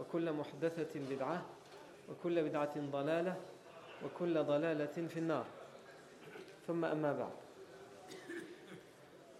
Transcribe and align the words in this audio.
وكل 0.00 0.32
محدثة 0.32 1.00
بدعة 1.10 1.44
وكل 2.10 2.42
بدعة 2.42 2.80
ضلالة 2.80 3.36
وكل 4.04 4.44
ضلالة 4.44 5.06
في 5.08 5.18
النار 5.18 5.46
ثم 6.66 6.84
أما 6.84 7.12
بعد 7.12 7.32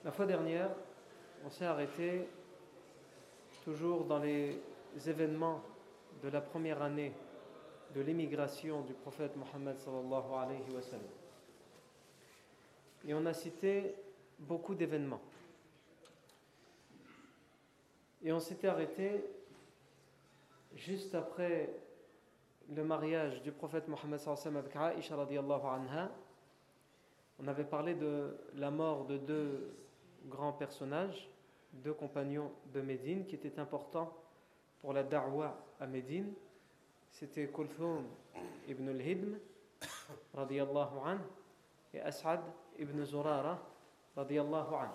La 0.04 0.12
fois 0.12 0.26
dernière, 0.26 0.70
on 1.44 1.50
s'est 1.50 1.64
arrêté 1.64 2.28
toujours 3.64 4.04
dans 4.04 4.20
les 4.20 4.56
événements 5.04 5.60
de 6.22 6.28
la 6.28 6.40
première 6.40 6.80
année 6.80 7.12
de 7.92 8.02
l'émigration 8.02 8.82
du 8.82 8.92
prophète 8.92 9.34
Mohammed 9.36 9.76
sallallahu 9.80 10.32
alayhi 10.38 10.70
wa 10.72 10.80
sallam. 10.80 11.10
Et 13.08 13.14
on 13.14 13.26
a 13.26 13.32
cité 13.32 13.96
beaucoup 14.38 14.76
d'événements. 14.76 15.22
Et 18.22 18.32
on 18.32 18.38
s'était 18.38 18.68
arrêté 18.68 19.24
juste 20.75 21.15
après 21.15 21.69
le 22.69 22.83
mariage 22.83 23.41
du 23.41 23.51
prophète 23.51 23.87
Mohammed 23.87 24.19
avec 24.45 24.75
Aisha 24.75 25.15
radiallahu 25.15 25.65
anha. 25.65 26.11
On 27.39 27.47
avait 27.47 27.65
parlé 27.65 27.95
de 27.95 28.37
la 28.55 28.71
mort 28.71 29.05
de 29.05 29.17
deux 29.17 29.75
grands 30.27 30.53
personnages, 30.53 31.29
deux 31.73 31.93
compagnons 31.93 32.51
de 32.73 32.81
Médine 32.81 33.25
qui 33.25 33.35
étaient 33.35 33.59
importants 33.59 34.13
pour 34.79 34.93
la 34.93 35.03
da'wa 35.03 35.57
à 35.79 35.87
Médine. 35.87 36.33
C'était 37.11 37.47
Kulthum 37.47 38.05
ibn 38.67 38.87
al-Hidm 38.89 39.37
radiallahu 40.33 41.19
et 41.93 41.99
As'ad 42.01 42.41
ibn 42.77 43.03
Zurara 43.03 43.59
radiallahu 44.15 44.73
anhu. 44.75 44.91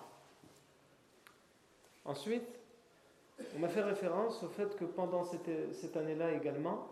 Ensuite, 2.05 2.61
on 3.55 3.59
m'a 3.59 3.69
fait 3.69 3.83
référence 3.83 4.43
au 4.43 4.49
fait 4.49 4.77
que 4.77 4.85
pendant 4.85 5.25
cette, 5.25 5.97
année-là 5.97 6.33
également, 6.33 6.89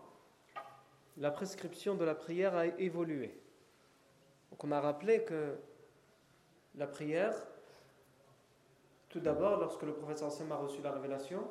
la 1.17 1.31
prescription 1.31 1.95
de 1.95 2.05
la 2.05 2.15
prière 2.15 2.55
a 2.55 2.67
évolué. 2.67 3.41
On 4.63 4.73
a 4.73 4.81
rappelé 4.81 5.25
que 5.25 5.57
la 6.77 6.87
prière, 6.87 7.35
tout 9.09 9.21
d'abord, 9.21 9.59
lorsque 9.59 9.83
le 9.83 9.93
prophète 9.93 10.19
Sam 10.19 10.53
a 10.53 10.57
reçu 10.57 10.81
la 10.83 10.93
révélation, 10.93 11.47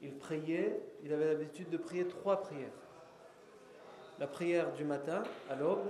il 0.00 0.16
priait, 0.16 0.80
il 1.02 1.12
avait 1.12 1.26
l'habitude 1.26 1.68
de 1.68 1.76
prier 1.76 2.08
trois 2.08 2.40
prières. 2.40 2.72
La 4.18 4.26
prière 4.26 4.72
du 4.72 4.84
matin, 4.84 5.22
à 5.50 5.56
l'aube, 5.56 5.86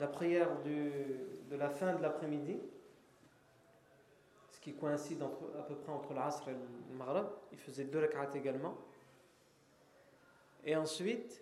la 0.00 0.06
prière 0.06 0.48
de 0.64 1.56
la 1.56 1.70
fin 1.70 1.94
de 1.94 2.02
l'après-midi, 2.02 2.60
qui 4.66 4.74
coïncide 4.74 5.22
à 5.22 5.62
peu 5.62 5.76
près 5.76 5.92
entre 5.92 6.12
l'Asr 6.12 6.48
et 6.48 6.52
le 6.52 6.96
Maghreb. 6.96 7.26
Il 7.52 7.58
faisait 7.58 7.84
deux 7.84 8.00
rak'at 8.00 8.34
également. 8.34 8.76
Et 10.64 10.74
ensuite, 10.74 11.40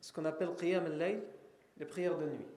ce 0.00 0.12
qu'on 0.12 0.24
appelle 0.24 0.56
Qiyam 0.56 0.86
al-Layl, 0.86 1.22
les 1.76 1.86
prières 1.86 2.18
de 2.18 2.26
nuit. 2.26 2.48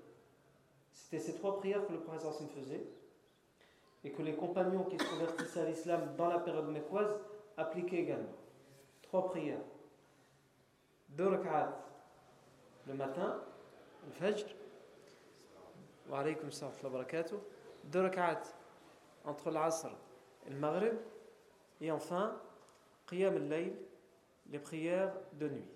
C'était 0.92 1.20
ces 1.20 1.36
trois 1.36 1.60
prières 1.60 1.86
que 1.86 1.92
le 1.92 2.00
prophète 2.00 2.50
faisait 2.56 2.84
et 4.04 4.12
que 4.12 4.24
les 4.24 4.34
compagnons 4.34 4.86
qui 4.86 4.98
se 4.98 5.08
convertissaient 5.08 5.62
à 5.62 5.66
l'islam 5.66 6.16
dans 6.18 6.30
la 6.30 6.40
période 6.40 6.70
mécoise 6.70 7.16
appliquaient 7.58 7.98
également. 7.98 8.34
Trois 9.04 9.30
prières. 9.30 9.62
Deux 11.10 11.28
rak'at 11.28 11.80
le 12.88 12.96
matin, 12.96 13.40
le 14.08 14.12
Fajr, 14.14 14.48
wa 16.10 16.22
alaykum 16.22 16.52
salam 16.52 16.74
deux 17.84 18.02
rak'at 18.02 18.59
entre 19.26 19.52
l'Asr 19.52 19.90
et 20.46 20.50
le 20.50 20.58
Maghrib, 20.58 20.94
et 21.82 21.92
enfin, 21.92 22.40
Qiyam 23.08 23.36
al-Layl, 23.36 23.74
les 24.50 24.60
prières 24.60 25.14
de 25.34 25.48
nuit. 25.48 25.68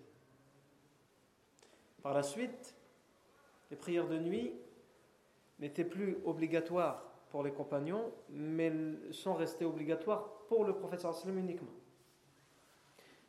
Par 2.01 2.13
la 2.13 2.23
suite, 2.23 2.75
les 3.71 3.77
prières 3.77 4.07
de 4.07 4.17
nuit 4.17 4.53
n'étaient 5.59 5.85
plus 5.85 6.17
obligatoires 6.25 7.03
pour 7.29 7.43
les 7.43 7.51
compagnons, 7.51 8.11
mais 8.29 8.71
sont 9.11 9.33
restées 9.33 9.65
obligatoires 9.65 10.27
pour 10.47 10.65
le 10.65 10.75
prophète 10.75 10.99
sallam 10.99 11.39
uniquement. 11.39 11.71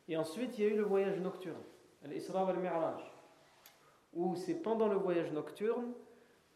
Et 0.07 0.17
ensuite, 0.17 0.57
il 0.57 0.63
y 0.63 0.67
a 0.67 0.71
eu 0.71 0.77
le 0.77 0.83
voyage 0.83 1.19
nocturne, 1.19 1.63
l'Isra 2.03 2.45
wal-Mi'raj, 2.45 3.01
où 4.13 4.35
c'est 4.35 4.55
pendant 4.55 4.87
le 4.87 4.97
voyage 4.97 5.31
nocturne 5.31 5.93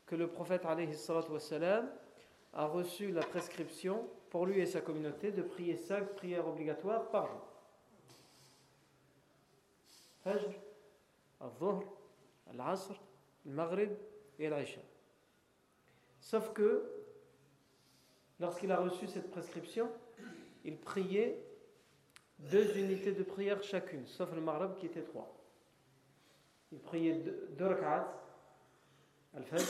que 0.05 0.15
le 0.15 0.27
prophète 0.27 0.65
alayhi 0.65 0.93
a 2.53 2.65
reçu 2.65 3.11
la 3.11 3.21
prescription 3.21 4.07
pour 4.29 4.45
lui 4.45 4.59
et 4.59 4.65
sa 4.65 4.81
communauté 4.81 5.31
de 5.31 5.41
prier 5.41 5.75
cinq 5.75 6.15
prières 6.15 6.47
obligatoires 6.47 7.09
par 7.09 7.27
jour. 7.27 7.45
Fajr, 10.23 10.53
al-Dhuhr, 11.39 11.83
al-Asr, 12.51 12.95
al-Maghrib 13.45 13.91
et 14.37 14.49
l'Aisha. 14.49 14.81
Sauf 16.19 16.51
que, 16.53 16.89
lorsqu'il 18.39 18.71
a 18.71 18.77
reçu 18.77 19.07
cette 19.07 19.31
prescription, 19.31 19.89
il 20.65 20.77
priait 20.77 21.41
deux 22.39 22.77
unités 22.77 23.13
de 23.13 23.23
prière 23.23 23.63
chacune, 23.63 24.05
sauf 24.07 24.33
le 24.33 24.41
Maghrib 24.41 24.75
qui 24.75 24.85
était 24.85 25.03
trois. 25.03 25.35
Il 26.71 26.79
priait 26.79 27.15
deux, 27.15 27.47
deux 27.57 27.65
rak'at, 27.65 28.13
al-Fajr, 29.35 29.65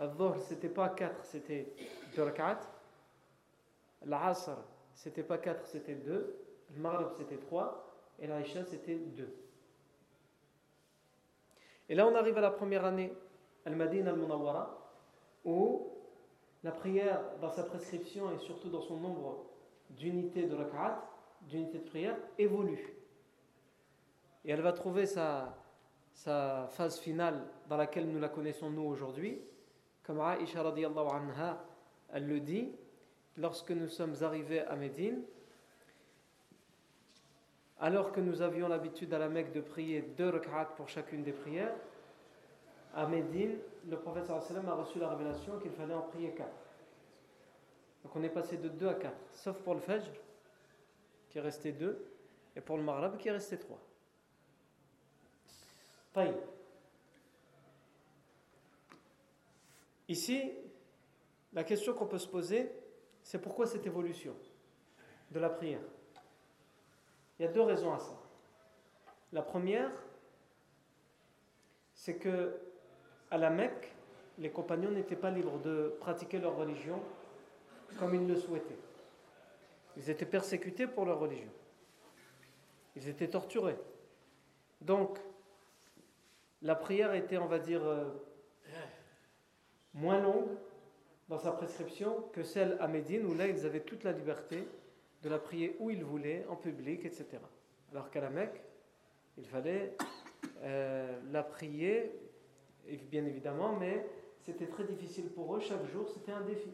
Al-Dhuhr, 0.00 0.38
c'était 0.38 0.70
pas 0.70 0.88
4, 0.88 1.24
c'était 1.26 1.74
2 2.16 2.22
rak'at. 2.22 2.60
L'Asr, 4.06 4.56
c'était 4.94 5.22
pas 5.22 5.36
4, 5.36 5.66
c'était 5.66 5.94
2. 5.94 6.36
Le 6.74 6.80
Maghrib, 6.80 7.08
c'était 7.18 7.36
3. 7.36 7.86
Et 8.18 8.26
l'Aïcha, 8.26 8.64
c'était 8.64 8.94
2. 8.94 9.28
Et 11.90 11.94
là, 11.94 12.06
on 12.06 12.14
arrive 12.14 12.38
à 12.38 12.40
la 12.40 12.50
première 12.50 12.86
année, 12.86 13.12
Al-Madin 13.66 14.06
al-Munawwara, 14.06 14.78
où 15.44 15.88
la 16.64 16.72
prière, 16.72 17.20
dans 17.42 17.50
sa 17.50 17.64
prescription 17.64 18.32
et 18.32 18.38
surtout 18.38 18.70
dans 18.70 18.80
son 18.80 18.96
nombre 18.96 19.44
d'unités 19.90 20.46
de 20.46 20.54
rak'at, 20.54 21.02
d'unités 21.42 21.78
de 21.78 21.84
prière, 21.84 22.16
évolue. 22.38 22.94
Et 24.46 24.50
elle 24.50 24.62
va 24.62 24.72
trouver 24.72 25.04
sa 25.04 25.56
phase 26.70 26.98
finale 26.98 27.46
dans 27.68 27.76
laquelle 27.76 28.10
nous 28.10 28.18
la 28.18 28.30
connaissons 28.30 28.70
nous 28.70 28.84
aujourd'hui, 28.84 29.42
comme 30.02 30.20
Aisha 30.20 30.62
radiallahu 30.62 31.08
anha, 31.08 31.62
elle 32.12 32.26
le 32.26 32.40
dit, 32.40 32.72
lorsque 33.36 33.70
nous 33.70 33.88
sommes 33.88 34.14
arrivés 34.22 34.60
à 34.60 34.76
Médine, 34.76 35.22
alors 37.78 38.12
que 38.12 38.20
nous 38.20 38.42
avions 38.42 38.68
l'habitude 38.68 39.12
à 39.14 39.18
la 39.18 39.28
Mecque 39.28 39.52
de 39.52 39.60
prier 39.60 40.02
deux 40.02 40.28
rak'at 40.28 40.66
pour 40.76 40.88
chacune 40.88 41.22
des 41.22 41.32
prières, 41.32 41.74
à 42.94 43.06
Médine, 43.06 43.58
le 43.88 43.96
prophète 43.96 44.26
sallam 44.26 44.68
a 44.68 44.74
reçu 44.74 44.98
la 44.98 45.08
révélation 45.08 45.58
qu'il 45.60 45.70
fallait 45.70 45.94
en 45.94 46.02
prier 46.02 46.32
quatre. 46.32 46.50
Donc 48.02 48.16
on 48.16 48.22
est 48.22 48.30
passé 48.30 48.56
de 48.56 48.68
deux 48.68 48.88
à 48.88 48.94
quatre, 48.94 49.16
sauf 49.32 49.58
pour 49.62 49.74
le 49.74 49.80
Fajr, 49.80 50.10
qui 51.30 51.38
est 51.38 51.40
resté 51.40 51.72
deux, 51.72 52.04
et 52.56 52.60
pour 52.60 52.76
le 52.76 52.82
Maghreb, 52.82 53.16
qui 53.16 53.28
est 53.28 53.32
resté 53.32 53.58
trois. 53.58 53.78
Ici, 60.10 60.50
la 61.52 61.62
question 61.62 61.94
qu'on 61.94 62.06
peut 62.06 62.18
se 62.18 62.26
poser, 62.26 62.68
c'est 63.22 63.40
pourquoi 63.40 63.64
cette 63.68 63.86
évolution 63.86 64.34
de 65.30 65.38
la 65.38 65.48
prière? 65.48 65.78
Il 67.38 67.44
y 67.44 67.48
a 67.48 67.52
deux 67.52 67.62
raisons 67.62 67.94
à 67.94 68.00
ça. 68.00 68.20
La 69.32 69.42
première, 69.42 69.92
c'est 71.94 72.16
que 72.16 72.58
à 73.30 73.38
la 73.38 73.50
Mecque, 73.50 73.94
les 74.38 74.50
compagnons 74.50 74.90
n'étaient 74.90 75.14
pas 75.14 75.30
libres 75.30 75.60
de 75.60 75.94
pratiquer 76.00 76.40
leur 76.40 76.56
religion 76.56 77.00
comme 78.00 78.16
ils 78.16 78.26
le 78.26 78.34
souhaitaient. 78.34 78.78
Ils 79.96 80.10
étaient 80.10 80.26
persécutés 80.26 80.88
pour 80.88 81.04
leur 81.04 81.20
religion. 81.20 81.52
Ils 82.96 83.06
étaient 83.06 83.28
torturés. 83.28 83.78
Donc, 84.80 85.20
la 86.62 86.74
prière 86.74 87.14
était, 87.14 87.38
on 87.38 87.46
va 87.46 87.60
dire, 87.60 87.84
euh, 87.84 88.10
moins 89.94 90.20
longue 90.20 90.48
dans 91.28 91.38
sa 91.38 91.52
prescription 91.52 92.22
que 92.32 92.42
celle 92.42 92.76
à 92.80 92.88
Médine, 92.88 93.24
où 93.26 93.34
là, 93.34 93.46
ils 93.46 93.64
avaient 93.64 93.80
toute 93.80 94.04
la 94.04 94.12
liberté 94.12 94.66
de 95.22 95.28
la 95.28 95.38
prier 95.38 95.76
où 95.78 95.90
ils 95.90 96.04
voulaient, 96.04 96.44
en 96.48 96.56
public, 96.56 97.04
etc. 97.04 97.26
Alors 97.92 98.10
qu'à 98.10 98.20
la 98.20 98.30
Mecque, 98.30 98.60
il 99.38 99.46
fallait 99.46 99.96
euh, 100.62 101.18
la 101.30 101.42
prier, 101.42 102.12
bien 103.10 103.24
évidemment, 103.24 103.76
mais 103.78 104.06
c'était 104.40 104.66
très 104.66 104.84
difficile 104.84 105.28
pour 105.30 105.54
eux. 105.54 105.60
Chaque 105.60 105.86
jour, 105.86 106.08
c'était 106.08 106.32
un 106.32 106.40
défi 106.40 106.70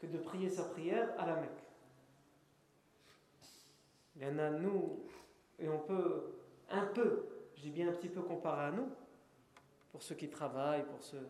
que 0.00 0.06
de 0.06 0.18
prier 0.18 0.48
sa 0.48 0.64
prière 0.64 1.12
à 1.18 1.26
la 1.26 1.36
Mecque. 1.36 1.50
Il 4.16 4.22
y 4.22 4.26
en 4.26 4.38
a 4.38 4.50
nous, 4.50 5.00
et 5.58 5.68
on 5.68 5.78
peut 5.78 6.32
un 6.70 6.86
peu, 6.86 7.26
je 7.56 7.62
dis 7.62 7.70
bien 7.70 7.88
un 7.88 7.92
petit 7.92 8.08
peu 8.08 8.22
comparé 8.22 8.66
à 8.66 8.70
nous, 8.70 8.88
pour 9.92 10.02
ceux 10.02 10.14
qui 10.14 10.28
travaillent, 10.28 10.84
pour 10.84 11.02
ceux 11.02 11.28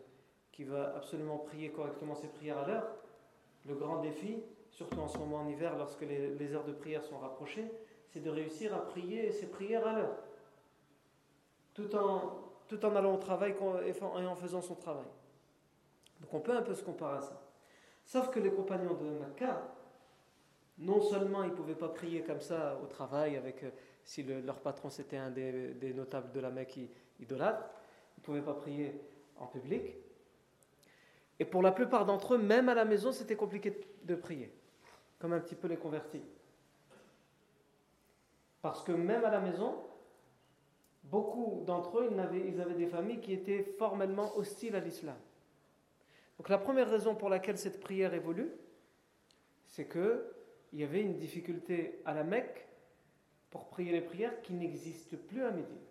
qui 0.51 0.63
veulent 0.63 0.91
absolument 0.95 1.37
prier 1.37 1.69
correctement 1.71 2.15
ses 2.15 2.27
prières 2.27 2.59
à 2.59 2.67
l'heure, 2.67 2.87
le 3.65 3.75
grand 3.75 4.01
défi, 4.01 4.43
surtout 4.71 4.99
en 4.99 5.07
ce 5.07 5.17
moment 5.17 5.37
en 5.37 5.47
hiver, 5.47 5.77
lorsque 5.77 6.01
les, 6.01 6.53
heures 6.53 6.65
de 6.65 6.73
prière 6.73 7.03
sont 7.03 7.17
rapprochées, 7.17 7.71
c'est 8.09 8.21
de 8.21 8.29
réussir 8.29 8.73
à 8.73 8.85
prier 8.85 9.31
ses 9.31 9.47
prières 9.47 9.87
à 9.87 9.93
l'heure, 9.93 10.17
tout 11.73 11.95
en, 11.95 12.39
tout 12.67 12.83
en 12.85 12.95
allant 12.95 13.15
au 13.15 13.19
travail 13.19 13.55
et 13.85 14.03
en 14.03 14.35
faisant 14.35 14.61
son 14.61 14.75
travail. 14.75 15.05
Donc 16.19 16.33
on 16.33 16.39
peut 16.39 16.55
un 16.55 16.61
peu 16.61 16.73
se 16.73 16.83
comparer 16.83 17.17
à 17.17 17.21
ça. 17.21 17.41
Sauf 18.05 18.29
que 18.29 18.39
les 18.39 18.51
compagnons 18.51 18.95
de 18.95 19.19
Makkah, 19.19 19.61
non 20.77 21.01
seulement 21.01 21.43
ils 21.43 21.51
ne 21.51 21.55
pouvaient 21.55 21.75
pas 21.75 21.89
prier 21.89 22.23
comme 22.23 22.41
ça 22.41 22.77
au 22.83 22.87
travail, 22.87 23.37
avec, 23.37 23.63
euh, 23.63 23.71
si 24.03 24.23
leur 24.23 24.59
patron 24.59 24.89
c'était 24.89 25.17
un 25.17 25.29
des, 25.29 25.93
notables 25.95 26.31
de 26.31 26.39
la 26.39 26.49
Mecque 26.49 26.79
idolâtre, 27.19 27.69
ils 28.17 28.21
ne 28.21 28.25
pouvaient 28.25 28.41
pas 28.41 28.53
prier 28.53 28.99
en 29.37 29.47
public. 29.47 29.95
Et 31.41 31.45
pour 31.45 31.63
la 31.63 31.71
plupart 31.71 32.05
d'entre 32.05 32.35
eux, 32.35 32.37
même 32.37 32.69
à 32.69 32.75
la 32.75 32.85
maison, 32.85 33.11
c'était 33.11 33.35
compliqué 33.35 33.75
de 34.03 34.13
prier, 34.13 34.53
comme 35.17 35.33
un 35.33 35.39
petit 35.39 35.55
peu 35.55 35.67
les 35.67 35.75
convertis. 35.75 36.21
Parce 38.61 38.83
que 38.83 38.91
même 38.91 39.25
à 39.25 39.31
la 39.31 39.39
maison, 39.39 39.75
beaucoup 41.05 41.63
d'entre 41.65 41.97
eux, 41.97 42.11
ils 42.13 42.61
avaient, 42.61 42.75
des 42.75 42.85
familles 42.85 43.21
qui 43.21 43.33
étaient 43.33 43.63
formellement 43.79 44.37
hostiles 44.37 44.75
à 44.75 44.81
l'islam. 44.81 45.15
Donc 46.37 46.47
la 46.47 46.59
première 46.59 46.87
raison 46.87 47.15
pour 47.15 47.27
laquelle 47.27 47.57
cette 47.57 47.79
prière 47.79 48.13
évolue, 48.13 48.51
c'est 49.65 49.85
que 49.85 50.31
il 50.73 50.79
y 50.79 50.83
avait 50.83 51.01
une 51.01 51.17
difficulté 51.17 52.03
à 52.05 52.13
la 52.13 52.23
Mecque 52.23 52.67
pour 53.49 53.67
prier 53.67 53.91
les 53.91 54.01
prières 54.01 54.43
qui 54.43 54.53
n'existent 54.53 55.17
plus 55.27 55.43
à 55.43 55.49
Médine. 55.49 55.81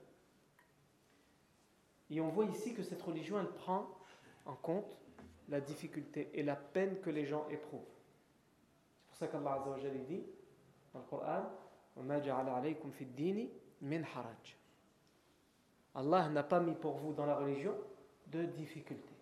Et 2.09 2.21
on 2.21 2.29
voit 2.29 2.45
ici 2.45 2.73
que 2.73 2.85
cette 2.85 3.03
religion, 3.03 3.41
elle 3.41 3.51
prend 3.51 3.89
en 4.47 4.55
compte 4.55 4.97
la 5.51 5.61
difficulté 5.61 6.31
et 6.33 6.43
la 6.43 6.57
peine 6.57 7.01
que 7.01 7.11
les 7.11 7.27
gens 7.27 7.47
éprouvent. 7.51 7.81
C'est 9.03 9.09
pour 9.09 9.17
ça 9.17 9.27
qu'Allah 9.29 9.63
Azza 9.77 9.89
dit 10.09 10.25
dans 10.95 11.01
le 11.01 11.07
Coran 11.07 11.51
Allah 15.95 16.29
n'a 16.29 16.43
pas 16.43 16.61
mis 16.61 16.75
pour 16.75 16.97
vous 16.97 17.13
dans 17.13 17.27
la 17.27 17.37
religion 17.37 17.75
de 18.29 18.45
difficulté. 18.45 19.13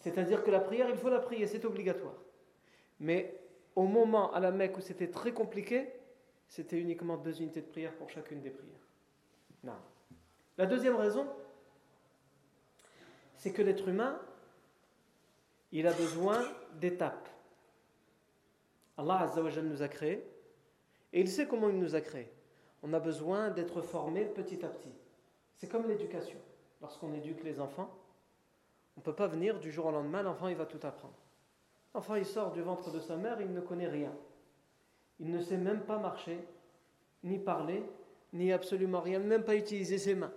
C'est-à-dire 0.00 0.44
que 0.44 0.50
la 0.50 0.60
prière, 0.60 0.90
il 0.90 0.96
faut 0.96 1.08
la 1.08 1.20
prier, 1.20 1.46
c'est 1.46 1.64
obligatoire. 1.64 2.14
Mais 3.00 3.40
au 3.74 3.84
moment 3.84 4.32
à 4.34 4.40
la 4.40 4.50
Mecque 4.50 4.76
où 4.76 4.80
c'était 4.82 5.10
très 5.10 5.32
compliqué, 5.32 5.88
c'était 6.46 6.78
uniquement 6.78 7.16
deux 7.16 7.40
unités 7.40 7.62
de 7.62 7.66
prière 7.66 7.94
pour 7.94 8.10
chacune 8.10 8.42
des 8.42 8.50
prières. 8.50 8.86
Non. 9.64 9.72
La 10.58 10.66
deuxième 10.66 10.96
raison, 10.96 11.26
c'est 13.36 13.52
que 13.52 13.62
l'être 13.62 13.88
humain, 13.88 14.20
il 15.74 15.86
a 15.88 15.92
besoin 15.92 16.40
d'étapes. 16.80 17.28
Allah 18.96 19.22
Azzawajal 19.22 19.64
nous 19.64 19.82
a 19.82 19.88
créés 19.88 20.24
et 21.12 21.20
il 21.20 21.28
sait 21.28 21.48
comment 21.48 21.68
il 21.68 21.78
nous 21.78 21.96
a 21.96 22.00
créés. 22.00 22.30
On 22.84 22.92
a 22.92 23.00
besoin 23.00 23.50
d'être 23.50 23.82
formé 23.82 24.24
petit 24.24 24.64
à 24.64 24.68
petit. 24.68 24.92
C'est 25.56 25.68
comme 25.68 25.88
l'éducation. 25.88 26.38
Lorsqu'on 26.80 27.12
éduque 27.12 27.42
les 27.42 27.60
enfants, 27.60 27.90
on 28.96 29.00
ne 29.00 29.04
peut 29.04 29.14
pas 29.14 29.26
venir 29.26 29.58
du 29.58 29.72
jour 29.72 29.86
au 29.86 29.90
lendemain, 29.90 30.22
l'enfant 30.22 30.46
il 30.46 30.56
va 30.56 30.66
tout 30.66 30.84
apprendre. 30.86 31.18
L'enfant 31.92 32.14
il 32.14 32.26
sort 32.26 32.52
du 32.52 32.62
ventre 32.62 32.92
de 32.92 33.00
sa 33.00 33.16
mère, 33.16 33.40
il 33.40 33.52
ne 33.52 33.60
connaît 33.60 33.88
rien. 33.88 34.12
Il 35.18 35.30
ne 35.32 35.40
sait 35.40 35.56
même 35.56 35.80
pas 35.80 35.98
marcher, 35.98 36.38
ni 37.24 37.38
parler, 37.38 37.82
ni 38.32 38.52
absolument 38.52 39.00
rien, 39.00 39.18
même 39.18 39.44
pas 39.44 39.56
utiliser 39.56 39.98
ses 39.98 40.14
mains. 40.14 40.32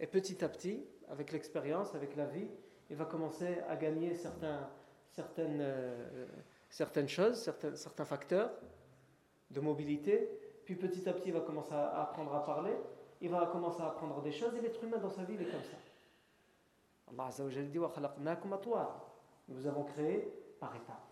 Et 0.00 0.06
petit 0.06 0.44
à 0.44 0.48
petit, 0.50 0.84
avec 1.08 1.32
l'expérience, 1.32 1.94
avec 1.94 2.14
la 2.16 2.26
vie, 2.26 2.48
il 2.90 2.96
va 2.96 3.06
commencer 3.06 3.58
à 3.68 3.76
gagner 3.76 4.14
certains, 4.14 4.68
certaines, 5.12 5.60
euh, 5.60 6.26
certaines 6.68 7.08
choses, 7.08 7.40
certains, 7.40 7.74
certains 7.76 8.04
facteurs 8.04 8.50
de 9.50 9.60
mobilité. 9.60 10.28
Puis 10.64 10.76
petit 10.76 11.08
à 11.08 11.12
petit, 11.12 11.28
il 11.28 11.34
va 11.34 11.40
commencer 11.40 11.74
à 11.74 12.02
apprendre 12.02 12.34
à 12.34 12.44
parler, 12.44 12.74
il 13.20 13.30
va 13.30 13.46
commencer 13.46 13.82
à 13.82 13.88
apprendre 13.88 14.20
des 14.22 14.32
choses, 14.32 14.54
et 14.54 14.60
l'être 14.60 14.82
humain 14.82 14.98
dans 14.98 15.10
sa 15.10 15.24
vie, 15.24 15.34
il 15.34 15.42
est 15.42 15.50
comme 15.50 15.62
ça. 15.62 15.76
Allah 17.10 17.26
Azzawajal 17.26 17.70
dit 17.70 17.78
Nous 19.48 19.66
avons 19.66 19.84
créé 19.84 20.32
par 20.58 20.74
étapes. 20.74 21.08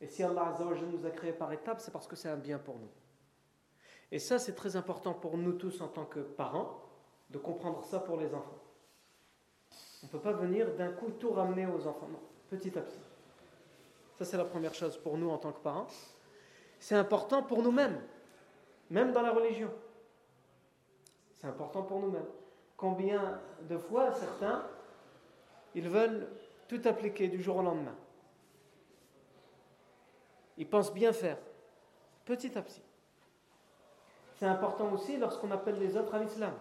Et 0.00 0.06
si 0.06 0.22
Allah 0.22 0.48
Azzawajal 0.48 0.86
nous 0.86 1.04
a 1.06 1.10
créé 1.10 1.32
par 1.32 1.52
étapes, 1.52 1.80
c'est 1.80 1.90
parce 1.90 2.06
que 2.06 2.14
c'est 2.14 2.28
un 2.28 2.36
bien 2.36 2.58
pour 2.58 2.78
nous. 2.78 2.90
Et 4.10 4.18
ça, 4.18 4.38
c'est 4.38 4.54
très 4.54 4.76
important 4.76 5.12
pour 5.12 5.36
nous 5.36 5.52
tous 5.52 5.80
en 5.80 5.88
tant 5.88 6.04
que 6.04 6.20
parents, 6.20 6.82
de 7.30 7.38
comprendre 7.38 7.84
ça 7.84 7.98
pour 8.00 8.16
les 8.16 8.32
enfants. 8.32 8.58
On 10.02 10.06
ne 10.06 10.10
peut 10.12 10.20
pas 10.20 10.32
venir 10.32 10.74
d'un 10.76 10.92
coup 10.92 11.10
tout 11.10 11.32
ramener 11.32 11.66
aux 11.66 11.86
enfants, 11.86 12.08
non, 12.08 12.20
petit 12.48 12.78
à 12.78 12.82
petit. 12.82 13.00
Ça, 14.18 14.24
c'est 14.24 14.36
la 14.36 14.44
première 14.44 14.74
chose 14.74 14.96
pour 14.96 15.16
nous 15.16 15.30
en 15.30 15.38
tant 15.38 15.52
que 15.52 15.60
parents. 15.60 15.86
C'est 16.80 16.96
important 16.96 17.42
pour 17.42 17.62
nous-mêmes, 17.62 18.00
même 18.90 19.12
dans 19.12 19.22
la 19.22 19.30
religion. 19.30 19.70
C'est 21.34 21.46
important 21.46 21.82
pour 21.82 22.00
nous-mêmes. 22.00 22.26
Combien 22.76 23.40
de 23.68 23.78
fois 23.78 24.12
certains 24.12 24.64
ils 25.74 25.88
veulent 25.88 26.26
tout 26.66 26.80
appliquer 26.84 27.28
du 27.28 27.40
jour 27.40 27.56
au 27.56 27.62
lendemain. 27.62 27.94
Ils 30.56 30.68
pensent 30.68 30.92
bien 30.92 31.12
faire, 31.12 31.38
petit 32.24 32.58
à 32.58 32.62
petit. 32.62 32.82
C'est 34.36 34.46
important 34.46 34.92
aussi 34.92 35.16
lorsqu'on 35.16 35.50
appelle 35.52 35.78
les 35.78 35.96
autres 35.96 36.14
à 36.14 36.18
l'islam. 36.18 36.52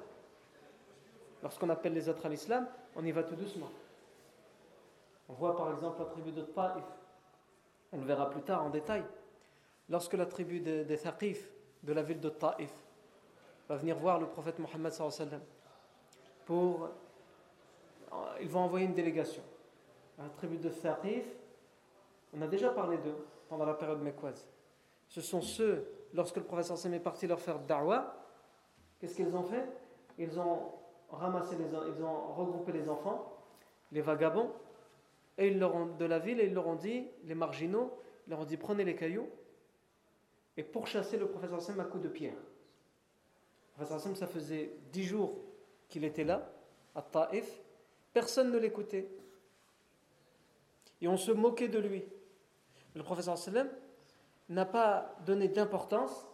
Lorsqu'on 1.41 1.69
appelle 1.69 1.93
les 1.93 2.09
autres 2.09 2.25
à 2.25 2.29
l'islam, 2.29 2.67
on 2.95 3.03
y 3.03 3.11
va 3.11 3.23
tout 3.23 3.35
doucement. 3.35 3.69
On 5.29 5.33
voit 5.33 5.55
par 5.55 5.71
exemple 5.71 5.99
la 5.99 6.05
tribu 6.05 6.31
de 6.31 6.41
Taif. 6.41 6.83
On 7.93 7.99
le 7.99 8.05
verra 8.05 8.29
plus 8.29 8.41
tard 8.41 8.63
en 8.63 8.69
détail. 8.69 9.03
Lorsque 9.89 10.13
la 10.13 10.25
tribu 10.25 10.59
des 10.59 10.83
de 10.83 10.95
Thaqif, 10.95 11.49
de 11.83 11.93
la 11.93 12.03
ville 12.03 12.19
de 12.19 12.29
Taif, 12.29 12.73
va 13.69 13.75
venir 13.75 13.97
voir 13.97 14.19
le 14.19 14.27
prophète 14.27 14.59
Mohammed 14.59 14.93
pour 16.45 16.89
ils 18.41 18.49
vont 18.49 18.61
envoyer 18.61 18.85
une 18.85 18.93
délégation. 18.93 19.43
La 20.17 20.29
tribu 20.29 20.57
de 20.57 20.69
Thaqif, 20.69 21.25
on 22.33 22.41
a 22.41 22.47
déjà 22.47 22.69
parlé 22.69 22.97
d'eux 22.97 23.25
pendant 23.47 23.65
la 23.65 23.73
période 23.73 24.01
mécoise. 24.01 24.47
Ce 25.07 25.21
sont 25.21 25.41
ceux, 25.41 25.87
lorsque 26.13 26.37
le 26.37 26.43
professeur 26.43 26.77
Sam 26.77 26.93
est 26.93 26.99
parti 26.99 27.27
leur 27.27 27.39
faire 27.39 27.59
da'wah, 27.59 28.13
qu'est-ce 28.99 29.15
qu'ils 29.15 29.35
ont 29.35 29.43
fait? 29.43 29.65
Ils 30.17 30.37
ont 30.39 30.71
ramassé 31.09 31.55
les 31.55 31.65
ils 31.65 32.03
ont 32.03 32.33
regroupé 32.33 32.73
les 32.73 32.89
enfants, 32.89 33.33
les 33.91 34.01
vagabonds, 34.01 34.51
et 35.37 35.47
ils 35.47 35.59
leur 35.59 35.75
ont, 35.75 35.85
de 35.85 36.05
la 36.05 36.19
ville, 36.19 36.39
et 36.39 36.45
ils 36.45 36.53
leur 36.53 36.67
ont 36.67 36.75
dit, 36.75 37.07
les 37.25 37.35
marginaux, 37.35 37.99
ils 38.25 38.31
leur 38.31 38.39
ont 38.39 38.45
dit 38.45 38.57
prenez 38.57 38.83
les 38.83 38.95
cailloux, 38.95 39.29
et 40.55 40.63
pourchasser 40.63 41.17
le 41.17 41.27
professeur 41.27 41.57
Hassan 41.57 41.79
à 41.79 41.85
coups 41.85 42.03
de 42.03 42.09
pierre. 42.09 42.33
Le 42.33 43.73
professeur 43.73 43.97
Hassan, 43.97 44.15
ça 44.15 44.27
faisait 44.27 44.71
dix 44.91 45.03
jours 45.03 45.37
qu'il 45.87 46.03
était 46.03 46.23
là, 46.23 46.51
à 46.95 47.01
Taif, 47.01 47.61
personne 48.13 48.51
ne 48.51 48.57
l'écoutait. 48.57 49.07
Et 50.99 51.07
on 51.07 51.17
se 51.17 51.31
moquait 51.31 51.67
de 51.67 51.77
lui. 51.77 52.03
Le 52.95 53.03
professeur 53.03 53.37
sallam 53.37 53.69
n'a 54.49 54.65
pas 54.65 55.15
donné 55.25 55.47
d'importance 55.47 56.27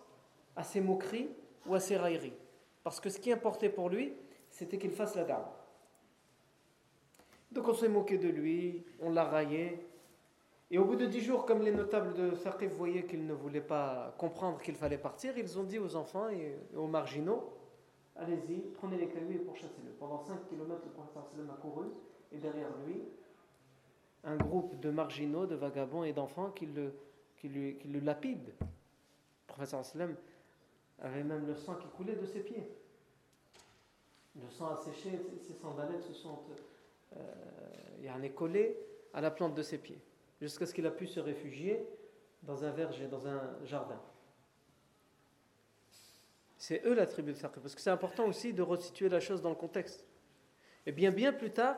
à 0.56 0.64
ses 0.64 0.80
moqueries 0.80 1.30
ou 1.66 1.76
à 1.76 1.82
ses 1.82 1.98
railleries. 1.98 2.38
Parce 2.84 3.02
que 3.02 3.10
ce 3.10 3.20
qui 3.20 3.32
importait 3.32 3.70
pour 3.70 3.90
lui, 3.90 4.14
c'était 4.50 4.78
qu'il 4.78 4.92
fasse 4.92 5.16
la 5.16 5.26
dame. 5.26 5.46
Donc 7.54 7.68
on 7.68 7.74
s'est 7.74 7.88
moqué 7.88 8.18
de 8.18 8.30
lui, 8.30 8.84
on 9.00 9.12
l'a 9.12 9.26
raillé. 9.26 9.86
Et 10.72 10.80
au 10.80 10.86
bout 10.86 10.96
de 10.96 11.06
dix 11.06 11.22
jours, 11.22 11.46
comme 11.46 11.62
les 11.62 11.72
notables 11.72 12.14
de 12.16 12.32
Thaqif 12.32 12.72
voyaient 12.72 13.06
qu'ils 13.06 13.28
ne 13.28 13.34
voulaient 13.34 13.62
pas 13.62 14.16
comprendre 14.18 14.60
qu'il 14.60 14.76
fallait 14.76 14.98
partir, 14.98 15.38
ils 15.38 15.60
ont 15.60 15.64
dit 15.64 15.78
aux 15.78 15.96
enfants 15.96 16.30
et 16.30 16.58
aux 16.76 16.88
marginaux 16.88 17.54
Allez-y, 18.16 18.62
prenez 18.76 18.98
les 18.98 19.08
cailloux 19.08 19.32
et 19.32 19.40
pourchassez-le. 19.40 19.92
Pendant 19.92 20.20
5 20.20 20.48
km, 20.50 20.82
le 20.84 20.92
professeur 20.92 21.28
sallam 21.28 21.50
a 21.50 21.54
couru, 21.54 21.88
et 22.32 22.38
derrière 22.38 22.70
lui, 22.86 23.04
un 24.24 24.36
groupe 24.36 24.80
de 24.80 24.90
marginaux, 24.90 25.46
de 25.46 25.56
vagabonds 25.56 26.04
et 26.04 26.14
d'enfants 26.14 26.52
qui 26.52 26.68
le, 26.68 26.94
qui, 27.38 27.50
le 27.50 28.00
lapident. 28.00 28.52
Le 29.60 30.16
avait 31.00 31.24
même 31.24 31.46
le 31.46 31.56
sang 31.56 31.76
qui 31.76 31.88
coulait 31.88 32.16
de 32.16 32.26
ses 32.26 32.40
pieds. 32.40 32.68
Le 34.36 34.50
sang 34.50 34.70
a 34.70 34.78
séché, 34.78 35.20
ses 35.42 35.54
sandalettes 35.54 36.04
se 36.04 36.14
sont 36.14 36.40
euh, 37.18 38.30
collées 38.36 38.78
à 39.14 39.22
la 39.22 39.32
plante 39.32 39.56
de 39.56 39.62
ses 39.62 39.78
pieds, 39.78 40.00
jusqu'à 40.42 40.66
ce 40.66 40.74
qu'il 40.74 40.86
a 40.86 40.92
pu 40.92 41.08
se 41.08 41.20
réfugier 41.20 41.86
dans 42.44 42.64
un 42.64 42.72
verger, 42.72 43.08
dans 43.08 43.28
un 43.28 43.42
jardin. 43.66 44.00
C'est 46.58 46.82
eux 46.86 46.94
la 46.94 47.06
tribu 47.06 47.34
de 47.34 47.38
Thaqif, 47.38 47.62
parce 47.62 47.76
que 47.76 47.82
c'est 47.82 47.90
important 47.90 48.26
aussi 48.26 48.54
de 48.54 48.62
resituer 48.62 49.10
la 49.10 49.20
chose 49.20 49.42
dans 49.42 49.50
le 49.50 49.56
contexte. 49.56 50.06
Et 50.86 50.92
bien, 50.92 51.12
bien 51.12 51.34
plus 51.34 51.52
tard, 51.52 51.78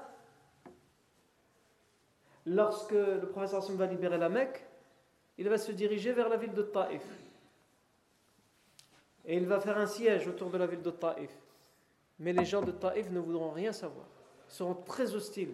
lorsque 2.46 2.92
le 2.92 3.28
professeur 3.30 3.64
Hassan 3.64 3.76
va 3.76 3.88
libérer 3.88 4.18
la 4.18 4.30
Mecque, 4.30 4.64
il 5.38 5.50
va 5.50 5.58
se 5.58 5.72
diriger 5.72 6.14
vers 6.14 6.30
la 6.30 6.38
ville 6.38 6.54
de 6.54 6.62
Taif. 6.62 7.04
Et 9.26 9.38
il 9.38 9.48
va 9.48 9.60
faire 9.60 9.78
un 9.78 9.88
siège 9.88 10.28
autour 10.28 10.50
de 10.50 10.58
la 10.58 10.68
ville 10.68 10.82
de 10.82 10.92
Taif. 10.92 11.32
Mais 12.20 12.32
les 12.32 12.46
gens 12.46 12.62
de 12.62 12.72
Taif 12.72 13.10
ne 13.10 13.20
voudront 13.20 13.52
rien 13.52 13.74
savoir. 13.74 14.06
Seront 14.48 14.76
très 14.76 15.16
hostiles 15.16 15.54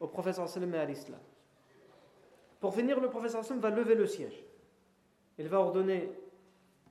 au 0.00 0.06
professeur 0.06 0.48
sallam 0.48 0.74
et 0.74 0.78
à 0.78 0.84
l'islam. 0.84 1.20
Pour 2.60 2.74
finir, 2.74 3.00
le 3.00 3.08
professeur 3.08 3.44
sallam 3.44 3.60
va 3.60 3.70
lever 3.70 3.94
le 3.94 4.06
siège. 4.06 4.44
Il 5.38 5.48
va 5.48 5.60
ordonner 5.60 6.10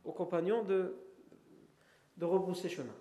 aux 0.03 0.11
compagnons 0.11 0.63
de, 0.63 0.95
de 2.17 2.25
rebrousser 2.25 2.69
chemin. 2.69 2.93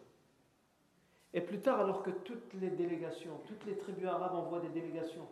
Et 1.32 1.40
plus 1.40 1.60
tard, 1.60 1.80
alors 1.80 2.02
que 2.02 2.10
toutes 2.10 2.54
les 2.60 2.70
délégations, 2.70 3.40
toutes 3.46 3.64
les 3.66 3.76
tribus 3.76 4.06
arabes 4.06 4.34
envoient 4.34 4.60
des 4.60 4.68
délégations 4.68 5.26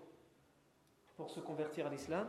pour 1.17 1.31
se 1.31 1.41
convertir 1.41 1.87
à 1.87 1.91
l'islam, 1.91 2.29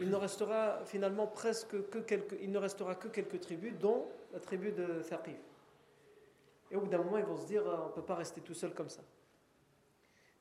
il 0.00 0.08
ne 0.08 0.16
restera 0.16 0.84
finalement 0.84 1.26
presque 1.26 1.90
que 1.90 1.98
quelques, 1.98 2.36
il 2.40 2.50
ne 2.52 2.58
restera 2.58 2.94
que 2.94 3.08
quelques 3.08 3.40
tribus, 3.40 3.74
dont 3.78 4.06
la 4.32 4.40
tribu 4.40 4.72
de 4.72 5.02
Thaqif. 5.02 5.36
Et 6.70 6.76
au 6.76 6.80
bout 6.80 6.86
d'un 6.86 6.98
moment, 6.98 7.18
ils 7.18 7.24
vont 7.24 7.36
se 7.36 7.46
dire, 7.46 7.64
on 7.66 7.88
ne 7.88 7.92
peut 7.92 8.02
pas 8.02 8.14
rester 8.14 8.40
tout 8.40 8.54
seul 8.54 8.72
comme 8.72 8.88
ça. 8.88 9.02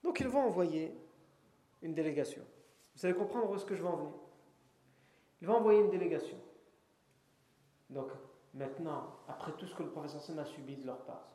Donc 0.04 0.20
ils 0.20 0.28
vont 0.28 0.42
envoyer 0.42 0.96
une 1.82 1.94
délégation. 1.94 2.44
Vous 2.96 3.06
allez 3.06 3.16
comprendre 3.16 3.50
où 3.50 3.56
est-ce 3.56 3.66
que 3.66 3.76
je 3.76 3.82
vais 3.82 3.88
en 3.88 3.98
venir. 3.98 4.14
Ils 5.42 5.48
vont 5.48 5.56
envoyer 5.56 5.80
une 5.82 5.90
délégation. 5.90 6.38
Donc 7.90 8.12
maintenant, 8.54 9.20
après 9.28 9.52
tout 9.54 9.66
ce 9.66 9.76
que 9.76 9.84
le 9.84 9.90
professeur 9.90 10.22
Sam 10.22 10.40
a 10.40 10.46
subi 10.46 10.76
de 10.76 10.86
leur 10.86 11.04
part, 11.06 11.28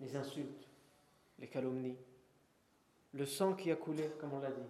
les 0.00 0.16
insultes, 0.16 0.68
les 1.38 1.48
calomnies, 1.48 1.96
le 3.12 3.26
sang 3.26 3.54
qui 3.54 3.70
a 3.70 3.76
coulé, 3.76 4.08
comme 4.20 4.32
on 4.32 4.40
l'a 4.40 4.50
dit. 4.50 4.68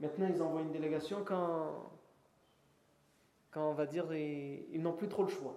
Maintenant, 0.00 0.28
ils 0.28 0.42
envoient 0.42 0.60
une 0.60 0.72
délégation 0.72 1.24
quand, 1.24 1.90
on 3.54 3.72
va 3.72 3.86
dire, 3.86 4.12
ils, 4.14 4.82
n'ont 4.82 4.92
plus 4.92 5.08
trop 5.08 5.22
le 5.22 5.30
choix. 5.30 5.56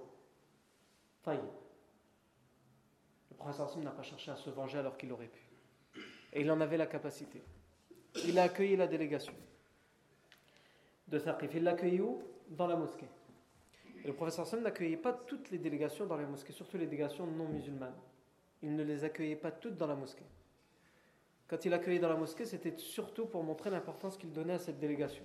Sim 3.70 3.82
n'a 3.82 3.92
pas 3.92 4.04
cherché 4.04 4.32
à 4.32 4.36
se 4.36 4.50
venger 4.50 4.80
alors 4.80 4.98
qu'il 4.98 5.12
aurait 5.12 5.28
pu. 5.28 5.42
Et 6.34 6.42
il 6.42 6.52
en 6.52 6.62
avait 6.62 6.78
la 6.78 6.86
capacité. 6.86 7.42
Il 8.26 8.38
a 8.38 8.44
accueilli 8.44 8.76
la 8.76 8.88
délégation 8.88 9.34
de 11.08 11.20
Thaqif. 11.20 11.54
Il 11.56 11.64
l'a 11.64 11.72
accueilli 11.72 12.02
où? 12.02 12.22
Dans 12.50 12.68
la 12.68 12.76
mosquée. 12.76 13.08
Et 14.04 14.08
le 14.08 14.14
professeur 14.14 14.48
Sam 14.48 14.62
n'accueillait 14.62 14.98
pas 14.98 15.14
toutes 15.14 15.52
les 15.52 15.58
délégations 15.58 16.06
dans 16.06 16.18
la 16.18 16.26
mosquée, 16.26 16.54
surtout 16.54 16.78
les 16.78 16.86
délégations 16.86 17.28
non 17.28 17.48
musulmanes. 17.48 17.98
Il 18.62 18.76
ne 18.76 18.84
les 18.84 19.04
accueillait 19.04 19.36
pas 19.36 19.52
toutes 19.52 19.78
dans 19.78 19.88
la 19.88 19.96
mosquée. 19.96 20.26
Quand 21.48 21.66
il 21.66 21.74
accueillait 21.74 22.00
dans 22.00 22.10
la 22.10 22.16
mosquée, 22.16 22.46
c'était 22.46 22.78
surtout 22.78 23.26
pour 23.26 23.44
montrer 23.44 23.70
l'importance 23.70 24.18
qu'il 24.18 24.32
donnait 24.32 24.54
à 24.54 24.60
cette 24.60 24.80
délégation. 24.80 25.24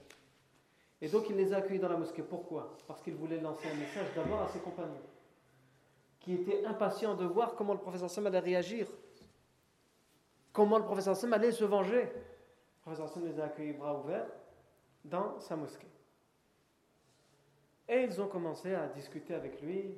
Et 1.00 1.08
donc 1.08 1.28
il 1.28 1.36
les 1.36 1.52
a 1.52 1.58
accueillis 1.58 1.80
dans 1.80 1.88
la 1.88 1.98
mosquée. 1.98 2.22
Pourquoi? 2.22 2.78
Parce 2.86 3.02
qu'il 3.02 3.14
voulait 3.14 3.40
lancer 3.40 3.68
un 3.68 3.74
message 3.74 4.06
d'abord 4.14 4.42
à 4.42 4.48
ses 4.48 4.60
compagnons, 4.60 5.02
qui 6.24 6.32
étaient 6.32 6.64
impatients 6.64 7.14
de 7.14 7.24
voir 7.24 7.54
comment 7.54 7.74
le 7.74 7.78
professeur 7.78 8.10
Sam 8.10 8.26
allait 8.26 8.38
réagir, 8.38 8.88
comment 10.52 10.78
le 10.78 10.84
professeur 10.84 11.16
Sam 11.16 11.32
allait 11.34 11.52
se 11.52 11.64
venger. 11.64 12.02
Le 12.02 12.80
professeur 12.80 13.08
Sam 13.08 13.26
les 13.26 13.38
a 13.38 13.44
accueillis 13.44 13.72
bras 13.72 13.98
ouverts 13.98 14.26
dans 15.04 15.38
sa 15.38 15.54
mosquée. 15.54 15.86
Et 17.88 18.02
ils 18.04 18.20
ont 18.20 18.28
commencé 18.28 18.74
à 18.74 18.88
discuter 18.88 19.34
avec 19.34 19.60
lui 19.60 19.94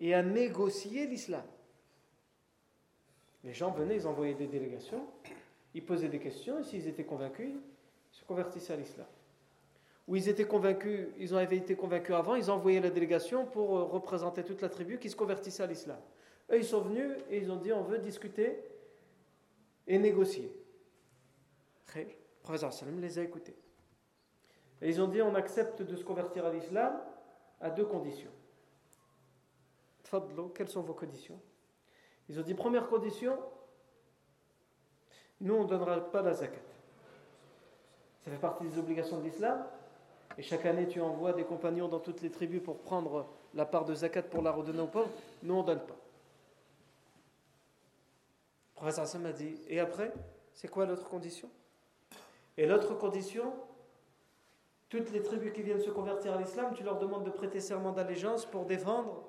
et 0.00 0.12
à 0.12 0.22
négocier 0.22 1.06
l'islam. 1.06 1.44
Les 3.44 3.52
gens 3.52 3.70
venaient, 3.70 3.96
ils 3.96 4.06
envoyaient 4.08 4.34
des 4.34 4.48
délégations 4.48 5.06
ils 5.74 5.84
posaient 5.84 6.08
des 6.08 6.18
questions 6.18 6.58
et 6.58 6.64
s'ils 6.64 6.88
étaient 6.88 7.04
convaincus, 7.04 7.52
ils 7.52 8.16
se 8.16 8.24
convertissaient 8.24 8.72
à 8.72 8.76
l'islam. 8.76 9.06
Ou 10.10 10.16
ils 10.16 10.28
étaient 10.28 10.44
convaincus, 10.44 11.06
ils 11.18 11.32
avaient 11.36 11.56
été 11.56 11.76
convaincus 11.76 12.16
avant, 12.16 12.34
ils 12.34 12.50
envoyaient 12.50 12.80
la 12.80 12.90
délégation 12.90 13.46
pour 13.46 13.78
euh, 13.78 13.84
représenter 13.84 14.42
toute 14.42 14.60
la 14.60 14.68
tribu 14.68 14.98
qui 14.98 15.08
se 15.08 15.14
convertissait 15.14 15.62
à 15.62 15.66
l'islam. 15.66 16.00
Eux, 16.50 16.58
ils 16.58 16.64
sont 16.64 16.80
venus 16.80 17.12
et 17.30 17.38
ils 17.38 17.52
ont 17.52 17.56
dit 17.56 17.72
on 17.72 17.84
veut 17.84 17.98
discuter 17.98 18.60
et 19.86 19.98
négocier. 20.00 20.52
Le 21.94 22.06
professeur 22.42 22.72
les 22.98 23.18
a 23.20 23.22
écoutés. 23.22 23.54
Et 24.82 24.88
ils 24.88 25.00
ont 25.00 25.06
dit 25.06 25.22
on 25.22 25.36
accepte 25.36 25.80
de 25.80 25.94
se 25.94 26.02
convertir 26.02 26.44
à 26.44 26.52
l'islam 26.52 27.00
à 27.60 27.70
deux 27.70 27.84
conditions. 27.84 28.32
Fadlo, 30.02 30.48
quelles 30.48 30.70
sont 30.70 30.82
vos 30.82 30.94
conditions? 30.94 31.40
Ils 32.28 32.40
ont 32.40 32.42
dit 32.42 32.54
première 32.54 32.88
condition, 32.88 33.38
nous, 35.40 35.54
on 35.54 35.62
ne 35.62 35.68
donnera 35.68 36.00
pas 36.10 36.20
la 36.20 36.34
zakat. 36.34 36.56
Ça 38.24 38.32
fait 38.32 38.38
partie 38.38 38.64
des 38.64 38.76
obligations 38.76 39.18
de 39.18 39.22
l'islam. 39.22 39.64
Et 40.38 40.42
chaque 40.42 40.64
année, 40.66 40.86
tu 40.86 41.00
envoies 41.00 41.32
des 41.32 41.44
compagnons 41.44 41.88
dans 41.88 42.00
toutes 42.00 42.22
les 42.22 42.30
tribus 42.30 42.62
pour 42.62 42.78
prendre 42.78 43.26
la 43.54 43.66
part 43.66 43.84
de 43.84 43.94
zakat 43.94 44.22
pour 44.22 44.42
la 44.42 44.52
redonner 44.52 44.80
aux 44.80 44.86
pauvres. 44.86 45.10
Nous, 45.42 45.54
on 45.54 45.62
ne 45.62 45.66
donne 45.66 45.80
pas. 45.80 45.96
Le 48.74 48.74
professeur 48.74 49.04
Hassan 49.04 49.22
m'a 49.22 49.32
dit 49.32 49.60
Et 49.68 49.80
après, 49.80 50.12
c'est 50.54 50.68
quoi 50.68 50.86
l'autre 50.86 51.08
condition? 51.08 51.50
Et 52.56 52.66
l'autre 52.66 52.94
condition, 52.94 53.52
toutes 54.88 55.10
les 55.10 55.22
tribus 55.22 55.52
qui 55.52 55.62
viennent 55.62 55.80
se 55.80 55.90
convertir 55.90 56.34
à 56.34 56.38
l'islam, 56.38 56.72
tu 56.74 56.82
leur 56.82 56.98
demandes 56.98 57.24
de 57.24 57.30
prêter 57.30 57.60
serment 57.60 57.92
d'allégeance 57.92 58.46
pour 58.46 58.64
défendre 58.64 59.24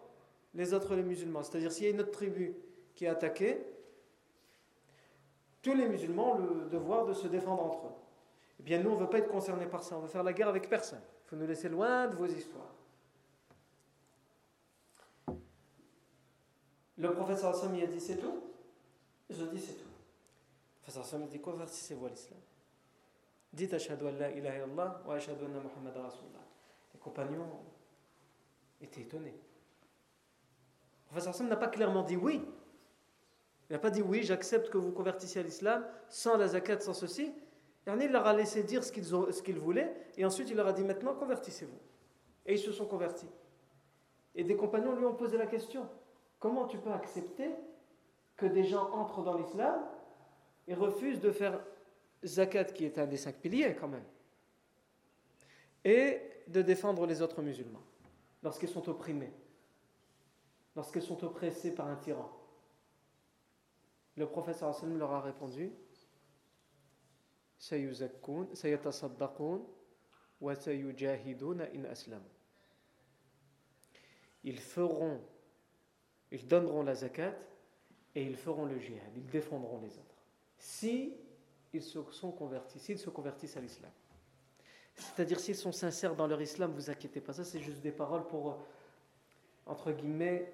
les 0.53 0.73
autres, 0.73 0.95
les 0.95 1.03
musulmans. 1.03 1.43
C'est-à-dire, 1.43 1.71
s'il 1.71 1.85
y 1.85 1.87
a 1.87 1.91
une 1.91 2.01
autre 2.01 2.11
tribu 2.11 2.55
qui 2.95 3.05
est 3.05 3.09
attaquée, 3.09 3.61
tous 5.61 5.75
les 5.75 5.87
musulmans 5.87 6.33
ont 6.33 6.37
le 6.37 6.69
devoir 6.69 7.05
de 7.05 7.13
se 7.13 7.27
défendre 7.27 7.63
entre 7.63 7.85
eux. 7.85 8.00
Eh 8.61 8.63
bien, 8.63 8.79
nous, 8.79 8.91
on 8.91 8.95
ne 8.95 8.99
veut 8.99 9.09
pas 9.09 9.17
être 9.17 9.27
concernés 9.27 9.65
par 9.65 9.81
ça. 9.81 9.97
On 9.97 10.01
veut 10.01 10.07
faire 10.07 10.21
la 10.21 10.33
guerre 10.33 10.49
avec 10.49 10.69
personne. 10.69 11.01
Il 11.25 11.29
faut 11.29 11.35
nous 11.35 11.47
laisser 11.47 11.67
loin 11.67 12.07
de 12.07 12.15
vos 12.15 12.27
histoires. 12.27 12.75
Le 16.95 17.11
professeur 17.11 17.55
Hassan 17.55 17.73
a 17.81 17.87
dit 17.87 17.99
c'est 17.99 18.17
tout? 18.17 18.43
Je 19.27 19.43
dis 19.45 19.59
c'est 19.59 19.73
tout. 19.73 19.89
Le 19.89 20.81
professeur 20.83 21.03
Hassan 21.03 21.23
a 21.23 21.25
dit 21.25 21.39
convertissez-vous 21.39 22.05
à 22.05 22.09
l'islam? 22.09 22.39
Dites 23.51 23.73
Ashadu 23.73 24.05
an 24.05 24.11
la 24.11 24.29
ilaha 24.29 24.57
illallah 24.57 25.01
wa 25.07 25.15
ashadu 25.15 25.45
anna 25.45 25.59
Muhammad 25.61 25.97
Rasulullah. 25.97 26.45
Les 26.93 26.99
compagnons 26.99 27.49
étaient 28.79 29.01
étonnés. 29.01 29.33
Le 29.33 31.05
professeur 31.07 31.33
Hassan 31.33 31.49
n'a 31.49 31.55
pas 31.55 31.69
clairement 31.69 32.03
dit 32.03 32.15
oui, 32.15 32.47
il 33.71 33.73
n'a 33.73 33.79
pas 33.79 33.89
dit 33.89 34.03
oui, 34.03 34.21
j'accepte 34.21 34.69
que 34.69 34.77
vous 34.77 34.91
convertissiez 34.91 35.41
à 35.41 35.43
l'islam 35.43 35.83
sans 36.09 36.37
la 36.37 36.49
zakat, 36.49 36.81
sans 36.81 36.93
ceci. 36.93 37.33
Il 37.87 38.11
leur 38.11 38.27
a 38.27 38.33
laissé 38.33 38.63
dire 38.63 38.83
ce 38.83 38.91
qu'ils 38.91 39.59
voulaient 39.59 39.93
et 40.17 40.25
ensuite 40.25 40.49
il 40.49 40.55
leur 40.55 40.67
a 40.67 40.73
dit 40.73 40.83
maintenant 40.83 41.15
convertissez-vous. 41.15 41.79
Et 42.45 42.53
ils 42.53 42.59
se 42.59 42.71
sont 42.71 42.85
convertis. 42.85 43.29
Et 44.35 44.43
des 44.43 44.55
compagnons 44.55 44.95
lui 44.95 45.05
ont 45.05 45.15
posé 45.15 45.37
la 45.37 45.47
question 45.47 45.87
comment 46.39 46.65
tu 46.65 46.77
peux 46.77 46.91
accepter 46.91 47.49
que 48.37 48.45
des 48.45 48.63
gens 48.63 48.89
entrent 48.91 49.23
dans 49.23 49.37
l'islam 49.37 49.81
et 50.67 50.73
refusent 50.73 51.19
de 51.19 51.31
faire 51.31 51.59
zakat, 52.23 52.65
qui 52.65 52.85
est 52.85 52.97
un 52.97 53.07
des 53.07 53.17
cinq 53.17 53.35
piliers 53.35 53.75
quand 53.75 53.87
même, 53.87 54.05
et 55.83 56.21
de 56.47 56.61
défendre 56.61 57.05
les 57.05 57.21
autres 57.21 57.41
musulmans 57.41 57.81
lorsqu'ils 58.43 58.69
sont 58.69 58.87
opprimés, 58.89 59.33
lorsqu'ils 60.75 61.01
sont 61.01 61.23
oppressés 61.23 61.73
par 61.73 61.87
un 61.87 61.95
tyran? 61.95 62.31
Le 64.17 64.27
prophète 64.27 64.57
sallam 64.57 64.97
leur 64.97 65.11
a 65.11 65.21
répondu 65.21 65.71
ils 74.43 74.59
feront, 74.59 75.21
ils 76.31 76.47
donneront 76.47 76.83
la 76.83 76.95
zakat 76.95 77.35
et 78.15 78.23
ils 78.23 78.35
feront 78.35 78.65
le 78.65 78.79
jihad, 78.79 79.11
ils 79.15 79.27
défendront 79.27 79.79
les 79.81 79.97
autres. 79.97 80.15
Si 80.57 81.13
ils 81.73 81.83
se 81.83 82.01
sont 82.11 82.31
convertis, 82.31 82.79
s'ils 82.79 82.99
se 82.99 83.09
convertissent 83.09 83.57
à 83.57 83.61
l'islam. 83.61 83.91
C'est-à-dire 84.95 85.39
s'ils 85.39 85.55
sont 85.55 85.71
sincères 85.71 86.15
dans 86.15 86.27
leur 86.27 86.41
islam, 86.41 86.71
vous 86.73 86.89
inquiétez 86.89 87.21
pas, 87.21 87.33
ça 87.33 87.43
c'est 87.43 87.59
juste 87.59 87.81
des 87.81 87.91
paroles 87.91 88.27
pour, 88.27 88.57
entre 89.65 89.91
guillemets, 89.91 90.51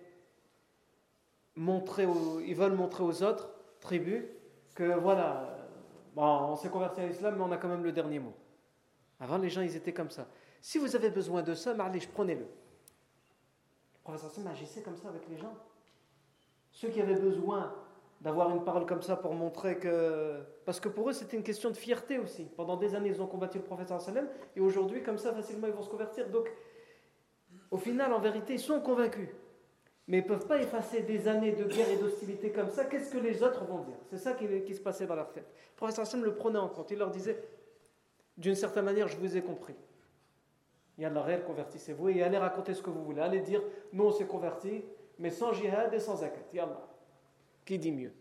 montrer 1.55 2.05
ils 2.45 2.55
veulent 2.55 2.75
montrer 2.75 3.03
aux 3.03 3.23
autres 3.23 3.49
tribus 3.79 4.23
que 4.75 4.93
voilà, 4.99 5.56
bon, 6.17 6.51
on 6.51 6.55
s'est 6.55 6.69
converti 6.69 7.01
à 7.01 7.05
l'islam, 7.05 7.35
mais 7.37 7.43
on 7.43 7.51
a 7.51 7.57
quand 7.57 7.67
même 7.67 7.83
le 7.83 7.91
dernier 7.91 8.17
mot. 8.17 8.33
Avant, 9.19 9.37
les 9.37 9.49
gens, 9.49 9.61
ils 9.61 9.75
étaient 9.75 9.93
comme 9.93 10.09
ça. 10.09 10.27
Si 10.61 10.79
vous 10.79 10.95
avez 10.95 11.11
besoin 11.11 11.43
de 11.43 11.53
ça, 11.53 11.75
je 11.75 12.07
prenez-le. 12.07 12.41
Le 12.41 14.03
professeur 14.03 14.31
Sam 14.31 14.47
agissait 14.47 14.81
comme 14.81 14.97
ça 14.97 15.09
avec 15.09 15.27
les 15.29 15.37
gens. 15.37 15.53
Ceux 16.71 16.89
qui 16.89 17.01
avaient 17.01 17.19
besoin 17.19 17.73
d'avoir 18.21 18.49
une 18.49 18.63
parole 18.63 18.85
comme 18.85 19.03
ça 19.03 19.15
pour 19.15 19.33
montrer 19.35 19.77
que. 19.77 20.39
Parce 20.65 20.79
que 20.79 20.89
pour 20.89 21.09
eux, 21.09 21.13
c'était 21.13 21.37
une 21.37 21.43
question 21.43 21.69
de 21.69 21.75
fierté 21.75 22.17
aussi. 22.17 22.45
Pendant 22.45 22.77
des 22.77 22.95
années, 22.95 23.09
ils 23.09 23.21
ont 23.21 23.27
combattu 23.27 23.59
le 23.59 23.63
professeur 23.63 24.01
sallam, 24.01 24.27
et 24.55 24.59
aujourd'hui, 24.59 25.03
comme 25.03 25.19
ça, 25.19 25.33
facilement, 25.33 25.67
ils 25.67 25.73
vont 25.73 25.83
se 25.83 25.89
convertir. 25.89 26.29
Donc, 26.29 26.51
au 27.69 27.77
final, 27.77 28.11
en 28.11 28.19
vérité, 28.19 28.53
ils 28.53 28.59
sont 28.59 28.81
convaincus. 28.81 29.29
Mais 30.07 30.19
ils 30.19 30.23
ne 30.23 30.27
peuvent 30.27 30.47
pas 30.47 30.61
effacer 30.61 31.01
des 31.01 31.27
années 31.27 31.51
de 31.51 31.65
guerre 31.65 31.89
et 31.89 31.97
d'hostilité 31.97 32.51
comme 32.51 32.69
ça. 32.69 32.85
Qu'est-ce 32.85 33.11
que 33.11 33.17
les 33.17 33.43
autres 33.43 33.65
vont 33.65 33.79
dire? 33.79 33.97
C'est 34.09 34.17
ça 34.17 34.33
qui, 34.33 34.73
se 34.73 34.79
passait 34.79 35.05
dans 35.05 35.15
leur 35.15 35.31
tête. 35.31 35.47
Le 35.71 35.75
professeur 35.75 36.07
sallam 36.07 36.25
le 36.25 36.35
prenait 36.35 36.59
en 36.59 36.69
compte. 36.69 36.91
Il 36.91 36.97
leur 36.97 37.11
disait 37.11 37.43
d'une 38.37 38.55
certaine 38.55 38.85
manière, 38.85 39.09
je 39.09 39.17
vous 39.17 39.35
ai 39.35 39.41
compris. 39.41 39.75
Yallah, 40.97 41.39
convertissez-vous 41.39 42.09
et 42.09 42.23
allez 42.23 42.37
raconter 42.37 42.73
ce 42.73 42.81
que 42.81 42.89
vous 42.89 43.03
voulez. 43.03 43.21
Allez 43.21 43.41
dire, 43.41 43.61
nous 43.91 44.05
on 44.05 44.11
s'est 44.11 44.25
convertis, 44.25 44.83
mais 45.19 45.29
sans 45.29 45.51
jihad 45.51 45.93
et 45.93 45.99
sans 45.99 46.17
zakat. 46.17 46.45
Yallah. 46.53 46.87
Qui 47.65 47.77
dit 47.77 47.91
mieux? 47.91 48.13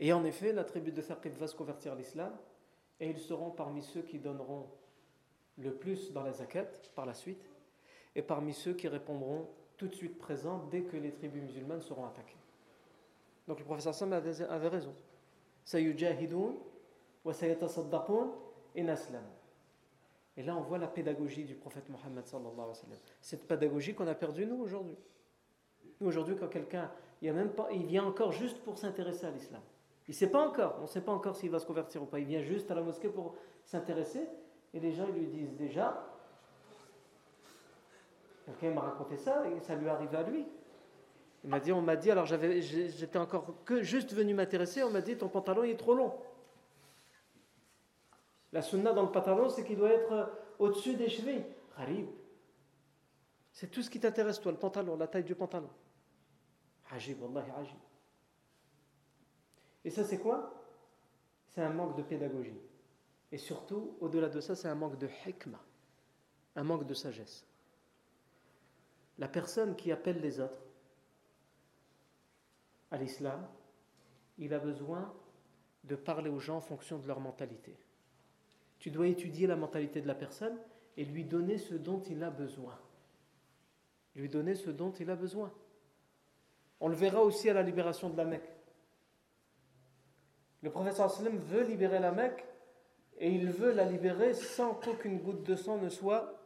Et 0.00 0.12
en 0.12 0.24
effet, 0.24 0.52
la 0.52 0.64
tribu 0.64 0.90
de 0.90 1.00
Thaqib 1.00 1.36
va 1.36 1.46
se 1.46 1.54
convertir 1.54 1.92
à 1.92 1.94
l'islam 1.94 2.36
et 2.98 3.08
ils 3.08 3.18
seront 3.18 3.50
parmi 3.50 3.82
ceux 3.82 4.02
qui 4.02 4.18
donneront 4.18 4.68
le 5.58 5.72
plus 5.72 6.12
dans 6.12 6.22
la 6.22 6.32
zakat 6.32 6.66
par 6.94 7.06
la 7.06 7.14
suite 7.14 7.48
et 8.14 8.22
parmi 8.22 8.52
ceux 8.52 8.74
qui 8.74 8.88
répondront 8.88 9.48
tout 9.78 9.88
de 9.88 9.94
suite 9.94 10.18
présents 10.18 10.66
dès 10.70 10.82
que 10.82 10.96
les 10.96 11.12
tribus 11.12 11.42
musulmanes 11.42 11.80
seront 11.80 12.04
attaquées. 12.04 12.36
Donc 13.46 13.58
le 13.60 13.64
professeur 13.64 13.94
Sam 13.94 14.12
avait, 14.12 14.68
raison. 14.68 14.94
Et 20.36 20.42
là, 20.42 20.56
on 20.56 20.60
voit 20.60 20.78
la 20.78 20.86
pédagogie 20.86 21.44
du 21.44 21.54
prophète 21.54 21.88
Mohammed. 21.88 22.24
Cette 23.22 23.48
pédagogie 23.48 23.94
qu'on 23.94 24.06
a 24.06 24.14
perdue, 24.14 24.44
nous, 24.44 24.60
aujourd'hui. 24.60 24.96
Nous, 26.00 26.06
aujourd'hui, 26.06 26.36
quand 26.36 26.48
quelqu'un 26.48 26.90
il, 27.22 27.32
même 27.32 27.50
pas, 27.50 27.68
il 27.72 27.86
vient 27.86 28.04
encore 28.04 28.32
juste 28.32 28.58
pour 28.58 28.78
s'intéresser 28.78 29.26
à 29.26 29.30
l'islam. 29.30 29.62
Il 30.06 30.12
ne 30.12 30.16
sait 30.16 30.30
pas 30.30 30.46
encore, 30.46 30.76
on 30.78 30.82
ne 30.82 30.86
sait 30.86 31.00
pas 31.00 31.12
encore 31.12 31.36
s'il 31.36 31.50
va 31.50 31.58
se 31.58 31.66
convertir 31.66 32.02
ou 32.02 32.06
pas. 32.06 32.18
Il 32.18 32.26
vient 32.26 32.40
juste 32.40 32.70
à 32.70 32.74
la 32.74 32.82
mosquée 32.82 33.08
pour 33.08 33.34
s'intéresser 33.64 34.26
et 34.72 34.80
les 34.80 34.92
gens 34.92 35.06
lui 35.08 35.26
disent 35.26 35.54
déjà, 35.54 36.06
quelqu'un 38.48 38.74
m'a 38.74 38.80
raconté 38.82 39.16
ça 39.16 39.44
et 39.48 39.60
ça 39.60 39.74
lui 39.74 39.88
arrive 39.88 40.14
à 40.14 40.22
lui. 40.22 40.46
Il 41.44 41.50
m'a 41.50 41.60
dit, 41.60 41.72
on 41.72 41.82
m'a 41.82 41.96
dit, 41.96 42.10
alors 42.10 42.26
j'étais 42.26 43.18
encore 43.18 43.54
que 43.64 43.82
juste 43.82 44.12
venu 44.12 44.34
m'intéresser, 44.34 44.82
on 44.82 44.90
m'a 44.90 45.00
dit 45.00 45.16
ton 45.16 45.28
pantalon 45.28 45.62
est 45.62 45.76
trop 45.76 45.94
long. 45.94 46.12
La 48.52 48.62
sunna 48.62 48.92
dans 48.92 49.02
le 49.02 49.12
pantalon, 49.12 49.48
c'est 49.48 49.64
qu'il 49.64 49.76
doit 49.76 49.92
être 49.92 50.32
au-dessus 50.58 50.94
des 50.94 51.08
chevilles. 51.08 51.44
Harib. 51.76 52.08
C'est 53.52 53.70
tout 53.70 53.82
ce 53.82 53.90
qui 53.90 54.00
t'intéresse, 54.00 54.40
toi, 54.40 54.52
le 54.52 54.58
pantalon, 54.58 54.96
la 54.96 55.06
taille 55.06 55.24
du 55.24 55.34
pantalon. 55.34 55.70
Ajib, 56.90 57.22
wallahi 57.22 57.50
ajib. 57.60 57.76
Et 59.84 59.90
ça, 59.90 60.04
c'est 60.04 60.18
quoi? 60.18 60.54
C'est 61.48 61.60
un 61.62 61.70
manque 61.70 61.96
de 61.96 62.02
pédagogie. 62.02 62.60
Et 63.30 63.38
surtout, 63.38 63.96
au-delà 64.00 64.28
de 64.28 64.40
ça, 64.40 64.56
c'est 64.56 64.68
un 64.68 64.74
manque 64.74 64.96
de 64.96 65.08
hikmah, 65.26 65.62
un 66.56 66.62
manque 66.64 66.86
de 66.86 66.94
sagesse. 66.94 67.46
La 69.18 69.28
personne 69.28 69.74
qui 69.74 69.90
appelle 69.90 70.20
les 70.20 70.40
autres 70.40 70.62
à 72.90 72.96
l'islam, 72.96 73.46
il 74.38 74.54
a 74.54 74.58
besoin 74.58 75.12
de 75.84 75.96
parler 75.96 76.30
aux 76.30 76.38
gens 76.38 76.58
en 76.58 76.60
fonction 76.62 76.98
de 76.98 77.06
leur 77.06 77.20
mentalité. 77.20 77.76
Tu 78.78 78.90
dois 78.90 79.08
étudier 79.08 79.46
la 79.46 79.56
mentalité 79.56 80.00
de 80.00 80.06
la 80.06 80.14
personne 80.14 80.56
et 80.96 81.04
lui 81.04 81.24
donner 81.24 81.58
ce 81.58 81.74
dont 81.74 82.00
il 82.02 82.22
a 82.22 82.30
besoin. 82.30 82.78
Lui 84.14 84.28
donner 84.28 84.54
ce 84.54 84.70
dont 84.70 84.92
il 84.92 85.10
a 85.10 85.16
besoin. 85.16 85.52
On 86.80 86.88
le 86.88 86.94
verra 86.94 87.22
aussi 87.22 87.50
à 87.50 87.54
la 87.54 87.62
libération 87.62 88.10
de 88.10 88.16
la 88.16 88.24
Mecque. 88.24 88.50
Le 90.62 90.70
professeur 90.70 91.08
veut 91.08 91.64
libérer 91.64 91.98
la 91.98 92.12
Mecque 92.12 92.44
et 93.18 93.30
il 93.30 93.50
veut 93.50 93.72
la 93.72 93.84
libérer 93.84 94.34
sans 94.34 94.74
qu'aucune 94.74 95.18
goutte 95.18 95.42
de 95.42 95.56
sang 95.56 95.78
ne 95.78 95.88
soit 95.88 96.37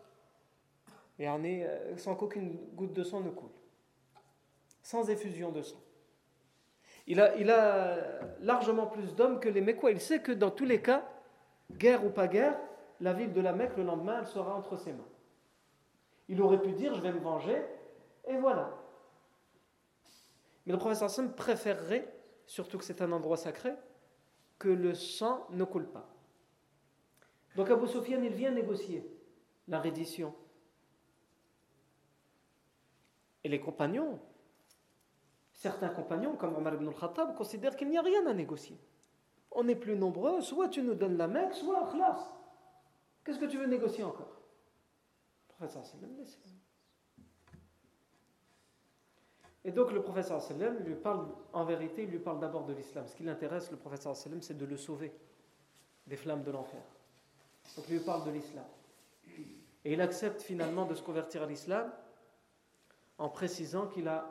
euh, 1.20 1.96
sans 1.96 2.14
qu'aucune 2.14 2.56
goutte 2.74 2.92
de 2.92 3.02
sang 3.02 3.20
ne 3.20 3.30
coule. 3.30 3.50
Sans 4.82 5.08
effusion 5.10 5.50
de 5.52 5.62
sang. 5.62 5.80
Il 7.06 7.20
a, 7.20 7.96
largement 8.40 8.86
plus 8.86 9.14
d'hommes 9.14 9.40
que 9.40 9.48
les 9.48 9.60
Mecquois 9.60 9.90
il 9.90 10.00
sait 10.00 10.20
que 10.20 10.32
dans 10.32 10.50
tous 10.50 10.64
les 10.64 10.80
cas 10.80 11.08
guerre 11.72 12.04
ou 12.04 12.10
pas 12.10 12.28
guerre 12.28 12.56
la 13.00 13.12
ville 13.12 13.32
de 13.32 13.40
la 13.40 13.52
Mecque 13.52 13.76
le 13.76 13.82
lendemain 13.82 14.18
elle 14.20 14.26
sera 14.26 14.54
entre 14.54 14.76
ses 14.76 14.92
mains. 14.92 15.08
Il 16.28 16.40
aurait 16.40 16.60
pu 16.60 16.72
dire 16.72 16.94
je 16.94 17.00
vais 17.00 17.12
me 17.12 17.18
venger 17.18 17.60
et 18.28 18.36
voilà. 18.36 18.78
Mais 20.66 20.72
le 20.72 20.78
professeur 20.78 21.06
Hassan 21.06 21.34
préférerait, 21.34 22.06
surtout 22.46 22.78
que 22.78 22.84
c'est 22.84 23.02
un 23.02 23.10
endroit 23.10 23.36
sacré, 23.36 23.72
que 24.58 24.68
le 24.68 24.94
sang 24.94 25.46
ne 25.50 25.64
coule 25.64 25.88
pas. 25.88 26.08
Donc 27.56 27.68
Abu 27.70 27.88
Sufyan, 27.88 28.22
il 28.22 28.32
vient 28.32 28.52
négocier 28.52 29.04
la 29.68 29.80
reddition. 29.80 30.34
Et 33.44 33.48
les 33.48 33.60
compagnons, 33.60 34.20
certains 35.52 35.88
compagnons, 35.88 36.36
comme 36.36 36.54
Omar 36.54 36.74
ibn 36.74 36.88
al-Khattab, 36.88 37.34
considèrent 37.36 37.76
qu'il 37.76 37.88
n'y 37.88 37.98
a 37.98 38.02
rien 38.02 38.26
à 38.26 38.32
négocier. 38.32 38.78
On 39.50 39.68
est 39.68 39.76
plus 39.76 39.96
nombreux, 39.96 40.40
soit 40.40 40.68
tu 40.68 40.82
nous 40.82 40.94
donnes 40.94 41.16
la 41.16 41.26
Mecque, 41.26 41.54
soit 41.54 41.90
khlas. 41.90 42.32
Qu'est-ce 43.24 43.38
que 43.38 43.46
tu 43.46 43.58
veux 43.58 43.66
négocier 43.66 44.04
encore? 44.04 44.40
Le 45.48 45.54
professeur. 45.54 45.82
Et 49.64 49.70
donc 49.70 49.92
le 49.92 50.02
professeur 50.02 50.42
lui 50.84 50.94
parle, 50.96 51.28
en 51.52 51.64
vérité, 51.64 52.02
il 52.02 52.10
lui 52.10 52.18
parle 52.18 52.40
d'abord 52.40 52.64
de 52.64 52.72
l'islam. 52.72 53.06
Ce 53.06 53.14
qui 53.14 53.22
l'intéresse, 53.22 53.70
le 53.70 53.76
professeur 53.76 54.16
c'est 54.16 54.56
de 54.56 54.64
le 54.64 54.76
sauver 54.76 55.12
des 56.06 56.16
flammes 56.16 56.42
de 56.42 56.50
l'enfer. 56.50 56.82
Donc 57.76 57.84
il 57.88 57.98
lui 57.98 58.04
parle 58.04 58.24
de 58.26 58.32
l'islam. 58.32 58.64
Et 59.84 59.92
il 59.92 60.00
accepte 60.00 60.42
finalement 60.42 60.84
de 60.84 60.94
se 60.94 61.02
convertir 61.02 61.42
à 61.42 61.46
l'islam 61.46 61.92
en 63.22 63.28
précisant 63.28 63.86
qu'il 63.86 64.08
a 64.08 64.26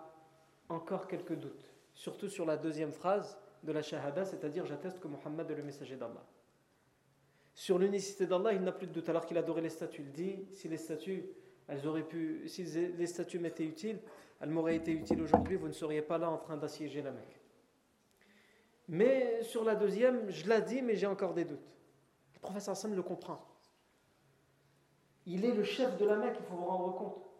encore 0.67 1.07
quelques 1.07 1.35
doutes, 1.35 1.71
surtout 1.93 2.27
sur 2.27 2.45
la 2.45 2.57
deuxième 2.57 2.91
phrase 2.91 3.37
de 3.63 3.71
la 3.71 3.81
shahada, 3.81 4.25
c'est-à-dire 4.25 4.65
j'atteste 4.65 4.99
que 4.99 5.07
Mohammed 5.07 5.49
est 5.49 5.55
le 5.55 5.63
messager 5.63 5.95
d'Allah. 5.95 6.25
Sur 7.53 7.79
l'unicité 7.79 8.27
d'Allah, 8.27 8.51
il 8.51 8.61
n'a 8.61 8.73
plus 8.73 8.87
de 8.87 8.91
doute, 8.91 9.07
alors 9.07 9.25
qu'il 9.25 9.37
adorait 9.37 9.61
les 9.61 9.69
statues. 9.69 10.01
Il 10.01 10.11
dit, 10.11 10.45
si 10.51 10.67
les 10.67 10.75
statues, 10.75 11.23
elles 11.69 11.87
auraient 11.87 12.03
pu, 12.03 12.43
si 12.49 12.63
les 12.63 13.07
statues 13.07 13.39
m'étaient 13.39 13.63
utiles, 13.63 13.97
elle 14.41 14.49
m'aurait 14.49 14.75
été 14.75 14.91
utile 14.91 15.21
aujourd'hui, 15.21 15.55
vous 15.55 15.69
ne 15.69 15.73
seriez 15.73 16.01
pas 16.01 16.17
là 16.17 16.29
en 16.29 16.37
train 16.37 16.57
d'assiéger 16.57 17.01
la 17.01 17.11
Mecque. 17.11 17.39
Mais 18.89 19.41
sur 19.41 19.63
la 19.63 19.75
deuxième, 19.75 20.29
je 20.29 20.49
l'ai 20.49 20.61
dit, 20.63 20.81
mais 20.81 20.97
j'ai 20.97 21.07
encore 21.07 21.33
des 21.33 21.45
doutes. 21.45 21.71
Le 22.33 22.39
professeur 22.41 22.73
Hassan 22.73 22.93
le 22.93 23.03
comprend. 23.03 23.39
Il 25.25 25.45
est 25.45 25.53
le 25.53 25.63
chef 25.63 25.97
de 25.97 26.03
la 26.03 26.17
Mecque, 26.17 26.35
il 26.41 26.45
faut 26.45 26.55
vous 26.55 26.65
rendre 26.65 26.93
compte. 26.97 27.30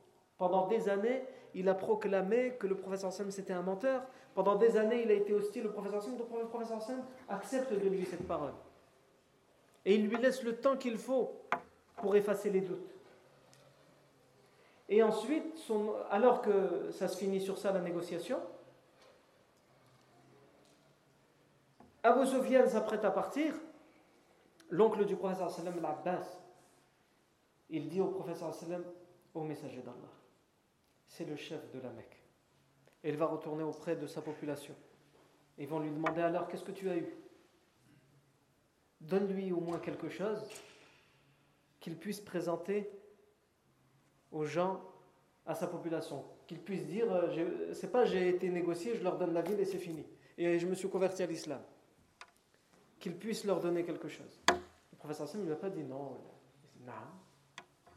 Pendant 0.41 0.65
des 0.65 0.89
années, 0.89 1.23
il 1.53 1.69
a 1.69 1.75
proclamé 1.75 2.55
que 2.57 2.65
le 2.65 2.75
professeur 2.75 3.09
Hassan 3.09 3.29
c'était 3.29 3.53
un 3.53 3.61
menteur. 3.61 4.01
Pendant 4.33 4.55
des 4.55 4.75
années, 4.75 5.03
il 5.03 5.11
a 5.11 5.13
été 5.13 5.35
hostile 5.35 5.67
au 5.67 5.69
professeur. 5.69 6.01
Donc 6.17 6.35
le 6.35 6.47
professeur 6.47 6.77
Hassan 6.77 7.05
accepte 7.29 7.71
de 7.71 7.87
lui 7.87 8.03
cette 8.07 8.27
parole. 8.27 8.53
Et 9.85 9.93
il 9.93 10.07
lui 10.07 10.17
laisse 10.17 10.41
le 10.41 10.55
temps 10.55 10.77
qu'il 10.77 10.97
faut 10.97 11.31
pour 11.97 12.15
effacer 12.15 12.49
les 12.49 12.61
doutes. 12.61 12.89
Et 14.89 15.03
ensuite, 15.03 15.61
alors 16.09 16.41
que 16.41 16.89
ça 16.89 17.07
se 17.07 17.19
finit 17.19 17.39
sur 17.39 17.59
ça, 17.59 17.71
la 17.71 17.81
négociation, 17.81 18.39
Abu 22.01 22.25
Sufyan 22.25 22.67
s'apprête 22.67 23.05
à 23.05 23.11
partir. 23.11 23.53
L'oncle 24.71 25.05
du 25.05 25.15
professeur 25.15 25.51
sallam, 25.51 25.79
l'Abbas, 25.79 26.39
il 27.69 27.87
dit 27.87 28.01
au 28.01 28.07
professeur 28.07 28.51
sallam, 28.55 28.83
au 29.35 29.41
messager 29.43 29.81
d'Allah, 29.81 30.20
c'est 31.11 31.25
le 31.25 31.35
chef 31.35 31.69
de 31.71 31.79
la 31.79 31.89
Mecque. 31.89 32.17
Et 33.03 33.09
il 33.09 33.17
va 33.17 33.25
retourner 33.25 33.63
auprès 33.63 33.95
de 33.95 34.07
sa 34.07 34.21
population. 34.21 34.73
Ils 35.57 35.67
vont 35.67 35.79
lui 35.79 35.91
demander 35.91 36.21
alors, 36.21 36.47
qu'est-ce 36.47 36.63
que 36.63 36.71
tu 36.71 36.89
as 36.89 36.95
eu? 36.95 37.07
Donne-lui 39.01 39.51
au 39.51 39.59
moins 39.59 39.79
quelque 39.79 40.09
chose 40.09 40.41
qu'il 41.79 41.97
puisse 41.97 42.21
présenter 42.21 42.89
aux 44.31 44.45
gens, 44.45 44.81
à 45.45 45.53
sa 45.53 45.67
population. 45.67 46.23
Qu'il 46.47 46.59
puisse 46.59 46.85
dire, 46.85 47.11
euh, 47.11 47.73
c'est 47.73 47.91
pas 47.91 48.05
j'ai 48.05 48.29
été 48.29 48.49
négocié, 48.49 48.95
je 48.95 49.03
leur 49.03 49.17
donne 49.17 49.33
la 49.33 49.41
ville 49.41 49.59
et 49.59 49.65
c'est 49.65 49.79
fini. 49.79 50.05
Et 50.37 50.59
je 50.59 50.67
me 50.67 50.75
suis 50.75 50.89
converti 50.89 51.23
à 51.23 51.25
l'islam. 51.25 51.61
Qu'il 52.99 53.17
puisse 53.17 53.43
leur 53.43 53.59
donner 53.59 53.83
quelque 53.83 54.07
chose. 54.07 54.39
Le 54.49 54.97
professeur 54.97 55.27
Hassan 55.27 55.41
ne 55.41 55.47
lui 55.47 55.53
a 55.53 55.57
pas 55.57 55.69
dit 55.69 55.83
non. 55.83 56.17
Non. 56.85 56.93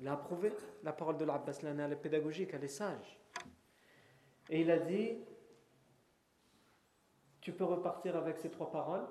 Il 0.04 0.08
a 0.08 0.12
approuvé 0.12 0.52
la 0.82 0.92
parole 0.92 1.16
de 1.16 1.24
l'Abbas 1.24 1.60
elle 1.62 1.80
est 1.80 1.96
pédagogique, 1.96 2.50
elle 2.52 2.64
est 2.64 2.68
sage. 2.68 3.18
Et 4.50 4.60
il 4.60 4.70
a 4.70 4.78
dit 4.78 5.16
Tu 7.40 7.52
peux 7.52 7.64
repartir 7.64 8.14
avec 8.14 8.36
ces 8.36 8.50
trois 8.50 8.70
paroles 8.70 9.06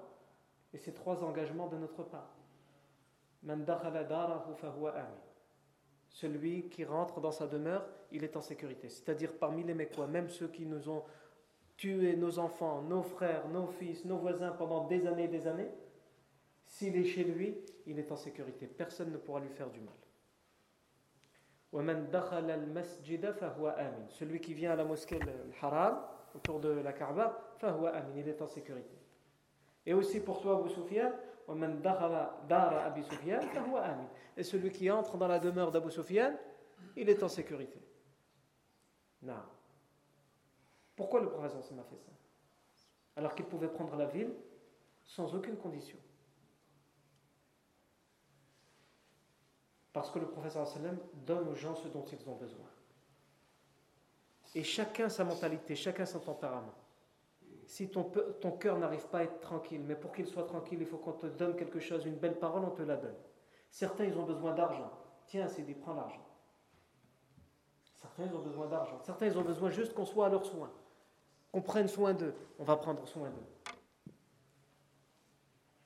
et 0.72 0.78
ces 0.78 0.94
trois 0.94 1.24
engagements 1.24 1.68
de 1.68 1.78
notre 1.78 2.04
part. 2.04 2.38
Celui 6.10 6.70
qui 6.70 6.86
rentre 6.86 7.20
dans 7.20 7.32
sa 7.32 7.48
demeure, 7.48 7.88
il 8.12 8.24
est 8.24 8.38
en 8.38 8.42
sécurité. 8.42 8.88
C'est-à-dire 8.90 9.34
parmi 9.40 9.64
les 9.64 9.74
Mécois, 9.74 10.06
même 10.06 10.30
ceux 10.30 10.48
qui 10.48 10.68
nous 10.68 10.90
ont 10.90 11.04
tué 11.76 12.16
nos 12.16 12.38
enfants, 12.38 12.84
nos 12.84 13.02
frères, 13.02 13.48
nos 13.48 13.66
fils, 13.66 14.06
nos 14.06 14.18
voisins 14.18 14.52
pendant 14.52 14.86
des 14.86 15.08
années 15.08 15.24
et 15.24 15.28
des 15.28 15.48
années, 15.48 15.72
s'il 16.68 16.96
est 16.98 17.06
chez 17.06 17.24
lui, 17.24 17.58
il 17.88 17.98
est 17.98 18.12
en 18.12 18.16
sécurité. 18.16 18.68
Personne 18.68 19.12
ne 19.12 19.18
pourra 19.18 19.40
lui 19.40 19.50
faire 19.50 19.72
du 19.72 19.80
mal. 19.80 19.96
Celui 24.10 24.40
qui 24.40 24.54
vient 24.54 24.72
à 24.72 24.76
la 24.76 24.86
mosquée 24.86 25.20
al-Haram, 25.22 26.06
autour 26.36 26.60
de 26.60 26.70
la 26.70 26.94
Kaaba, 26.94 27.40
il 28.16 28.28
est 28.28 28.42
en 28.42 28.48
sécurité. 28.48 28.96
Et 29.86 29.94
aussi 29.94 30.20
pour 30.20 30.42
toi, 30.42 30.60
Abu 30.60 30.70
Sufyan, 30.70 31.12
et 34.38 34.44
celui 34.44 34.72
qui 34.72 34.90
entre 34.92 35.18
dans 35.18 35.28
la 35.28 35.40
demeure 35.40 35.72
d'Abu 35.72 35.92
Sufyan, 35.92 36.34
il 36.96 37.10
est 37.10 37.24
en 37.24 37.28
sécurité. 37.28 37.82
Non. 39.22 39.42
Pourquoi 40.96 41.22
le 41.22 41.30
prophète 41.30 41.56
a 41.56 41.62
fait 41.84 41.98
ça? 41.98 42.12
Alors 43.16 43.34
qu'il 43.36 43.46
pouvait 43.46 43.68
prendre 43.68 43.96
la 43.96 44.06
ville 44.06 44.34
sans 45.04 45.34
aucune 45.36 45.58
condition. 45.58 45.98
Parce 49.94 50.10
que 50.10 50.20
le 50.20 50.28
professeur 50.28 50.68
donne 51.26 51.48
aux 51.48 51.56
gens 51.56 51.76
ce 51.76 51.88
dont 51.88 52.04
ils 52.12 52.28
ont 52.28 52.36
besoin. 52.36 52.66
Et 54.56 54.64
chacun 54.64 55.08
sa 55.08 55.24
mentalité, 55.24 55.76
chacun 55.76 56.06
son 56.06 56.20
tempérament. 56.20 56.74
Si 57.66 57.90
ton, 57.90 58.04
ton 58.42 58.52
cœur 58.52 58.78
n'arrive 58.78 59.08
pas 59.08 59.20
à 59.20 59.24
être 59.24 59.40
tranquille, 59.40 59.82
mais 59.86 59.96
pour 59.96 60.12
qu'il 60.12 60.28
soit 60.28 60.44
tranquille, 60.44 60.80
il 60.82 60.88
faut 60.88 60.98
qu'on 60.98 61.14
te 61.14 61.28
donne 61.28 61.56
quelque 61.56 61.80
chose, 61.80 62.06
une 62.06 62.18
belle 62.18 62.38
parole, 62.38 62.64
on 62.66 62.72
te 62.72 62.82
la 62.82 62.98
donne. 62.98 63.16
Certains, 63.70 64.06
ils 64.06 64.18
ont 64.18 64.26
besoin 64.26 64.54
d'argent. 64.54 64.92
Tiens, 65.28 65.48
c'est 65.48 65.64
dit, 65.64 65.74
prends 65.74 65.94
l'argent. 65.94 66.26
Certains, 67.96 68.26
ils 68.26 68.36
ont 68.36 68.42
besoin 68.42 68.68
d'argent. 68.68 69.00
Certains, 69.02 69.28
ils 69.28 69.38
ont 69.38 69.44
besoin 69.44 69.70
juste 69.70 69.94
qu'on 69.94 70.06
soit 70.06 70.26
à 70.26 70.30
leur 70.30 70.46
soin. 70.46 70.70
Qu'on 71.52 71.62
prenne 71.62 71.88
soin 71.88 72.14
d'eux. 72.14 72.36
On 72.60 72.64
va 72.64 72.76
prendre 72.76 73.08
soin 73.08 73.30
d'eux. 73.30 73.74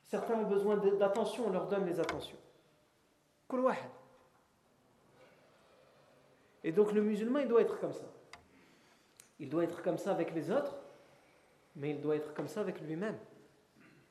Certains 0.02 0.34
ont 0.34 0.48
besoin 0.48 0.76
d'attention, 0.76 1.46
on 1.46 1.50
leur 1.50 1.68
donne 1.68 1.86
les 1.86 2.00
attentions. 2.00 2.38
Et 6.64 6.72
donc 6.72 6.92
le 6.92 7.02
musulman, 7.02 7.40
il 7.40 7.48
doit 7.48 7.62
être 7.62 7.78
comme 7.78 7.92
ça. 7.92 8.06
Il 9.38 9.48
doit 9.48 9.64
être 9.64 9.82
comme 9.82 9.98
ça 9.98 10.10
avec 10.10 10.34
les 10.34 10.50
autres, 10.50 10.76
mais 11.76 11.90
il 11.90 12.00
doit 12.00 12.16
être 12.16 12.34
comme 12.34 12.48
ça 12.48 12.60
avec 12.60 12.80
lui-même. 12.80 13.16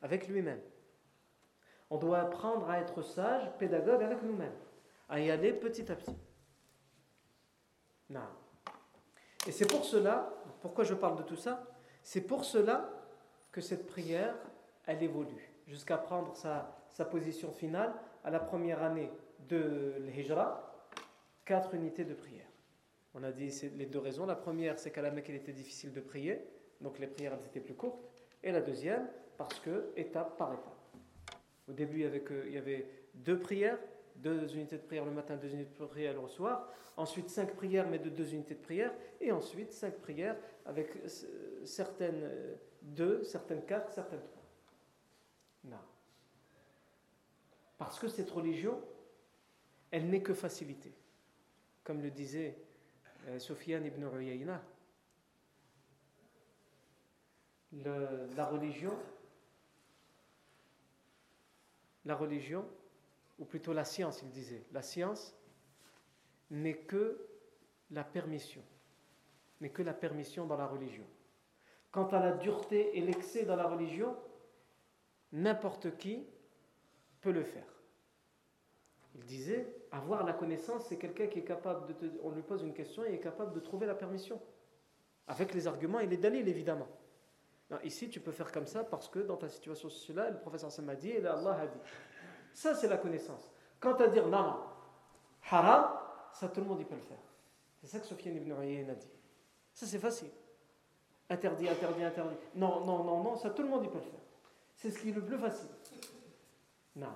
Avec 0.02 0.28
lui-même. 0.28 0.62
On 1.90 1.98
doit 1.98 2.20
apprendre 2.20 2.70
à 2.70 2.80
être 2.80 3.02
sage, 3.02 3.50
pédagogue 3.58 4.04
avec 4.04 4.22
nous-mêmes, 4.24 4.56
à 5.10 5.20
y 5.20 5.32
aller 5.32 5.54
petit 5.54 5.92
à 5.92 5.96
petit. 5.96 6.16
Non. 8.10 8.22
Et 9.46 9.52
c'est 9.52 9.68
pour 9.68 9.84
cela, 9.86 10.34
pourquoi 10.62 10.84
je 10.84 10.94
parle 10.94 11.18
de 11.18 11.24
tout 11.24 11.36
ça? 11.36 11.66
C'est 12.04 12.22
pour 12.22 12.46
cela 12.46 12.90
que 13.52 13.62
cette 13.62 13.88
prière, 13.88 14.36
elle 14.86 15.04
évolue, 15.04 15.52
jusqu'à 15.68 15.98
prendre 15.98 16.36
sa, 16.36 16.78
sa 16.90 17.06
position 17.06 17.52
finale 17.52 17.94
à 18.24 18.30
la 18.30 18.40
première 18.40 18.84
année 18.84 19.12
de 19.48 19.96
l'Hijra, 20.00 20.74
quatre 21.46 21.74
unités 21.74 22.06
de 22.06 22.14
prière. 22.14 22.37
On 23.18 23.24
a 23.24 23.32
dit 23.32 23.52
les 23.76 23.88
deux 23.88 23.98
raisons. 23.98 24.28
La 24.28 24.36
première, 24.36 24.78
c'est 24.78 24.92
qu'à 24.92 25.02
la 25.02 25.10
Mecque, 25.10 25.30
il 25.30 25.36
était 25.36 25.52
difficile 25.52 25.92
de 25.92 26.02
prier, 26.02 26.40
donc 26.82 27.00
les 27.00 27.08
prières 27.08 27.34
étaient 27.48 27.60
plus 27.60 27.74
courtes. 27.74 28.08
Et 28.44 28.52
la 28.52 28.62
deuxième, 28.62 29.10
parce 29.38 29.60
que 29.60 29.92
étape 29.96 30.38
par 30.38 30.54
étape. 30.54 30.78
Au 31.68 31.74
début, 31.74 31.98
il 31.98 32.04
y 32.04 32.06
avait, 32.06 32.24
il 32.46 32.54
y 32.54 32.58
avait 32.58 32.88
deux 33.16 33.40
prières, 33.40 33.80
deux 34.18 34.56
unités 34.56 34.78
de 34.78 34.84
prière 34.84 35.04
le 35.04 35.12
matin, 35.12 35.36
deux 35.36 35.52
unités 35.52 35.72
de 35.80 35.86
prière 35.86 36.22
le 36.22 36.28
soir. 36.28 36.72
Ensuite, 36.96 37.30
cinq 37.30 37.56
prières, 37.56 37.90
mais 37.90 37.98
de 37.98 38.10
deux 38.10 38.34
unités 38.36 38.54
de 38.54 38.62
prière. 38.62 38.94
Et 39.20 39.32
ensuite, 39.32 39.74
cinq 39.74 39.96
prières 39.96 40.38
avec 40.66 40.92
certaines 41.66 42.22
euh, 42.24 42.56
deux, 42.84 43.24
certaines 43.24 43.66
quatre, 43.66 43.92
certaines 43.92 44.22
trois. 44.22 44.44
Non. 45.64 45.78
Parce 47.80 47.98
que 47.98 48.08
cette 48.08 48.30
religion, 48.30 48.80
elle 49.90 50.08
n'est 50.08 50.22
que 50.22 50.36
facilité. 50.36 50.94
Comme 51.84 52.02
le 52.02 52.12
disait 52.12 52.67
euh, 53.28 53.40
Sofiane 53.40 53.86
ibn 53.86 54.04
Uyayna, 54.04 54.62
la 57.74 58.46
religion, 58.46 58.98
la 62.06 62.16
religion, 62.16 62.66
ou 63.40 63.46
plutôt 63.46 63.74
la 63.74 63.86
science, 63.86 64.22
il 64.24 64.30
disait, 64.30 64.64
la 64.72 64.82
science 64.82 65.36
n'est 66.50 66.78
que 66.78 67.28
la 67.92 68.04
permission, 68.04 68.64
n'est 69.62 69.70
que 69.70 69.84
la 69.84 69.94
permission 69.94 70.46
dans 70.46 70.58
la 70.58 70.68
religion. 70.68 71.06
Quant 71.92 72.08
à 72.08 72.20
la 72.20 72.32
dureté 72.32 72.98
et 72.98 73.02
l'excès 73.02 73.44
dans 73.44 73.56
la 73.56 73.68
religion, 73.68 74.16
n'importe 75.32 75.98
qui 75.98 76.26
peut 77.22 77.32
le 77.32 77.44
faire. 77.44 77.77
Il 79.18 79.26
disait, 79.26 79.68
avoir 79.92 80.24
la 80.24 80.34
connaissance, 80.34 80.86
c'est 80.88 80.98
quelqu'un 80.98 81.28
qui 81.28 81.40
est 81.40 81.44
capable 81.44 81.88
de 81.88 81.94
te, 81.94 82.06
on 82.24 82.32
lui 82.32 82.44
pose 82.44 82.62
une 82.62 82.74
question 82.74 83.04
et 83.04 83.14
est 83.14 83.20
capable 83.20 83.54
de 83.54 83.60
trouver 83.60 83.88
la 83.88 83.96
permission. 83.96 84.40
Avec 85.28 85.54
les 85.54 85.68
arguments 85.68 86.00
et 86.00 86.08
les 86.08 86.18
dalils, 86.18 86.48
évidemment. 86.48 86.88
ici, 87.84 88.10
tu 88.10 88.20
peux 88.20 88.32
faire 88.32 88.52
comme 88.52 88.68
ça 88.68 88.84
parce 88.84 89.10
que 89.10 89.20
dans 89.20 89.36
ta 89.36 89.50
situation 89.50 89.90
cela, 89.90 90.30
le 90.30 90.40
professeur 90.40 90.72
Sam 90.72 90.94
dit 90.96 91.10
et 91.10 91.26
Allah 91.26 91.58
a 91.62 91.68
dit. 91.68 91.80
Ça, 92.54 92.76
c'est 92.76 92.88
la 92.88 92.98
connaissance. 92.98 93.50
Quant 93.80 93.96
à 93.96 94.08
dire 94.08 94.28
non, 94.28 94.56
ça 96.32 96.48
tout 96.48 96.62
le 96.62 96.68
monde 96.68 96.80
il 96.80 96.86
peut 96.86 96.96
le 96.96 97.02
faire. 97.02 97.18
C'est 97.82 97.88
ça 97.88 98.00
que 98.00 98.06
Sofiane 98.06 98.36
ibn 98.36 98.52
a 98.52 98.94
dit. 98.96 99.10
Ça, 99.74 99.86
c'est 99.86 100.00
facile. 100.00 100.30
Interdit, 101.30 101.68
interdit, 101.68 102.04
interdit. 102.04 102.36
Non, 102.56 102.86
non, 102.86 103.04
non, 103.04 103.24
non, 103.24 103.36
ça 103.36 103.50
tout 103.50 103.64
le 103.64 103.68
monde 103.68 103.84
il 103.84 103.90
peut 103.90 103.98
le 103.98 104.04
faire. 104.04 104.20
C'est 104.76 104.92
ce 104.92 105.00
qui 105.00 105.10
est 105.10 105.14
le 105.14 105.22
plus 105.22 105.38
facile. 105.38 105.70
Non. 106.96 107.08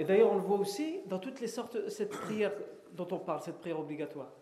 Et 0.00 0.04
d'ailleurs, 0.04 0.32
on 0.32 0.36
le 0.36 0.40
voit 0.40 0.56
aussi 0.56 1.02
dans 1.08 1.18
toutes 1.18 1.40
les 1.40 1.46
sortes, 1.46 1.90
cette 1.90 2.08
prière 2.08 2.54
dont 2.92 3.06
on 3.10 3.18
parle, 3.18 3.42
cette 3.42 3.58
prière 3.58 3.78
obligatoire. 3.78 4.32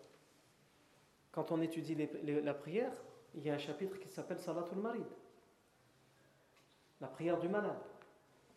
Quand 1.33 1.51
on 1.51 1.59
étudie 1.59 1.97
la 2.23 2.53
prière, 2.53 2.93
il 3.35 3.45
y 3.45 3.49
a 3.49 3.55
un 3.55 3.57
chapitre 3.57 3.99
qui 3.99 4.07
s'appelle 4.07 4.39
Salatul 4.39 4.77
Marid 4.77 5.03
la 7.01 7.07
prière 7.07 7.37
du 7.37 7.49
malade. 7.49 7.81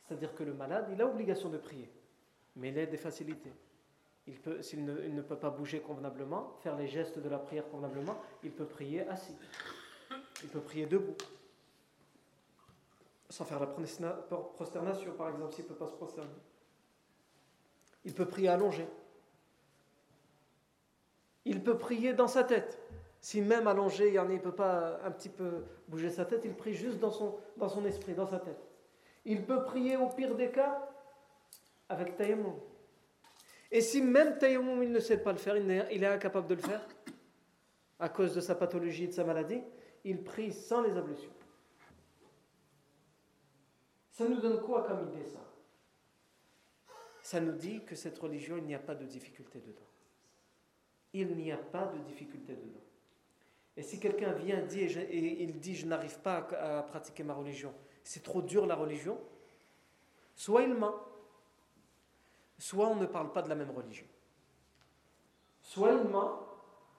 C'est-à-dire 0.04 0.32
que 0.36 0.44
le 0.44 0.54
malade, 0.54 0.90
il 0.92 1.02
a 1.02 1.06
obligation 1.06 1.48
de 1.48 1.58
prier, 1.58 1.90
mais 2.54 2.68
il 2.68 2.78
a 2.78 2.86
des 2.86 2.96
facilités. 2.96 3.52
Il 4.28 4.38
peut, 4.38 4.62
s'il 4.62 4.84
ne, 4.84 4.92
ne, 4.92 5.22
peut 5.22 5.36
pas 5.36 5.50
bouger 5.50 5.80
convenablement, 5.80 6.56
faire 6.60 6.76
les 6.76 6.86
gestes 6.86 7.18
de 7.18 7.28
la 7.28 7.40
prière 7.40 7.68
convenablement, 7.68 8.16
il 8.44 8.52
peut 8.52 8.66
prier 8.66 9.08
assis. 9.08 9.34
Il 10.44 10.50
peut 10.50 10.60
prier 10.60 10.86
debout. 10.86 11.16
Sans 13.28 13.44
faire 13.44 13.58
la 13.58 13.66
prosternation, 13.66 15.14
par 15.14 15.30
exemple, 15.30 15.52
s'il 15.52 15.64
ne 15.64 15.68
peut 15.70 15.74
pas 15.74 15.88
se 15.88 15.94
prosterner. 15.94 16.30
Il 18.04 18.14
peut 18.14 18.26
prier 18.26 18.48
allongé. 18.48 18.86
Il 21.44 21.62
peut 21.62 21.78
prier 21.78 22.12
dans 22.12 22.28
sa 22.28 22.44
tête. 22.44 22.80
Si 23.20 23.40
même 23.40 23.68
allongé, 23.68 24.12
il 24.12 24.20
ne 24.20 24.38
peut 24.38 24.54
pas 24.54 25.00
un 25.04 25.10
petit 25.10 25.28
peu 25.28 25.64
bouger 25.86 26.10
sa 26.10 26.24
tête, 26.24 26.42
il 26.44 26.54
prie 26.54 26.74
juste 26.74 26.98
dans 26.98 27.12
son, 27.12 27.36
dans 27.56 27.68
son 27.68 27.84
esprit, 27.84 28.14
dans 28.14 28.26
sa 28.26 28.38
tête. 28.38 28.58
Il 29.24 29.44
peut 29.44 29.62
prier 29.62 29.96
au 29.96 30.08
pire 30.08 30.34
des 30.34 30.50
cas 30.50 30.88
avec 31.88 32.16
tayammum. 32.16 32.58
Et 33.70 33.80
si 33.80 34.02
même 34.02 34.38
tayammum, 34.38 34.82
il 34.82 34.90
ne 34.90 34.98
sait 34.98 35.18
pas 35.18 35.30
le 35.30 35.38
faire, 35.38 35.56
il 35.56 35.70
est, 35.70 35.88
il 35.92 36.02
est 36.02 36.08
incapable 36.08 36.48
de 36.48 36.54
le 36.54 36.62
faire, 36.62 36.84
à 38.00 38.08
cause 38.08 38.34
de 38.34 38.40
sa 38.40 38.56
pathologie 38.56 39.04
et 39.04 39.08
de 39.08 39.12
sa 39.12 39.22
maladie, 39.22 39.62
il 40.04 40.24
prie 40.24 40.52
sans 40.52 40.82
les 40.82 40.96
ablutions. 40.96 41.32
Ça 44.10 44.28
nous 44.28 44.40
donne 44.40 44.60
quoi 44.60 44.82
comme 44.82 45.08
idée 45.08 45.24
ça? 45.24 45.38
Ça 47.22 47.40
nous 47.40 47.52
dit 47.52 47.80
que 47.84 47.94
cette 47.94 48.18
religion, 48.18 48.56
il 48.56 48.64
n'y 48.64 48.74
a 48.74 48.80
pas 48.80 48.94
de 48.94 49.04
difficulté 49.04 49.60
dedans. 49.60 49.88
Il 51.12 51.36
n'y 51.36 51.52
a 51.52 51.56
pas 51.56 51.86
de 51.86 51.98
difficulté 52.00 52.54
dedans. 52.54 52.80
Et 53.76 53.82
si 53.82 53.98
quelqu'un 53.98 54.32
vient 54.32 54.66
et 54.68 55.42
il 55.42 55.58
dit 55.58 55.74
je 55.74 55.86
n'arrive 55.86 56.18
pas 56.20 56.46
à 56.58 56.82
pratiquer 56.82 57.22
ma 57.22 57.34
religion, 57.34 57.72
c'est 58.02 58.22
trop 58.22 58.42
dur 58.42 58.66
la 58.66 58.74
religion, 58.74 59.18
soit 60.34 60.62
il 60.62 60.74
ment, 60.74 60.94
soit 62.58 62.88
on 62.88 62.96
ne 62.96 63.06
parle 63.06 63.32
pas 63.32 63.42
de 63.42 63.48
la 63.48 63.54
même 63.54 63.70
religion. 63.70 64.06
Soit 65.62 65.92
il 65.92 66.08
ment, 66.08 66.40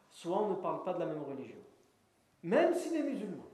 soit 0.10 0.42
on 0.42 0.52
ne 0.52 0.56
parle 0.56 0.84
pas 0.84 0.94
de 0.94 1.00
la 1.00 1.06
même 1.06 1.22
religion. 1.22 1.58
Même 2.44 2.74
s'il 2.74 2.96
est 2.96 3.04
musulman. 3.04 3.46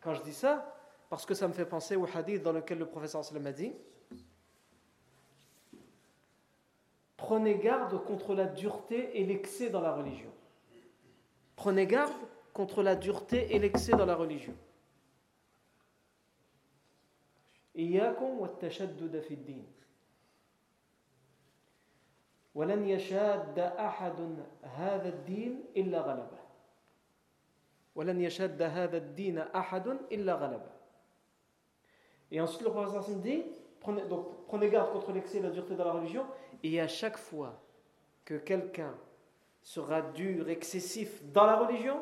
Quand 0.00 0.14
je 0.14 0.22
dis 0.22 0.34
ça, 0.34 0.76
parce 1.08 1.26
que 1.26 1.34
ça 1.34 1.48
me 1.48 1.52
fait 1.52 1.66
penser 1.66 1.96
au 1.96 2.06
hadith 2.06 2.42
dans 2.42 2.52
lequel 2.52 2.78
le 2.78 2.86
professeur 2.86 3.24
sallam 3.24 3.46
a 3.46 3.52
dit 3.52 3.72
prenez 7.26 7.56
garde 7.56 8.04
contre 8.04 8.36
la 8.36 8.44
dureté 8.44 9.20
et 9.20 9.26
l'excès 9.26 9.68
dans 9.68 9.80
la 9.80 9.92
religion. 9.92 10.30
Prenez 11.56 11.84
garde 11.84 12.12
contre 12.52 12.84
la 12.84 12.94
dureté 12.94 13.52
et 13.52 13.58
l'excès 13.58 13.90
dans 13.90 14.06
la 14.06 14.14
religion. 14.14 14.54
Et 32.30 32.40
ensuite 32.40 32.62
le 32.62 32.70
professeur 32.70 33.04
dit, 33.16 33.42
prenez, 33.80 34.02
donc, 34.02 34.28
prenez 34.46 34.70
garde 34.70 34.92
contre 34.92 35.10
l'excès 35.10 35.38
et 35.38 35.42
la 35.42 35.50
dureté 35.50 35.74
dans 35.74 35.86
la 35.86 35.92
religion, 35.92 36.24
et 36.62 36.80
à 36.80 36.88
chaque 36.88 37.18
fois 37.18 37.60
que 38.24 38.34
quelqu'un 38.34 38.94
sera 39.62 40.02
dur, 40.02 40.48
excessif 40.48 41.22
dans 41.32 41.46
la 41.46 41.56
religion, 41.56 42.00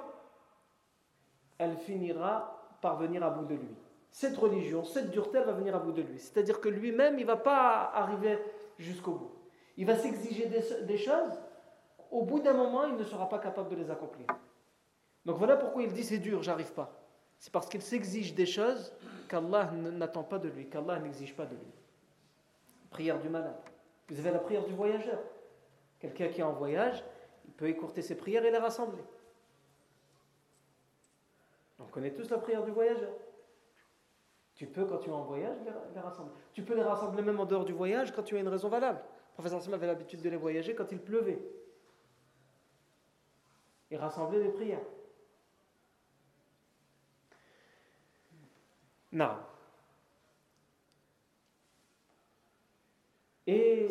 elle 1.59 1.77
finira 1.77 2.77
par 2.81 2.97
venir 2.97 3.23
à 3.23 3.31
bout 3.31 3.47
de 3.47 3.55
lui. 3.55 3.75
Cette 4.11 4.37
religion, 4.37 4.85
cette 4.85 5.11
dureté, 5.11 5.41
va 5.41 5.53
venir 5.53 5.75
à 5.75 5.79
bout 5.79 5.93
de 5.93 6.03
lui. 6.03 6.19
C'est-à-dire 6.19 6.61
que 6.61 6.69
lui-même, 6.69 7.19
il 7.19 7.23
ne 7.23 7.27
va 7.27 7.37
pas 7.37 7.91
arriver 7.95 8.39
jusqu'au 8.79 9.13
bout. 9.13 9.33
Il 9.77 9.87
va 9.87 9.97
s'exiger 9.97 10.47
des, 10.47 10.99
choses, 10.99 11.33
au 12.11 12.23
bout 12.23 12.41
d'un 12.41 12.53
moment, 12.53 12.85
il 12.85 12.97
ne 12.97 13.05
sera 13.05 13.29
pas 13.29 13.39
capable 13.39 13.71
de 13.71 13.77
les 13.77 13.91
accomplir. 13.91 14.27
Donc 15.25 15.39
voilà 15.39 15.57
pourquoi 15.57 15.83
il 15.83 15.93
dit 15.93 16.05
c'est 16.05 16.19
dur, 16.19 16.43
j'arrive 16.43 16.73
pas. 16.73 16.93
C'est 17.39 17.53
parce 17.53 17.69
qu'il 17.69 17.83
s'exige 17.83 18.35
des 18.35 18.47
choses 18.47 18.93
qu'Allah 19.29 19.71
n'attend 19.73 20.23
pas 20.23 20.39
de 20.39 20.49
lui, 20.49 20.69
qu'Allah 20.69 20.99
n'exige 21.01 21.35
pas 21.35 21.47
de 21.47 21.55
lui. 21.55 21.73
Prière 22.91 23.19
du 23.19 23.29
malade. 23.29 23.57
Vous 24.09 24.19
avez 24.19 24.31
la 24.31 24.39
prière 24.39 24.65
du 24.65 24.73
voyageur. 24.73 25.19
Quelqu'un 25.99 26.29
qui 26.29 26.41
est 26.41 26.45
en 26.45 26.53
voyage, 26.53 27.03
il 27.47 27.53
peut 27.53 27.69
écourter 27.69 28.03
ses 28.03 28.17
prières 28.17 28.45
et 28.45 28.51
les 28.51 28.59
rassembler. 28.59 29.03
On 31.79 31.85
connaît 31.85 32.13
tous 32.13 32.29
la 32.31 32.39
prière 32.39 32.63
du 32.63 32.71
voyageur. 32.71 33.13
Tu 34.55 34.67
peux, 34.67 34.85
quand 34.85 34.99
tu 34.99 35.11
es 35.11 35.13
en 35.13 35.23
voyage, 35.23 35.57
les, 35.95 36.01
rassembler. 36.01 36.33
Tu 36.53 36.63
peux 36.63 36.75
les 36.75 36.83
rassembler 36.83 37.23
même 37.23 37.41
en 37.41 37.45
dehors 37.45 37.65
du 37.65 37.73
voyage 37.73 38.13
quand 38.13 38.23
tu 38.23 38.37
as 38.37 38.41
une 38.41 38.49
raison 38.49 38.69
valable. 38.69 39.01
Le 39.01 39.43
professeur 39.43 39.75
avait 39.75 39.87
l'habitude 39.87 40.23
de 40.23 40.29
les 40.29 40.37
voyager 40.37 40.75
quand 40.75 40.93
il 40.93 41.01
pleuvait. 41.01 41.41
Et 43.91 43.97
rassembler 43.97 44.43
les 44.43 44.51
prières. 44.51 44.85
Non. 49.11 49.37
Et 53.47 53.89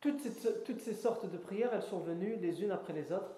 toutes 0.00 0.20
ces, 0.20 0.94
sortes 0.94 1.30
de 1.30 1.38
prières, 1.38 1.72
elles 1.72 1.82
sont 1.82 2.00
venues 2.00 2.36
les 2.36 2.62
unes 2.62 2.70
après 2.70 2.92
les 2.92 3.12
autres. 3.12 3.34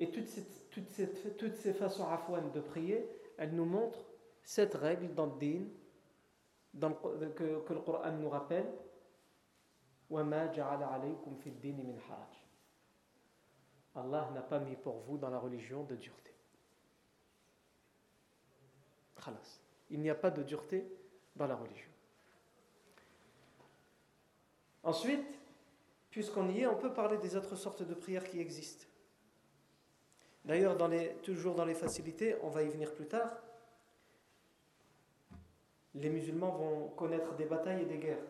Et 0.00 0.10
toutes 0.10 0.26
ces, 0.26 1.72
façons 1.74 2.06
de 2.54 2.60
prier, 2.60 3.06
elles 3.38 3.54
nous 3.54 3.64
montrent 3.64 4.04
cette 4.42 4.74
règle 4.74 5.14
dans 5.14 5.26
le 5.26 5.38
din, 5.38 5.64
le, 6.74 7.28
que, 7.30 7.60
que, 7.60 7.72
le 7.72 7.80
Coran 7.80 8.12
nous 8.12 8.28
rappelle. 8.28 8.66
Allah 13.94 14.30
n'a 14.34 14.42
pas 14.42 14.58
mis 14.58 14.76
pour 14.76 14.98
vous 15.00 15.18
dans 15.18 15.30
la 15.30 15.38
religion 15.38 15.84
de 15.84 15.94
dureté. 15.94 16.34
Il 19.90 20.00
n'y 20.00 20.10
a 20.10 20.14
pas 20.14 20.30
de 20.30 20.42
dureté 20.42 20.84
dans 21.36 21.46
la 21.46 21.56
religion. 21.56 21.89
Ensuite, 24.82 25.38
puisqu'on 26.10 26.48
y 26.48 26.60
est, 26.60 26.66
on 26.66 26.76
peut 26.76 26.92
parler 26.92 27.18
des 27.18 27.36
autres 27.36 27.56
sortes 27.56 27.82
de 27.82 27.94
prières 27.94 28.24
qui 28.24 28.40
existent. 28.40 28.86
D'ailleurs, 30.44 30.76
toujours 31.22 31.54
dans 31.54 31.64
les 31.64 31.74
facilités, 31.74 32.36
on 32.42 32.48
va 32.48 32.62
y 32.62 32.68
venir 32.68 32.92
plus 32.94 33.06
tard, 33.06 33.30
les 35.94 36.08
musulmans 36.08 36.52
vont 36.52 36.88
connaître 36.96 37.34
des 37.34 37.44
batailles 37.44 37.82
et 37.82 37.86
des 37.86 37.98
guerres. 37.98 38.24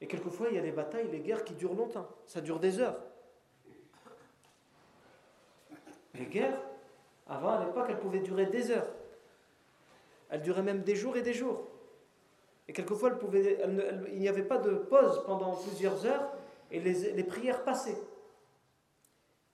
Et 0.00 0.06
quelquefois, 0.06 0.48
il 0.50 0.56
y 0.56 0.58
a 0.58 0.62
des 0.62 0.72
batailles, 0.72 1.08
des 1.08 1.20
guerres 1.20 1.44
qui 1.44 1.54
durent 1.54 1.74
longtemps. 1.74 2.08
Ça 2.26 2.40
dure 2.40 2.58
des 2.58 2.78
heures. 2.80 2.98
Les 6.14 6.26
guerres, 6.26 6.60
avant, 7.28 7.50
à 7.50 7.64
l'époque, 7.64 7.86
elles 7.88 7.98
pouvaient 7.98 8.20
durer 8.20 8.46
des 8.46 8.70
heures. 8.70 8.88
Elles 10.28 10.42
duraient 10.42 10.62
même 10.62 10.82
des 10.82 10.96
jours 10.96 11.16
et 11.16 11.22
des 11.22 11.32
jours. 11.32 11.66
Et 12.68 12.72
quelquefois, 12.72 13.12
il 14.12 14.18
n'y 14.18 14.28
avait 14.28 14.42
pas 14.42 14.58
de 14.58 14.74
pause 14.74 15.22
pendant 15.24 15.54
plusieurs 15.54 16.04
heures 16.04 16.32
et 16.70 16.80
les, 16.80 17.24
prières 17.24 17.62
passaient. 17.64 17.98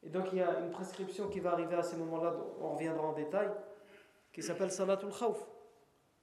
Et 0.03 0.09
donc, 0.09 0.33
il 0.33 0.39
y 0.39 0.43
a 0.43 0.61
une 0.61 0.71
prescription 0.71 1.29
qui 1.29 1.41
va 1.41 1.53
arriver 1.53 1.77
à 1.77 1.83
ces 1.83 1.97
moments-là, 1.97 2.35
on 2.61 2.71
reviendra 2.71 3.07
en 3.07 3.13
détail, 3.13 3.51
qui 4.33 4.43
s'appelle 4.43 4.73
Salatul 4.73 5.13
Khawf, 5.13 5.39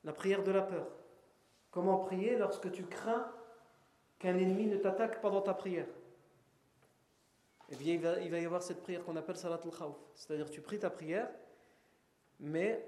la 0.03 0.13
prière 0.13 0.43
de 0.43 0.51
la 0.51 0.61
peur. 0.61 0.87
Comment 1.71 1.99
prier 1.99 2.37
lorsque 2.37 2.71
tu 2.71 2.83
crains 2.83 3.31
qu'un 4.17 4.35
ennemi 4.37 4.65
ne 4.65 4.77
t'attaque 4.77 5.21
pendant 5.21 5.41
ta 5.41 5.53
prière? 5.53 5.85
Eh 7.71 7.75
bien, 7.75 7.93
il 7.93 8.31
va, 8.31 8.39
y 8.39 8.45
avoir 8.45 8.63
cette 8.63 8.81
prière 8.81 9.03
qu'on 9.05 9.15
appelle 9.15 9.37
Salatul 9.37 9.71
Khawf. 9.71 9.95
C'est-à-dire, 10.15 10.49
tu 10.49 10.61
pries 10.61 10.79
ta 10.79 10.89
prière, 10.89 11.29
mais 12.39 12.83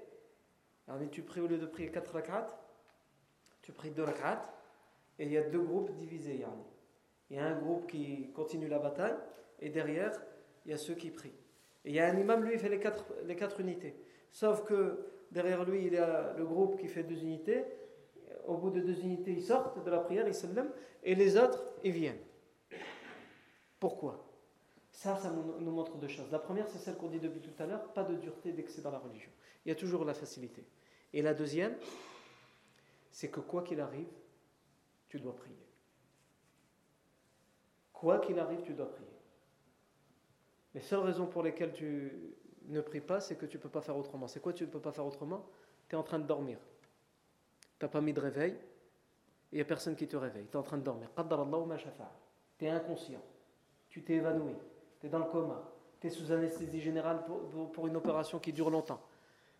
tu 1.12 1.22
pries 1.22 1.40
au 1.40 1.46
lieu 1.46 1.58
de 1.58 1.66
prier 1.66 1.90
4 1.90 2.12
rak'at, 2.12 2.61
tu 3.62 3.72
pries 3.72 3.90
2 3.90 4.02
rak'at, 4.02 4.42
et 5.18 5.24
il 5.24 5.32
y 5.32 5.38
a 5.38 5.42
deux 5.42 5.60
groupes 5.62 5.94
divisés. 5.94 6.44
Il 7.30 7.36
y 7.36 7.38
a 7.38 7.46
un 7.46 7.58
groupe 7.58 7.86
qui 7.86 8.30
continue 8.32 8.68
la 8.68 8.78
bataille, 8.78 9.16
et 9.60 9.70
derrière, 9.70 10.12
il 10.64 10.72
y 10.72 10.74
a 10.74 10.78
ceux 10.78 10.94
qui 10.94 11.10
prient. 11.10 11.34
Et 11.84 11.90
il 11.90 11.94
y 11.94 12.00
a 12.00 12.06
un 12.06 12.16
imam, 12.18 12.44
lui, 12.44 12.54
il 12.54 12.58
fait 12.58 12.68
les 12.68 12.78
quatre, 12.78 13.06
les 13.24 13.36
quatre 13.36 13.60
unités. 13.60 13.96
Sauf 14.30 14.64
que 14.64 15.06
derrière 15.30 15.64
lui, 15.64 15.86
il 15.86 15.94
y 15.94 15.98
a 15.98 16.34
le 16.36 16.44
groupe 16.44 16.78
qui 16.78 16.88
fait 16.88 17.02
deux 17.02 17.22
unités. 17.22 17.64
Au 18.46 18.56
bout 18.56 18.70
de 18.70 18.80
deux 18.80 19.00
unités, 19.00 19.32
ils 19.32 19.42
sortent 19.42 19.84
de 19.84 19.90
la 19.90 19.98
prière, 19.98 20.26
ils 20.26 20.34
se 20.34 20.46
et 21.04 21.14
les 21.14 21.36
autres, 21.36 21.62
ils 21.84 21.92
viennent. 21.92 22.18
Pourquoi? 23.78 24.24
Ça, 24.90 25.16
ça 25.16 25.30
nous 25.30 25.70
montre 25.70 25.96
deux 25.96 26.08
choses. 26.08 26.30
La 26.30 26.38
première, 26.38 26.68
c'est 26.68 26.78
celle 26.78 26.96
qu'on 26.96 27.08
dit 27.08 27.18
depuis 27.18 27.40
tout 27.40 27.62
à 27.62 27.66
l'heure, 27.66 27.92
pas 27.92 28.04
de 28.04 28.14
dureté 28.14 28.52
d'excès 28.52 28.82
dans 28.82 28.90
la 28.90 28.98
religion. 28.98 29.30
Il 29.64 29.70
y 29.70 29.72
a 29.72 29.74
toujours 29.74 30.04
la 30.04 30.14
facilité. 30.14 30.64
Et 31.12 31.22
la 31.22 31.34
deuxième, 31.34 31.74
c'est 33.12 33.28
que 33.28 33.40
quoi 33.40 33.62
qu'il 33.62 33.80
arrive, 33.80 34.08
tu 35.08 35.20
dois 35.20 35.36
prier. 35.36 35.54
Quoi 37.92 38.18
qu'il 38.18 38.38
arrive, 38.40 38.62
tu 38.62 38.72
dois 38.72 38.90
prier. 38.90 39.08
Les 40.74 40.80
seules 40.80 41.00
raisons 41.00 41.26
pour 41.26 41.42
lesquelles 41.42 41.72
tu 41.72 42.34
ne 42.66 42.80
pries 42.80 43.00
pas, 43.00 43.20
c'est 43.20 43.36
que 43.36 43.46
tu 43.46 43.58
ne 43.58 43.62
peux 43.62 43.68
pas 43.68 43.82
faire 43.82 43.96
autrement. 43.96 44.26
C'est 44.26 44.40
quoi 44.40 44.52
tu 44.52 44.64
ne 44.64 44.70
peux 44.70 44.80
pas 44.80 44.92
faire 44.92 45.06
autrement? 45.06 45.46
Tu 45.88 45.94
es 45.94 45.98
en 45.98 46.02
train 46.02 46.18
de 46.18 46.26
dormir. 46.26 46.58
Tu 47.78 47.84
n'as 47.84 47.90
pas 47.90 48.00
mis 48.00 48.14
de 48.14 48.20
réveil. 48.20 48.56
Il 49.52 49.56
n'y 49.56 49.60
a 49.60 49.66
personne 49.66 49.94
qui 49.94 50.08
te 50.08 50.16
réveille. 50.16 50.46
Tu 50.46 50.52
es 50.52 50.56
en 50.56 50.62
train 50.62 50.78
de 50.78 50.82
dormir. 50.82 51.10
Tu 52.58 52.64
es 52.64 52.70
inconscient. 52.70 53.22
Tu 53.90 54.02
t'es 54.02 54.14
évanoui. 54.14 54.54
Tu 55.00 55.06
es 55.06 55.10
dans 55.10 55.18
le 55.18 55.26
coma. 55.26 55.70
Tu 56.00 56.06
es 56.06 56.10
sous 56.10 56.32
anesthésie 56.32 56.80
générale 56.80 57.24
pour, 57.26 57.86
une 57.86 57.96
opération 57.96 58.38
qui 58.38 58.52
dure 58.54 58.70
longtemps. 58.70 59.00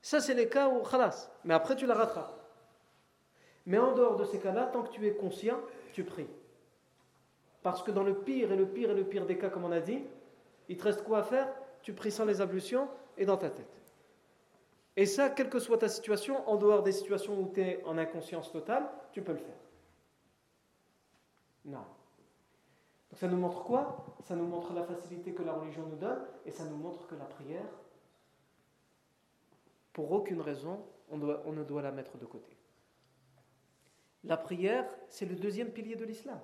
Ça, 0.01 0.21
c'est 0.21 0.35
les 0.35 0.49
cas 0.49 0.69
où, 0.69 0.83
khalas, 0.83 1.31
mais 1.45 1.55
après 1.55 1.77
tu 1.77 1.87
la 1.87 1.95
rattrapes. 1.95 2.42
Mais 3.67 3.79
en 3.79 3.93
dehors 3.93 4.17
de 4.17 4.25
ces 4.25 4.39
cas-là, 4.39 4.67
tant 4.67 4.83
que 4.83 4.91
tu 4.91 5.07
es 5.07 5.15
conscient, 5.15 5.59
tu 5.93 6.05
pries. 6.05 6.29
Parce 7.63 7.83
que 7.83 7.91
dans 7.91 8.03
le 8.03 8.15
pire 8.15 8.51
et 8.51 8.57
le 8.57 8.67
pire 8.67 8.91
et 8.91 8.95
le 8.95 9.05
pire 9.05 9.25
des 9.25 9.39
cas, 9.39 9.49
comme 9.49 9.65
on 9.65 9.73
a 9.73 9.81
dit, 9.81 10.03
il 10.69 10.77
te 10.77 10.85
reste 10.85 11.05
quoi 11.05 11.19
à 11.19 11.23
faire? 11.23 11.53
Tu 11.83 11.93
pries 11.93 12.11
sans 12.11 12.25
les 12.25 12.41
ablutions 12.41 12.89
et 13.17 13.25
dans 13.25 13.37
ta 13.37 13.51
tête. 13.51 13.81
Et 14.97 15.07
ça, 15.07 15.31
quelle 15.31 15.49
que 15.49 15.59
soit 15.59 15.79
ta 15.79 15.89
situation, 15.89 16.49
en 16.49 16.57
dehors 16.57 16.83
des 16.83 16.93
situations 16.93 17.41
où 17.41 17.51
tu 17.53 17.61
es 17.61 17.83
en 17.85 17.99
inconscience 17.99 18.53
totale, 18.53 18.91
tu 19.13 19.23
peux 19.23 19.33
le 19.33 19.39
faire. 19.39 19.57
Non. 21.65 21.79
Donc 21.79 23.19
ça 23.19 23.29
nous 23.29 23.37
montre 23.37 23.63
quoi? 23.63 24.05
Ça 24.25 24.35
nous 24.35 24.47
montre 24.47 24.73
la 24.75 24.83
facilité 24.83 25.33
que 25.33 25.43
la 25.43 25.53
religion 25.53 25.87
nous 25.87 25.97
donne 25.97 26.21
et 26.45 26.51
ça 26.51 26.65
nous 26.65 26.77
montre 26.77 27.07
que 27.07 27.15
la 27.15 27.25
prière, 27.25 27.65
pour 29.93 30.11
aucune 30.13 30.41
raison, 30.41 30.83
on, 31.11 31.21
on 31.47 31.53
ne 31.53 31.63
doit 31.63 31.83
la 31.83 31.93
mettre 31.93 32.19
de 32.19 32.27
côté. 32.27 32.57
La 34.25 34.37
prière, 34.37 34.87
c'est 35.09 35.27
le 35.27 35.35
deuxième 35.35 35.71
pilier 35.71 35.97
de 35.97 36.05
l'islam. 36.05 36.41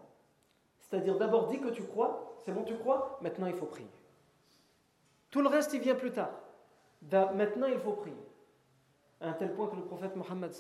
C'est-à-dire 0.80 1.16
d'abord 1.18 1.46
dis 1.46 1.60
que 1.60 1.68
tu 1.68 1.82
crois, 1.82 2.36
c'est 2.44 2.52
bon 2.52 2.64
tu 2.64 2.76
crois, 2.76 3.18
maintenant 3.20 3.46
il 3.46 3.54
faut 3.54 3.66
prier. 3.66 3.90
Tout 5.30 5.42
le 5.42 5.48
reste 5.48 5.72
il 5.74 5.80
vient 5.80 5.94
plus 5.94 6.12
tard. 6.12 6.32
Maintenant 7.12 7.66
il 7.66 7.78
faut 7.78 7.92
prier. 7.92 8.16
À 9.20 9.28
un 9.30 9.32
tel 9.32 9.52
point 9.54 9.66
que 9.68 9.76
le 9.76 9.82
prophète 9.82 10.16
Mohammed 10.16 10.50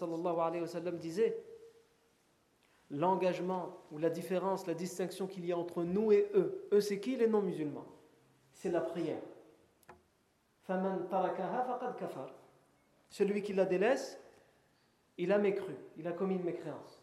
disait 0.98 1.42
l'engagement 2.90 3.76
ou 3.92 3.98
la 3.98 4.10
différence, 4.10 4.66
la 4.66 4.74
distinction 4.74 5.26
qu'il 5.26 5.46
y 5.46 5.52
a 5.52 5.58
entre 5.58 5.82
nous 5.82 6.12
et 6.12 6.30
eux. 6.34 6.68
Eux 6.72 6.80
c'est 6.80 7.00
qui 7.00 7.16
les 7.16 7.26
non-musulmans? 7.26 7.86
C'est 8.52 8.70
la 8.70 8.80
prière. 8.80 9.22
Celui 13.08 13.42
qui 13.42 13.54
la 13.54 13.64
délaisse, 13.64 14.20
il 15.16 15.32
a 15.32 15.38
mécru, 15.38 15.74
il 15.96 16.06
a 16.06 16.12
commis 16.12 16.34
une 16.34 16.44
mécréance. 16.44 16.97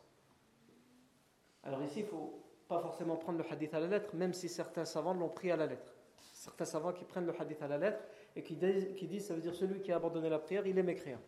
Alors 1.65 1.81
ici, 1.81 1.99
il 1.99 2.05
ne 2.05 2.09
faut 2.09 2.41
pas 2.67 2.79
forcément 2.79 3.17
prendre 3.17 3.39
le 3.39 3.51
hadith 3.51 3.73
à 3.73 3.79
la 3.79 3.87
lettre, 3.87 4.15
même 4.15 4.33
si 4.33 4.47
certains 4.47 4.85
savants 4.85 5.13
l'ont 5.13 5.29
pris 5.29 5.51
à 5.51 5.55
la 5.55 5.65
lettre. 5.65 5.95
Certains 6.33 6.65
savants 6.65 6.93
qui 6.93 7.03
prennent 7.03 7.25
le 7.25 7.33
hadith 7.39 7.61
à 7.61 7.67
la 7.67 7.77
lettre 7.77 8.03
et 8.35 8.43
qui 8.43 8.55
disent, 8.55 9.25
ça 9.25 9.33
veut 9.33 9.41
dire 9.41 9.55
celui 9.55 9.81
qui 9.81 9.91
a 9.91 9.95
abandonné 9.95 10.29
la 10.29 10.39
prière, 10.39 10.65
il 10.67 10.77
est 10.77 10.83
mécréant. 10.83 11.21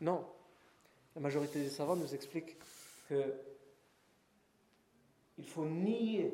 Non. 0.00 0.24
La 1.14 1.20
majorité 1.20 1.60
des 1.60 1.68
savants 1.68 1.96
nous 1.96 2.14
expliquent 2.14 2.56
que 3.08 3.34
il 5.36 5.46
faut 5.46 5.64
nier 5.64 6.32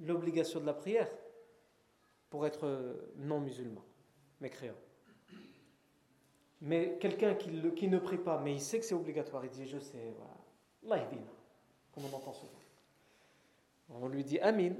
l'obligation 0.00 0.60
de 0.60 0.66
la 0.66 0.74
prière 0.74 1.08
pour 2.30 2.46
être 2.46 3.10
non 3.16 3.40
musulman, 3.40 3.84
mécréant. 4.40 4.76
Mais 6.60 6.98
quelqu'un 7.00 7.34
qui, 7.34 7.50
qui, 7.74 7.88
ne 7.88 7.98
prie 7.98 8.18
pas, 8.18 8.40
mais 8.40 8.54
il 8.54 8.60
sait 8.60 8.78
que 8.78 8.84
c'est 8.84 8.94
obligatoire, 8.94 9.44
il 9.44 9.50
dit 9.50 9.66
Je 9.66 9.78
sais, 9.78 10.14
voilà, 10.82 11.04
comme 11.98 12.10
on 12.12 12.16
entend 12.16 12.32
souvent. 12.32 12.52
On 13.90 14.08
lui 14.08 14.24
dit 14.24 14.38
Amin. 14.40 14.72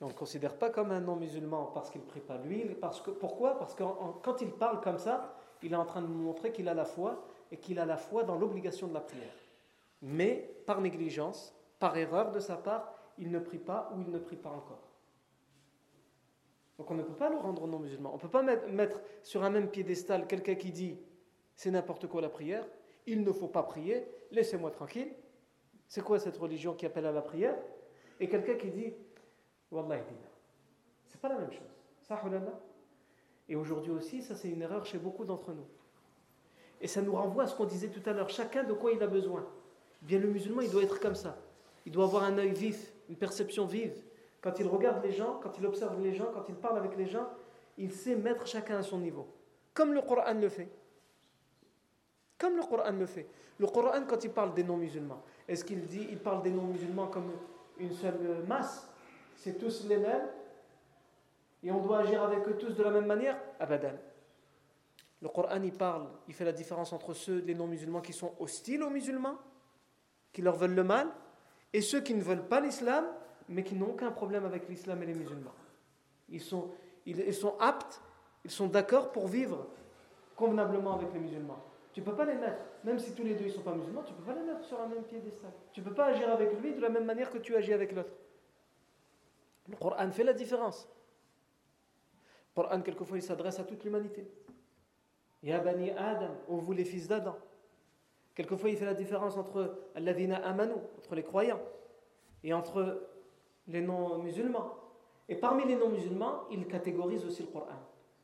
On 0.00 0.06
ne 0.06 0.10
le 0.10 0.16
considère 0.16 0.56
pas 0.56 0.70
comme 0.70 0.90
un 0.90 1.00
non-musulman 1.00 1.70
parce 1.74 1.88
qu'il 1.88 2.00
ne 2.00 2.06
prie 2.06 2.20
pas 2.20 2.36
lui. 2.36 2.64
Parce 2.80 3.00
que, 3.00 3.10
pourquoi? 3.10 3.56
Parce 3.56 3.74
que 3.74 3.84
quand 4.22 4.40
il 4.40 4.50
parle 4.50 4.80
comme 4.80 4.98
ça, 4.98 5.36
il 5.62 5.72
est 5.72 5.76
en 5.76 5.84
train 5.84 6.02
de 6.02 6.08
nous 6.08 6.18
montrer 6.18 6.50
qu'il 6.50 6.68
a 6.68 6.74
la 6.74 6.84
foi 6.84 7.24
et 7.52 7.56
qu'il 7.56 7.78
a 7.78 7.86
la 7.86 7.96
foi 7.96 8.24
dans 8.24 8.36
l'obligation 8.36 8.88
de 8.88 8.94
la 8.94 9.00
prière. 9.00 9.34
Mais 10.02 10.56
par 10.66 10.80
négligence, 10.80 11.54
par 11.78 11.96
erreur 11.96 12.32
de 12.32 12.40
sa 12.40 12.56
part, 12.56 12.92
il 13.16 13.30
ne 13.30 13.38
prie 13.38 13.58
pas 13.58 13.92
ou 13.94 14.00
il 14.00 14.10
ne 14.10 14.18
prie 14.18 14.36
pas 14.36 14.50
encore. 14.50 14.82
Donc 16.78 16.90
on 16.90 16.94
ne 16.94 17.02
peut 17.04 17.14
pas 17.14 17.30
le 17.30 17.36
rendre 17.36 17.68
non-musulman. 17.68 18.10
On 18.10 18.16
ne 18.16 18.20
peut 18.20 18.28
pas 18.28 18.42
mettre 18.42 19.00
sur 19.22 19.44
un 19.44 19.50
même 19.50 19.68
piédestal 19.68 20.26
quelqu'un 20.26 20.56
qui 20.56 20.72
dit 20.72 20.98
c'est 21.54 21.70
n'importe 21.70 22.08
quoi 22.08 22.20
la 22.20 22.28
prière, 22.28 22.66
il 23.06 23.22
ne 23.22 23.30
faut 23.30 23.46
pas 23.46 23.62
prier, 23.62 24.04
laissez-moi 24.32 24.72
tranquille. 24.72 25.12
C'est 25.92 26.00
quoi 26.00 26.18
cette 26.18 26.38
religion 26.38 26.72
qui 26.72 26.86
appelle 26.86 27.04
à 27.04 27.12
la 27.12 27.20
prière? 27.20 27.54
Et 28.18 28.26
quelqu'un 28.26 28.54
qui 28.54 28.70
dit 28.70 28.94
Wallah 29.70 29.98
C'est 31.06 31.20
pas 31.20 31.28
la 31.28 31.36
même 31.36 31.52
chose. 31.52 31.68
Et 33.46 33.56
aujourd'hui 33.56 33.90
aussi, 33.90 34.22
ça 34.22 34.34
c'est 34.34 34.48
une 34.48 34.62
erreur 34.62 34.86
chez 34.86 34.96
beaucoup 34.96 35.26
d'entre 35.26 35.52
nous. 35.52 35.66
Et 36.80 36.86
ça 36.86 37.02
nous 37.02 37.14
renvoie 37.14 37.42
à 37.42 37.46
ce 37.46 37.54
qu'on 37.54 37.66
disait 37.66 37.88
tout 37.88 38.00
à 38.08 38.14
l'heure. 38.14 38.30
Chacun 38.30 38.64
de 38.64 38.72
quoi 38.72 38.92
il 38.92 39.02
a 39.02 39.06
besoin? 39.06 39.46
Bien 40.00 40.18
le 40.18 40.28
musulman, 40.28 40.62
il 40.62 40.70
doit 40.70 40.82
être 40.82 40.98
comme 40.98 41.14
ça. 41.14 41.36
Il 41.84 41.92
doit 41.92 42.04
avoir 42.04 42.24
un 42.24 42.38
œil 42.38 42.54
vif, 42.54 42.94
une 43.10 43.16
perception 43.16 43.66
vive. 43.66 44.02
Quand 44.40 44.58
il 44.60 44.66
regarde 44.66 45.04
les 45.04 45.12
gens, 45.12 45.40
quand 45.42 45.58
il 45.58 45.66
observe 45.66 46.00
les 46.00 46.14
gens, 46.14 46.30
quand 46.32 46.48
il 46.48 46.54
parle 46.54 46.78
avec 46.78 46.96
les 46.96 47.06
gens, 47.06 47.28
il 47.76 47.92
sait 47.92 48.16
mettre 48.16 48.46
chacun 48.46 48.78
à 48.78 48.82
son 48.82 48.96
niveau. 48.96 49.28
Comme 49.74 49.92
le 49.92 50.00
Coran 50.00 50.32
le 50.40 50.48
fait. 50.48 50.70
Comme 52.38 52.56
le 52.56 52.62
Coran 52.62 52.92
le 52.92 53.04
fait. 53.04 53.28
Le 53.58 53.66
Coran, 53.66 54.06
quand 54.08 54.24
il 54.24 54.30
parle 54.30 54.54
des 54.54 54.64
non-musulmans, 54.64 55.22
est-ce 55.48 55.64
qu'il 55.64 55.84
dit, 55.86 56.06
il 56.10 56.18
parle 56.18 56.42
des 56.42 56.50
non-musulmans 56.50 57.08
comme 57.08 57.32
une 57.78 57.92
seule 57.92 58.44
masse 58.46 58.88
C'est 59.36 59.58
tous 59.58 59.86
les 59.88 59.96
mêmes 59.96 60.28
Et 61.62 61.70
on 61.70 61.80
doit 61.80 62.00
agir 62.00 62.22
avec 62.22 62.46
eux 62.48 62.56
tous 62.56 62.74
de 62.74 62.82
la 62.82 62.90
même 62.90 63.06
manière 63.06 63.38
Abadan. 63.58 63.94
Le 65.20 65.28
Coran, 65.28 65.62
il 65.62 65.72
parle, 65.72 66.08
il 66.26 66.34
fait 66.34 66.44
la 66.44 66.52
différence 66.52 66.92
entre 66.92 67.14
ceux, 67.14 67.38
les 67.38 67.54
non-musulmans, 67.54 68.00
qui 68.00 68.12
sont 68.12 68.32
hostiles 68.40 68.82
aux 68.82 68.90
musulmans, 68.90 69.38
qui 70.32 70.42
leur 70.42 70.56
veulent 70.56 70.74
le 70.74 70.84
mal, 70.84 71.08
et 71.72 71.80
ceux 71.80 72.00
qui 72.00 72.14
ne 72.14 72.22
veulent 72.22 72.48
pas 72.48 72.60
l'islam, 72.60 73.04
mais 73.48 73.62
qui 73.62 73.76
n'ont 73.76 73.90
aucun 73.90 74.10
problème 74.10 74.44
avec 74.44 74.68
l'islam 74.68 75.02
et 75.02 75.06
les 75.06 75.14
musulmans. 75.14 75.54
Ils 76.28 76.40
sont, 76.40 76.70
ils 77.06 77.32
sont 77.34 77.54
aptes, 77.60 78.00
ils 78.44 78.50
sont 78.50 78.66
d'accord 78.66 79.12
pour 79.12 79.28
vivre 79.28 79.66
convenablement 80.36 80.94
avec 80.94 81.12
les 81.12 81.20
musulmans. 81.20 81.62
Tu 81.92 82.00
ne 82.00 82.06
peux 82.06 82.14
pas 82.14 82.24
les 82.24 82.34
mettre, 82.34 82.64
même 82.84 82.98
si 82.98 83.14
tous 83.14 83.22
les 83.22 83.34
deux 83.34 83.44
ne 83.44 83.50
sont 83.50 83.60
pas 83.60 83.74
musulmans, 83.74 84.02
tu 84.02 84.12
ne 84.12 84.18
peux 84.18 84.24
pas 84.24 84.34
les 84.34 84.46
mettre 84.46 84.64
sur 84.64 84.80
un 84.80 84.86
même 84.86 85.02
piédestal. 85.02 85.50
Tu 85.72 85.80
ne 85.80 85.84
peux 85.84 85.94
pas 85.94 86.06
agir 86.06 86.30
avec 86.30 86.58
lui 86.60 86.74
de 86.74 86.80
la 86.80 86.88
même 86.88 87.04
manière 87.04 87.30
que 87.30 87.38
tu 87.38 87.54
agis 87.54 87.72
avec 87.72 87.92
l'autre. 87.92 88.12
Le 89.68 89.76
Coran 89.76 90.10
fait 90.10 90.24
la 90.24 90.32
différence. 90.32 90.88
Le 92.56 92.62
Coran, 92.62 92.80
quelquefois, 92.80 93.18
il 93.18 93.22
s'adresse 93.22 93.60
à 93.60 93.64
toute 93.64 93.84
l'humanité. 93.84 94.26
Ya 95.42 95.58
bani 95.58 95.90
Adam, 95.90 96.34
ô 96.48 96.56
vous 96.56 96.72
les 96.72 96.84
fils 96.84 97.08
d'Adam. 97.08 97.36
Quelquefois, 98.34 98.70
il 98.70 98.76
fait 98.78 98.86
la 98.86 98.94
différence 98.94 99.36
entre 99.36 99.90
Alladina 99.94 100.36
Amanu, 100.36 100.74
entre 100.96 101.14
les 101.14 101.22
croyants, 101.22 101.60
et 102.42 102.54
entre 102.54 103.06
les 103.68 103.82
non-musulmans. 103.82 104.78
Et 105.28 105.36
parmi 105.36 105.66
les 105.66 105.76
non-musulmans, 105.76 106.44
il 106.50 106.66
catégorise 106.66 107.26
aussi 107.26 107.42
le 107.42 107.48
Coran. 107.48 107.66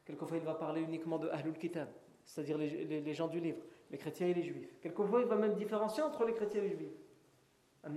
Quelquefois, 0.07 0.39
il 0.39 0.45
va 0.45 0.55
parler 0.55 0.81
uniquement 0.81 1.19
de 1.19 1.29
Ahlul 1.29 1.59
Kitab 1.59 1.89
c'est-à-dire 2.29 2.59
les, 2.59 3.15
gens 3.15 3.27
du 3.27 3.41
livre, 3.41 3.63
les 3.91 3.97
chrétiens 3.97 4.29
et 4.29 4.35
les 4.35 4.43
juifs. 4.43 4.79
Quelquefois, 4.83 5.23
il 5.23 5.27
va 5.27 5.37
même 5.37 5.55
différencier 5.55 6.03
entre 6.03 6.27
les 6.27 6.35
chrétiens 6.35 6.63
et 6.63 6.69
les 6.69 6.77
juifs. 6.77 6.93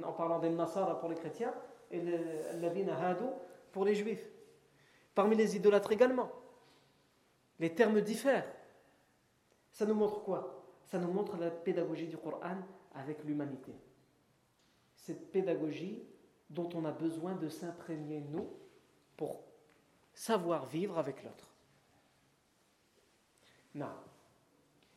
En 0.04 0.13
parlant 0.13 0.39
des 0.39 0.50
Nasara 0.50 0.98
pour 0.98 1.10
les 1.10 1.15
chrétiens 1.15 1.54
et 1.91 2.00
les 2.00 2.89
Hadou 2.89 3.30
pour 3.74 3.84
les 3.84 3.94
juifs. 3.94 4.26
Parmi 5.13 5.36
les 5.36 5.58
idolâtres 5.58 5.91
également. 5.91 6.32
Les 7.60 7.76
termes 7.76 8.00
diffèrent. 8.00 8.50
Ça 9.70 9.86
nous 9.86 9.96
montre 9.96 10.24
quoi? 10.24 10.63
Ça 10.86 10.98
nous 10.98 11.12
montre 11.12 11.36
la 11.36 11.52
pédagogie 11.52 12.08
du 12.08 12.17
Coran 12.17 12.58
avec 12.96 13.26
l'humanité. 13.26 13.74
Cette 14.96 15.30
pédagogie 15.30 16.08
dont 16.50 16.70
on 16.74 16.86
a 16.86 16.91
besoin 16.91 17.36
de 17.36 17.50
s'imprégner, 17.50 18.22
nous, 18.30 18.50
pour 19.17 19.44
savoir 20.13 20.65
vivre 20.67 20.98
avec 20.98 21.22
l'autre. 21.22 21.54
Non. 23.76 23.91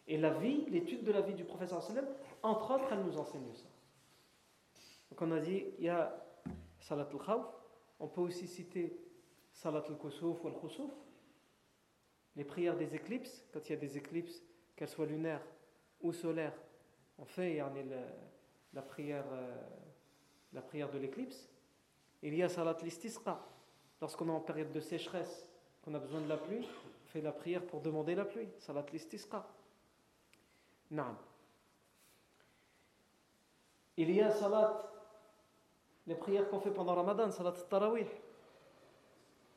Et 0.07 0.19
la 0.19 0.31
vie, 0.31 0.67
l'étude 0.69 1.03
de 1.03 1.13
la 1.13 1.23
vie 1.23 1.35
du 1.35 1.45
professeur 1.45 1.83
sallam, 1.83 2.07
entre 2.43 2.75
autres, 2.75 2.89
elle 2.93 3.05
nous 3.05 3.17
enseigne 3.17 3.53
ça. 3.55 3.67
Donc 5.11 5.23
on 5.23 5.31
a 5.33 5.41
dit, 5.41 5.65
il 5.79 5.85
y 5.85 5.89
a 5.89 6.15
Salat 6.81 7.09
al-Khawf, 7.11 7.47
on 8.01 8.09
peut 8.09 8.21
aussi 8.21 8.47
citer 8.47 8.99
Salat 9.53 9.85
al-Kusuf 9.89 10.43
ou 10.43 10.49
al-Khusuf, 10.49 10.91
les 12.37 12.45
prières 12.45 12.77
des 12.77 12.95
éclipses, 12.95 13.47
quand 13.53 13.61
il 13.69 13.73
y 13.73 13.77
a 13.77 13.79
des 13.79 13.97
éclipses, 13.97 14.43
qu'elles 14.77 14.89
soient 14.89 15.07
lunaires 15.07 15.47
ou 16.01 16.13
solaires, 16.13 16.59
on 17.19 17.25
fait 17.25 17.57
la, 17.57 17.71
la, 18.73 18.83
prière, 18.83 19.25
euh, 19.33 19.57
la 20.53 20.61
prière 20.61 20.91
de 20.91 20.99
l'éclipse. 20.99 21.49
Il 22.23 22.35
y 22.35 22.43
a 22.43 22.49
Salat 22.49 22.77
al-Istisqa, 22.81 23.41
lorsqu'on 24.01 24.29
est 24.29 24.33
en 24.33 24.41
période 24.41 24.73
de 24.73 24.81
sécheresse, 24.81 25.49
qu'on 25.83 25.95
a 25.95 25.99
besoin 25.99 26.21
de 26.21 26.29
la 26.29 26.37
pluie, 26.37 26.67
on 27.05 27.07
fait 27.07 27.21
la 27.21 27.33
prière 27.33 27.65
pour 27.65 27.81
demander 27.81 28.15
la 28.15 28.25
pluie, 28.25 28.49
Salat 28.59 28.85
al-Istisqa. 28.87 29.47
Non. 30.91 31.17
Il 33.97 34.11
y 34.11 34.21
a 34.21 34.31
salat, 34.31 34.91
les 36.07 36.15
prières 36.15 36.49
qu'on 36.49 36.61
fait 36.61 36.73
pendant 36.73 36.95
Ramadan, 36.95 37.31
salat 37.31 37.53
tarawih. 37.53 38.07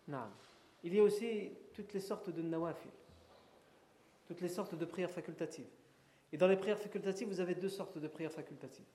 Non. 0.07 0.29
Il 0.83 0.93
y 0.93 0.99
a 0.99 1.03
aussi 1.03 1.51
toutes 1.73 1.93
les 1.93 1.99
sortes 1.99 2.29
de 2.29 2.41
nawafil, 2.41 2.91
toutes 4.27 4.41
les 4.41 4.49
sortes 4.49 4.75
de 4.75 4.85
prières 4.85 5.11
facultatives. 5.11 5.69
Et 6.31 6.37
dans 6.37 6.47
les 6.47 6.57
prières 6.57 6.79
facultatives, 6.79 7.27
vous 7.27 7.39
avez 7.39 7.55
deux 7.55 7.69
sortes 7.69 7.97
de 7.97 8.07
prières 8.07 8.31
facultatives. 8.31 8.85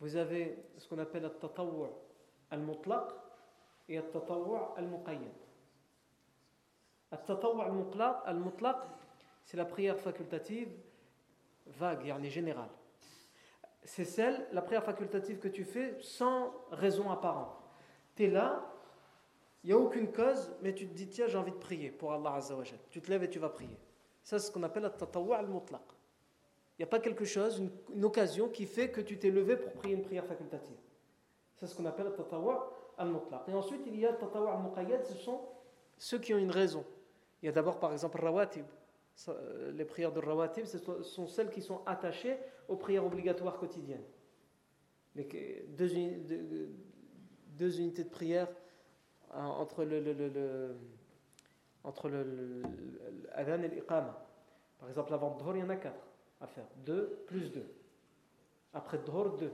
Vous 0.00 0.16
avez 0.16 0.58
ce 0.76 0.88
qu'on 0.88 0.98
appelle 0.98 1.24
al-tatawwu' 1.24 1.88
al-mutlaq 2.50 3.12
et 3.88 3.98
al-tatawwu' 3.98 4.76
al-muqayyad. 4.76 5.32
Al-tatawwu' 7.12 7.62
al-mutlaq, 8.24 8.82
c'est 9.46 9.56
la 9.56 9.64
prière 9.64 9.98
facultative 9.98 10.68
vague, 11.66 12.04
yani 12.04 12.28
générale. 12.28 12.68
C'est 13.84 14.04
celle, 14.04 14.44
la 14.52 14.60
prière 14.60 14.82
facultative 14.82 15.38
que 15.38 15.46
tu 15.46 15.64
fais 15.64 15.96
sans 16.00 16.52
raison 16.72 17.10
apparente. 17.10 17.56
Tu 18.16 18.24
es 18.24 18.26
là, 18.28 18.72
il 19.62 19.68
n'y 19.68 19.72
a 19.72 19.78
aucune 19.78 20.12
cause, 20.12 20.52
mais 20.62 20.74
tu 20.74 20.88
te 20.88 20.92
dis, 20.92 21.08
tiens, 21.08 21.28
j'ai 21.28 21.38
envie 21.38 21.52
de 21.52 21.56
prier 21.56 21.92
pour 21.92 22.12
Allah 22.12 22.34
Azza 22.34 22.56
wa 22.56 22.64
Tu 22.90 23.00
te 23.00 23.08
lèves 23.08 23.22
et 23.22 23.30
tu 23.30 23.38
vas 23.38 23.48
prier. 23.48 23.78
Ça, 24.24 24.40
c'est 24.40 24.48
ce 24.48 24.52
qu'on 24.52 24.64
appelle 24.64 24.82
la 24.82 24.90
tatawwa 24.90 25.38
al-mutlaq. 25.38 25.82
Il 26.78 26.82
n'y 26.82 26.84
a 26.84 26.88
pas 26.88 26.98
quelque 26.98 27.24
chose, 27.24 27.62
une, 27.94 28.04
occasion 28.04 28.48
qui 28.48 28.66
fait 28.66 28.90
que 28.90 29.00
tu 29.00 29.16
t'es 29.16 29.30
levé 29.30 29.56
pour 29.56 29.72
prier 29.74 29.94
une 29.94 30.02
prière 30.02 30.26
facultative. 30.26 30.76
C'est 31.54 31.68
ce 31.68 31.74
qu'on 31.76 31.86
appelle 31.86 32.06
la 32.06 32.12
tatawwa 32.12 32.72
al-mutlaq. 32.98 33.42
Et 33.46 33.54
ensuite, 33.54 33.82
il 33.86 33.96
y 33.96 34.06
a 34.06 34.12
tatawwa 34.12 34.54
al-muqayyad, 34.54 35.04
ce 35.04 35.14
sont 35.14 35.40
ceux 35.96 36.18
qui 36.18 36.34
ont 36.34 36.38
une 36.38 36.50
raison. 36.50 36.84
Il 37.40 37.46
y 37.46 37.48
a 37.48 37.52
d'abord, 37.52 37.78
par 37.78 37.92
exemple, 37.92 38.20
rawatib 38.20 38.66
les 39.72 39.84
prières 39.84 40.12
de 40.12 40.20
rawatib, 40.20 40.66
sont 40.66 41.26
celles 41.26 41.50
qui 41.50 41.62
sont 41.62 41.82
attachées 41.86 42.36
aux 42.68 42.76
prières 42.76 43.04
obligatoires 43.04 43.58
quotidiennes. 43.58 44.04
deux, 47.56 47.80
unités 47.80 48.04
de 48.04 48.10
prière 48.10 48.48
euh, 49.34 49.38
entre 49.38 49.84
le, 49.84 50.00
le, 50.00 50.76
et 53.64 53.68
l'iqama. 53.68 54.26
Par 54.78 54.88
exemple, 54.88 55.14
avant 55.14 55.36
Dhuhr, 55.36 55.56
il 55.56 55.60
y 55.60 55.62
en 55.62 55.70
a 55.70 55.76
quatre 55.76 56.06
à 56.40 56.46
faire. 56.46 56.66
Deux 56.84 57.24
plus 57.26 57.50
deux. 57.50 57.66
Après 58.74 58.98
Dhuhr, 58.98 59.36
deux. 59.36 59.52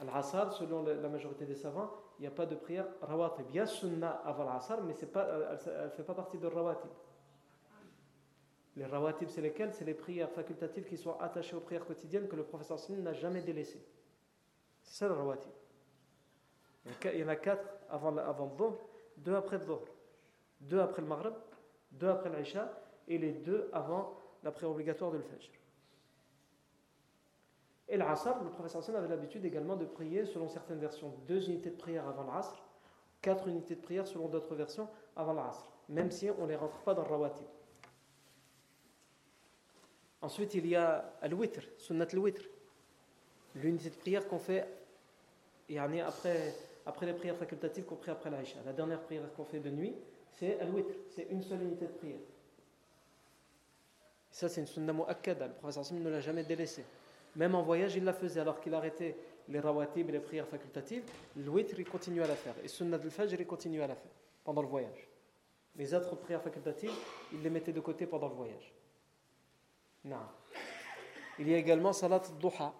Al-Asr, 0.00 0.52
selon 0.52 0.82
la 0.82 1.08
majorité 1.08 1.46
des 1.46 1.54
savants, 1.54 1.90
il 2.18 2.22
n'y 2.22 2.26
a 2.26 2.30
pas 2.30 2.44
de 2.44 2.54
prière 2.54 2.86
rawatib. 3.00 3.46
Il 3.50 3.56
y 3.56 3.60
a 3.60 3.66
sunnah 3.66 4.20
avant 4.24 4.44
l'Asr, 4.44 4.82
mais 4.82 4.92
elle 4.92 5.84
ne 5.84 5.90
fait 5.90 6.02
pas 6.02 6.14
partie 6.14 6.36
de 6.36 6.46
rawatib. 6.46 6.90
Les 8.76 8.84
rawatib, 8.84 9.28
c'est 9.28 9.40
lesquels? 9.40 9.72
C'est 9.72 9.86
les 9.86 9.94
prières 9.94 10.30
facultatives 10.30 10.84
qui 10.84 10.98
sont 10.98 11.18
attachées 11.18 11.56
aux 11.56 11.60
prières 11.60 11.86
quotidiennes 11.86 12.28
que 12.28 12.36
le 12.36 12.44
professeur 12.44 12.78
Sin 12.78 12.96
n'a 12.96 13.14
jamais 13.14 13.40
délaissées. 13.40 13.84
C'est 14.82 14.98
ça 14.98 15.08
le 15.08 15.14
rawatib. 15.14 15.50
Il 17.04 17.18
y 17.18 17.24
en 17.24 17.28
a 17.28 17.36
quatre 17.36 17.66
avant, 17.88 18.16
avant 18.18 18.46
le 18.46 18.56
Dhuhr, 18.56 18.78
deux 19.16 19.34
après 19.34 19.58
le 19.58 19.64
Dhuhr, 19.64 19.84
deux 20.60 20.78
après 20.78 21.02
le 21.02 21.08
Maghrib, 21.08 21.34
deux 21.90 22.08
après 22.08 22.30
l'Isha 22.30 22.70
et 23.08 23.18
les 23.18 23.32
deux 23.32 23.68
avant 23.72 24.20
la 24.42 24.52
prière 24.52 24.70
obligatoire 24.70 25.10
de 25.10 25.18
l'Fajr. 25.18 25.50
Et 27.88 27.96
l'Asr, 27.96 28.42
le 28.42 28.50
professeur 28.50 28.82
Sin 28.82 28.94
avait 28.94 29.08
l'habitude 29.08 29.44
également 29.44 29.76
de 29.76 29.84
prier 29.84 30.26
selon 30.26 30.48
certaines 30.48 30.78
versions 30.78 31.14
deux 31.26 31.48
unités 31.48 31.70
de 31.70 31.76
prière 31.76 32.06
avant 32.06 32.24
l'Asr, 32.24 32.62
quatre 33.22 33.48
unités 33.48 33.76
de 33.76 33.80
prière 33.80 34.06
selon 34.06 34.28
d'autres 34.28 34.54
versions 34.54 34.88
avant 35.16 35.32
l'Asr, 35.32 35.72
même 35.88 36.10
si 36.10 36.30
on 36.30 36.42
ne 36.42 36.48
les 36.48 36.56
rentre 36.56 36.78
pas 36.80 36.94
dans 36.94 37.02
le 37.02 37.08
rawatib. 37.08 37.46
Ensuite, 40.22 40.54
il 40.54 40.66
y 40.66 40.74
a 40.74 41.12
al-witr, 41.20 41.62
sunnat 41.78 42.06
al-witr, 42.12 42.42
l'unité 43.54 43.90
de 43.90 43.96
prière 43.96 44.26
qu'on 44.26 44.38
fait 44.38 44.66
après, 45.78 46.54
après 46.86 47.06
les 47.06 47.12
prières 47.12 47.36
facultatives 47.36 47.84
qu'on 47.84 47.96
prie 47.96 48.10
après 48.10 48.30
l'Aïcha. 48.30 48.58
La 48.64 48.72
dernière 48.72 49.00
prière 49.02 49.22
qu'on 49.36 49.44
fait 49.44 49.60
de 49.60 49.70
nuit, 49.70 49.94
c'est 50.32 50.58
al-witr, 50.60 50.94
c'est 51.14 51.26
une 51.30 51.42
seule 51.42 51.62
unité 51.62 51.86
de 51.86 51.92
prière. 51.92 52.20
Ça, 54.30 54.48
c'est 54.48 54.60
une 54.60 54.66
sunna 54.66 54.92
mu'akkada, 54.92 55.48
le 55.48 55.54
professeur 55.54 55.98
ne 55.98 56.10
l'a 56.10 56.20
jamais 56.20 56.44
délaissé. 56.44 56.84
Même 57.36 57.54
en 57.54 57.62
voyage, 57.62 57.96
il 57.96 58.04
la 58.04 58.12
faisait 58.12 58.40
alors 58.40 58.60
qu'il 58.60 58.74
arrêtait 58.74 59.16
les 59.48 59.60
rawatib 59.60 60.08
et 60.08 60.12
les 60.12 60.20
prières 60.20 60.48
facultatives. 60.48 61.04
Le 61.36 61.48
witr, 61.48 61.78
il 61.78 61.88
continue 61.88 62.22
à 62.22 62.26
la 62.26 62.36
faire. 62.36 62.54
Et 62.62 62.68
sunnat 62.68 62.96
al-fajr, 62.96 63.40
il 63.40 63.46
continue 63.46 63.82
à 63.82 63.86
la 63.86 63.94
faire 63.94 64.10
pendant 64.44 64.62
le 64.62 64.68
voyage. 64.68 65.08
Les 65.76 65.92
autres 65.94 66.16
prières 66.16 66.42
facultatives, 66.42 66.92
il 67.32 67.42
les 67.42 67.50
mettait 67.50 67.72
de 67.72 67.80
côté 67.80 68.06
pendant 68.06 68.28
le 68.28 68.34
voyage. 68.34 68.75
Non. 70.06 70.16
Il 71.38 71.48
y 71.48 71.54
a 71.54 71.58
également 71.58 71.92
Salat 71.92 72.22
Duha, 72.40 72.72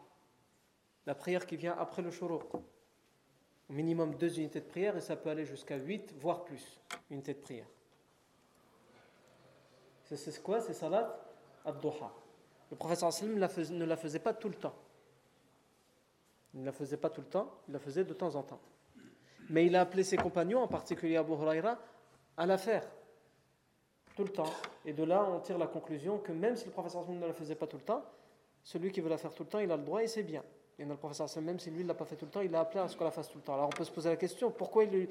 la 1.06 1.14
prière 1.14 1.44
qui 1.44 1.56
vient 1.56 1.76
après 1.78 2.00
le 2.00 2.10
Shuruq. 2.10 2.54
Au 2.54 3.72
minimum 3.72 4.14
deux 4.14 4.38
unités 4.38 4.60
de 4.60 4.66
prière 4.66 4.96
et 4.96 5.00
ça 5.00 5.16
peut 5.16 5.28
aller 5.28 5.44
jusqu'à 5.44 5.76
huit, 5.76 6.14
voire 6.20 6.44
plus, 6.44 6.80
unités 7.10 7.34
de 7.34 7.40
prière. 7.40 7.66
C'est 10.04 10.40
quoi 10.40 10.60
C'est 10.60 10.72
Salat 10.72 11.20
Ad-Duha. 11.64 12.12
Le 12.70 12.76
professeur 12.76 13.10
ne 13.32 13.84
la 13.84 13.96
faisait 13.96 14.20
pas 14.20 14.32
tout 14.32 14.48
le 14.48 14.54
temps. 14.54 14.74
Il 16.54 16.60
ne 16.60 16.66
la 16.66 16.72
faisait 16.72 16.96
pas 16.96 17.10
tout 17.10 17.20
le 17.20 17.26
temps, 17.26 17.50
il 17.66 17.72
la 17.72 17.80
faisait 17.80 18.04
de 18.04 18.14
temps 18.14 18.34
en 18.36 18.42
temps. 18.44 18.60
Mais 19.50 19.66
il 19.66 19.74
a 19.74 19.80
appelé 19.80 20.04
ses 20.04 20.16
compagnons, 20.16 20.62
en 20.62 20.68
particulier 20.68 21.16
Abu 21.16 21.32
Huraira, 21.32 21.78
à 22.36 22.46
la 22.46 22.56
faire 22.56 22.88
tout 24.16 24.24
le 24.24 24.30
temps. 24.30 24.52
Et 24.84 24.92
de 24.92 25.04
là, 25.04 25.24
on 25.30 25.38
tire 25.40 25.58
la 25.58 25.66
conclusion 25.66 26.18
que 26.18 26.32
même 26.32 26.56
si 26.56 26.64
le 26.64 26.72
professeur 26.72 27.08
ne 27.08 27.26
la 27.26 27.34
faisait 27.34 27.54
pas 27.54 27.66
tout 27.66 27.76
le 27.76 27.82
temps, 27.82 28.02
celui 28.64 28.90
qui 28.90 29.00
veut 29.00 29.10
la 29.10 29.18
faire 29.18 29.32
tout 29.32 29.44
le 29.44 29.48
temps, 29.48 29.58
il 29.60 29.70
a 29.70 29.76
le 29.76 29.82
droit 29.84 30.02
et 30.02 30.08
c'est 30.08 30.24
bien. 30.24 30.42
Et 30.78 30.84
le 30.84 30.96
professeur 30.96 31.28
même 31.42 31.58
si 31.58 31.70
lui 31.70 31.82
ne 31.84 31.88
l'a 31.88 31.94
pas 31.94 32.04
fait 32.04 32.16
tout 32.16 32.24
le 32.24 32.30
temps, 32.30 32.40
il 32.40 32.54
a 32.54 32.60
appelé 32.60 32.80
à 32.80 32.88
ce 32.88 32.96
qu'on 32.96 33.04
la 33.04 33.10
fasse 33.10 33.28
tout 33.28 33.38
le 33.38 33.44
temps. 33.44 33.54
Alors 33.54 33.66
on 33.66 33.76
peut 33.76 33.84
se 33.84 33.90
poser 33.90 34.08
la 34.08 34.16
question, 34.16 34.50
pourquoi 34.50 34.84
il, 34.84 35.08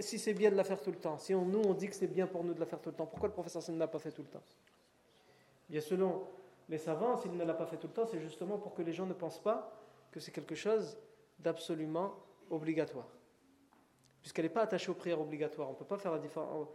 si 0.00 0.18
c'est 0.18 0.34
bien 0.34 0.50
de 0.50 0.56
la 0.56 0.64
faire 0.64 0.80
tout 0.80 0.90
le 0.90 0.96
temps, 0.96 1.18
si 1.18 1.34
on, 1.34 1.44
nous 1.44 1.60
on 1.60 1.74
dit 1.74 1.88
que 1.88 1.94
c'est 1.94 2.06
bien 2.06 2.26
pour 2.26 2.42
nous 2.42 2.54
de 2.54 2.60
la 2.60 2.66
faire 2.66 2.80
tout 2.80 2.90
le 2.90 2.96
temps, 2.96 3.06
pourquoi 3.06 3.28
le 3.28 3.34
professeur 3.34 3.62
ne 3.68 3.78
l'a 3.78 3.86
pas 3.86 3.98
fait 3.98 4.10
tout 4.10 4.22
le 4.22 4.28
temps? 4.28 4.42
Bien 5.68 5.80
selon 5.80 6.22
les 6.68 6.78
savants, 6.78 7.16
s'il 7.16 7.36
ne 7.36 7.44
l'a 7.44 7.54
pas 7.54 7.66
fait 7.66 7.76
tout 7.76 7.86
le 7.88 7.92
temps, 7.92 8.06
c'est 8.06 8.20
justement 8.20 8.58
pour 8.58 8.74
que 8.74 8.82
les 8.82 8.92
gens 8.92 9.06
ne 9.06 9.12
pensent 9.12 9.42
pas 9.42 9.72
que 10.10 10.18
c'est 10.18 10.32
quelque 10.32 10.54
chose 10.54 10.96
d'absolument 11.38 12.14
obligatoire. 12.50 13.06
Puisqu'elle 14.22 14.46
n'est 14.46 14.50
pas 14.50 14.62
attachée 14.62 14.90
aux 14.90 14.94
prières 14.94 15.20
obligatoires. 15.20 15.68
On 15.68 15.72
ne 15.72 15.76
peut 15.76 15.84
pas 15.84 15.98
faire 15.98 16.10
la 16.10 16.18
différence 16.18 16.68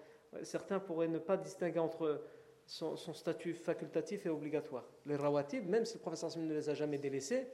certains 0.43 0.79
pourraient 0.79 1.07
ne 1.07 1.19
pas 1.19 1.38
distinguer 1.38 1.79
entre 1.79 2.21
son, 2.65 2.95
statut 2.95 3.53
facultatif 3.53 4.25
et 4.25 4.29
obligatoire. 4.29 4.86
Les 5.05 5.15
rawatib, 5.15 5.67
même 5.67 5.86
si 5.86 5.95
le 5.95 5.99
professeur 5.99 6.29
ne 6.38 6.53
les 6.53 6.69
a 6.69 6.73
jamais 6.73 6.97
délaissés, 6.97 7.47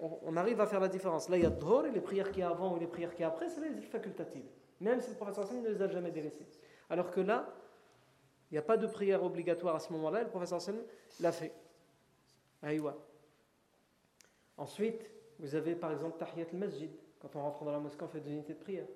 on, 0.00 0.36
arrive 0.36 0.60
à 0.60 0.66
faire 0.66 0.80
la 0.80 0.88
différence. 0.88 1.28
Là, 1.28 1.36
il 1.36 1.42
y 1.42 1.46
a 1.46 1.50
dhor 1.50 1.82
les 1.82 2.00
prières 2.00 2.30
qui 2.30 2.40
avant 2.40 2.76
ou 2.76 2.78
les 2.78 2.86
prières 2.86 3.14
qui 3.14 3.24
après, 3.24 3.48
c'est 3.48 3.60
les 3.60 3.82
facultatives. 3.82 4.46
Même 4.80 5.00
si 5.00 5.10
le 5.10 5.16
professeur 5.16 5.52
ne 5.52 5.68
les 5.68 5.82
a 5.82 5.88
jamais 5.88 6.12
délaissés. 6.12 6.46
Alors 6.88 7.10
que 7.10 7.20
là, 7.20 7.52
il 8.50 8.54
n'y 8.54 8.58
a 8.58 8.62
pas 8.62 8.76
de 8.76 8.86
prière 8.86 9.22
obligatoire 9.22 9.74
à 9.74 9.80
ce 9.80 9.92
moment-là, 9.92 10.22
le 10.22 10.28
professeur 10.28 10.60
l'a 11.20 11.32
fait. 11.32 11.52
Aïwa. 12.62 12.96
Ensuite, 14.56 15.10
vous 15.38 15.54
avez 15.54 15.74
par 15.74 15.92
exemple 15.92 16.18
Tahiyat 16.18 16.46
al-Masjid. 16.52 16.90
Quand 17.20 17.34
on 17.36 17.42
rentre 17.42 17.64
dans 17.64 17.72
la 17.72 17.80
mosquée, 17.80 18.04
on 18.04 18.08
fait 18.08 18.20
deux 18.20 18.30
unités 18.30 18.54
de 18.54 18.58
prière. 18.58 18.86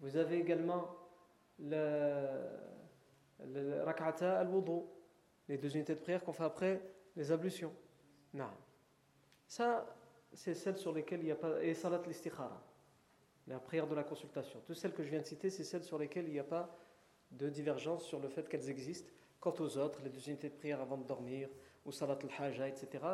Vous 0.00 0.16
avez 0.16 0.38
également 0.38 0.88
le, 1.60 2.22
rak'ata 3.84 4.38
al-wudu, 4.38 4.82
les 5.48 5.58
deux 5.58 5.74
unités 5.74 5.94
de 5.94 6.00
prière 6.00 6.22
qu'on 6.24 6.32
fait 6.32 6.44
après 6.44 6.80
les 7.16 7.32
ablutions. 7.32 7.72
Non. 8.34 8.50
Ça, 9.46 9.86
c'est 10.32 10.54
celle 10.54 10.76
sur 10.78 10.92
lesquelles 10.92 11.20
il 11.20 11.26
n'y 11.26 11.32
a 11.32 11.36
pas. 11.36 11.62
Et 11.62 11.74
salat 11.74 12.00
l'istikhara, 12.06 12.62
la 13.46 13.58
prière 13.58 13.86
de 13.86 13.94
la 13.94 14.04
consultation. 14.04 14.60
Toutes 14.64 14.76
celles 14.76 14.94
que 14.94 15.02
je 15.02 15.10
viens 15.10 15.20
de 15.20 15.26
citer, 15.26 15.50
c'est 15.50 15.64
celles 15.64 15.84
sur 15.84 15.98
lesquelles 15.98 16.26
il 16.26 16.32
n'y 16.32 16.38
a 16.38 16.44
pas 16.44 16.76
de 17.32 17.48
divergence 17.48 18.04
sur 18.04 18.20
le 18.20 18.28
fait 18.28 18.48
qu'elles 18.48 18.70
existent. 18.70 19.10
Quant 19.40 19.54
aux 19.58 19.78
autres, 19.78 20.00
les 20.02 20.10
deux 20.10 20.28
unités 20.28 20.50
de 20.50 20.54
prière 20.54 20.80
avant 20.80 20.98
de 20.98 21.04
dormir, 21.04 21.48
ou 21.84 21.92
salat 21.92 22.18
al-haja, 22.38 22.68
etc., 22.68 23.04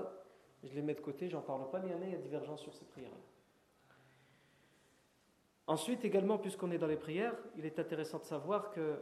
je 0.63 0.75
les 0.75 0.83
mets 0.83 0.95
de 0.95 1.01
côté, 1.01 1.29
j'en 1.29 1.43
parle 1.43 1.71
pas, 1.71 1.81
il 1.85 1.91
y 1.91 1.95
en 1.95 2.03
a, 2.03 2.05
il 2.05 2.13
y 2.13 2.15
a 2.15 2.19
divergence 2.19 2.63
sur 2.63 2.75
ces 2.75 2.85
prières-là. 2.85 3.17
Ensuite, 5.67 6.05
également, 6.05 6.39
puisqu'on 6.39 6.71
est 6.71 6.79
dans 6.79 6.87
les 6.87 6.97
prières, 6.97 7.35
il 7.57 7.67
est 7.67 7.79
intéressant 7.79 8.19
de 8.19 8.25
savoir 8.25 8.71
que, 8.71 9.01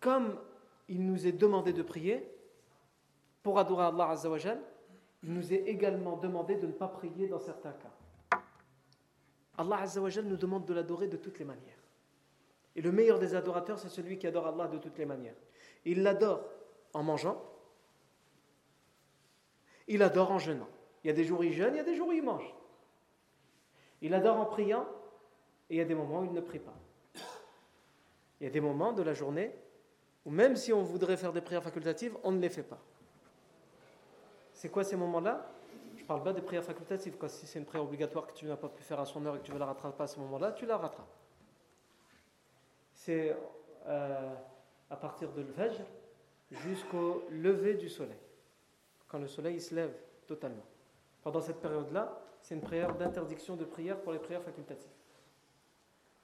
comme 0.00 0.38
il 0.88 1.04
nous 1.04 1.26
est 1.26 1.32
demandé 1.32 1.72
de 1.72 1.82
prier, 1.82 2.28
pour 3.42 3.58
adorer 3.58 3.84
Allah 3.84 4.10
Azzawajal, 4.10 4.60
il 5.22 5.32
nous 5.34 5.52
est 5.52 5.64
également 5.66 6.16
demandé 6.16 6.56
de 6.56 6.66
ne 6.66 6.72
pas 6.72 6.88
prier 6.88 7.28
dans 7.28 7.38
certains 7.38 7.72
cas. 7.72 8.40
Allah 9.58 9.80
Azzawajal 9.80 10.24
nous 10.24 10.36
demande 10.36 10.64
de 10.64 10.74
l'adorer 10.74 11.08
de 11.08 11.16
toutes 11.16 11.38
les 11.38 11.44
manières. 11.44 11.78
Et 12.74 12.80
le 12.80 12.90
meilleur 12.90 13.18
des 13.18 13.34
adorateurs, 13.34 13.78
c'est 13.78 13.90
celui 13.90 14.18
qui 14.18 14.26
adore 14.26 14.46
Allah 14.46 14.66
de 14.66 14.78
toutes 14.78 14.96
les 14.96 15.04
manières. 15.04 15.36
Il 15.84 16.02
l'adore 16.02 16.48
en 16.94 17.02
mangeant, 17.02 17.42
il 19.88 20.02
adore 20.02 20.30
en 20.30 20.38
jeûnant. 20.38 20.68
Il 21.04 21.08
y 21.08 21.10
a 21.10 21.12
des 21.14 21.24
jours 21.24 21.40
où 21.40 21.42
il 21.42 21.52
jeûne, 21.52 21.74
il 21.74 21.78
y 21.78 21.80
a 21.80 21.84
des 21.84 21.94
jours 21.94 22.08
où 22.08 22.12
il 22.12 22.22
mange. 22.22 22.54
Il 24.00 24.14
adore 24.14 24.38
en 24.38 24.46
priant, 24.46 24.86
et 25.72 25.76
il 25.76 25.78
y 25.78 25.80
a 25.80 25.86
des 25.86 25.94
moments 25.94 26.20
où 26.20 26.24
il 26.26 26.32
ne 26.34 26.42
prie 26.42 26.58
pas. 26.58 26.74
Il 28.38 28.44
y 28.44 28.46
a 28.46 28.50
des 28.50 28.60
moments 28.60 28.92
de 28.92 29.02
la 29.02 29.14
journée 29.14 29.54
où 30.26 30.30
même 30.30 30.54
si 30.54 30.70
on 30.70 30.82
voudrait 30.82 31.16
faire 31.16 31.32
des 31.32 31.40
prières 31.40 31.62
facultatives, 31.62 32.14
on 32.24 32.30
ne 32.30 32.40
les 32.40 32.50
fait 32.50 32.62
pas. 32.62 32.78
C'est 34.52 34.68
quoi 34.68 34.84
ces 34.84 34.96
moments-là? 34.96 35.50
Je 35.96 36.04
parle 36.04 36.22
pas 36.22 36.34
des 36.34 36.42
prières 36.42 36.62
facultatives. 36.62 37.16
Quand 37.18 37.30
si 37.30 37.46
c'est 37.46 37.58
une 37.58 37.64
prière 37.64 37.84
obligatoire 37.84 38.26
que 38.26 38.34
tu 38.34 38.44
n'as 38.44 38.56
pas 38.56 38.68
pu 38.68 38.82
faire 38.82 39.00
à 39.00 39.06
son 39.06 39.24
heure 39.24 39.36
et 39.36 39.38
que 39.38 39.44
tu 39.44 39.52
veux 39.52 39.58
la 39.58 39.64
rattraper 39.64 40.02
à 40.02 40.06
ce 40.06 40.20
moment-là, 40.20 40.52
tu 40.52 40.66
la 40.66 40.76
rattrapes. 40.76 41.16
C'est 42.92 43.34
euh, 43.86 44.34
à 44.90 44.96
partir 44.96 45.32
de 45.32 45.40
l'Fajr 45.40 45.86
jusqu'au 46.50 47.24
lever 47.30 47.74
du 47.74 47.88
soleil. 47.88 48.20
Quand 49.08 49.18
le 49.18 49.26
soleil 49.26 49.58
se 49.58 49.74
lève 49.74 49.94
totalement. 50.26 50.66
Pendant 51.22 51.40
cette 51.40 51.62
période-là, 51.62 52.20
c'est 52.42 52.54
une 52.54 52.60
prière 52.60 52.94
d'interdiction 52.94 53.56
de 53.56 53.64
prière 53.64 53.98
pour 54.02 54.12
les 54.12 54.18
prières 54.18 54.42
facultatives. 54.42 54.91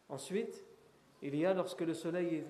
Ensuite, 0.09 0.65
il 1.23 1.35
y 1.35 1.45
a 1.45 1.55
lorsque 1.55 1.81
le 1.81 1.95
soleil 1.95 2.37
est 2.37 2.45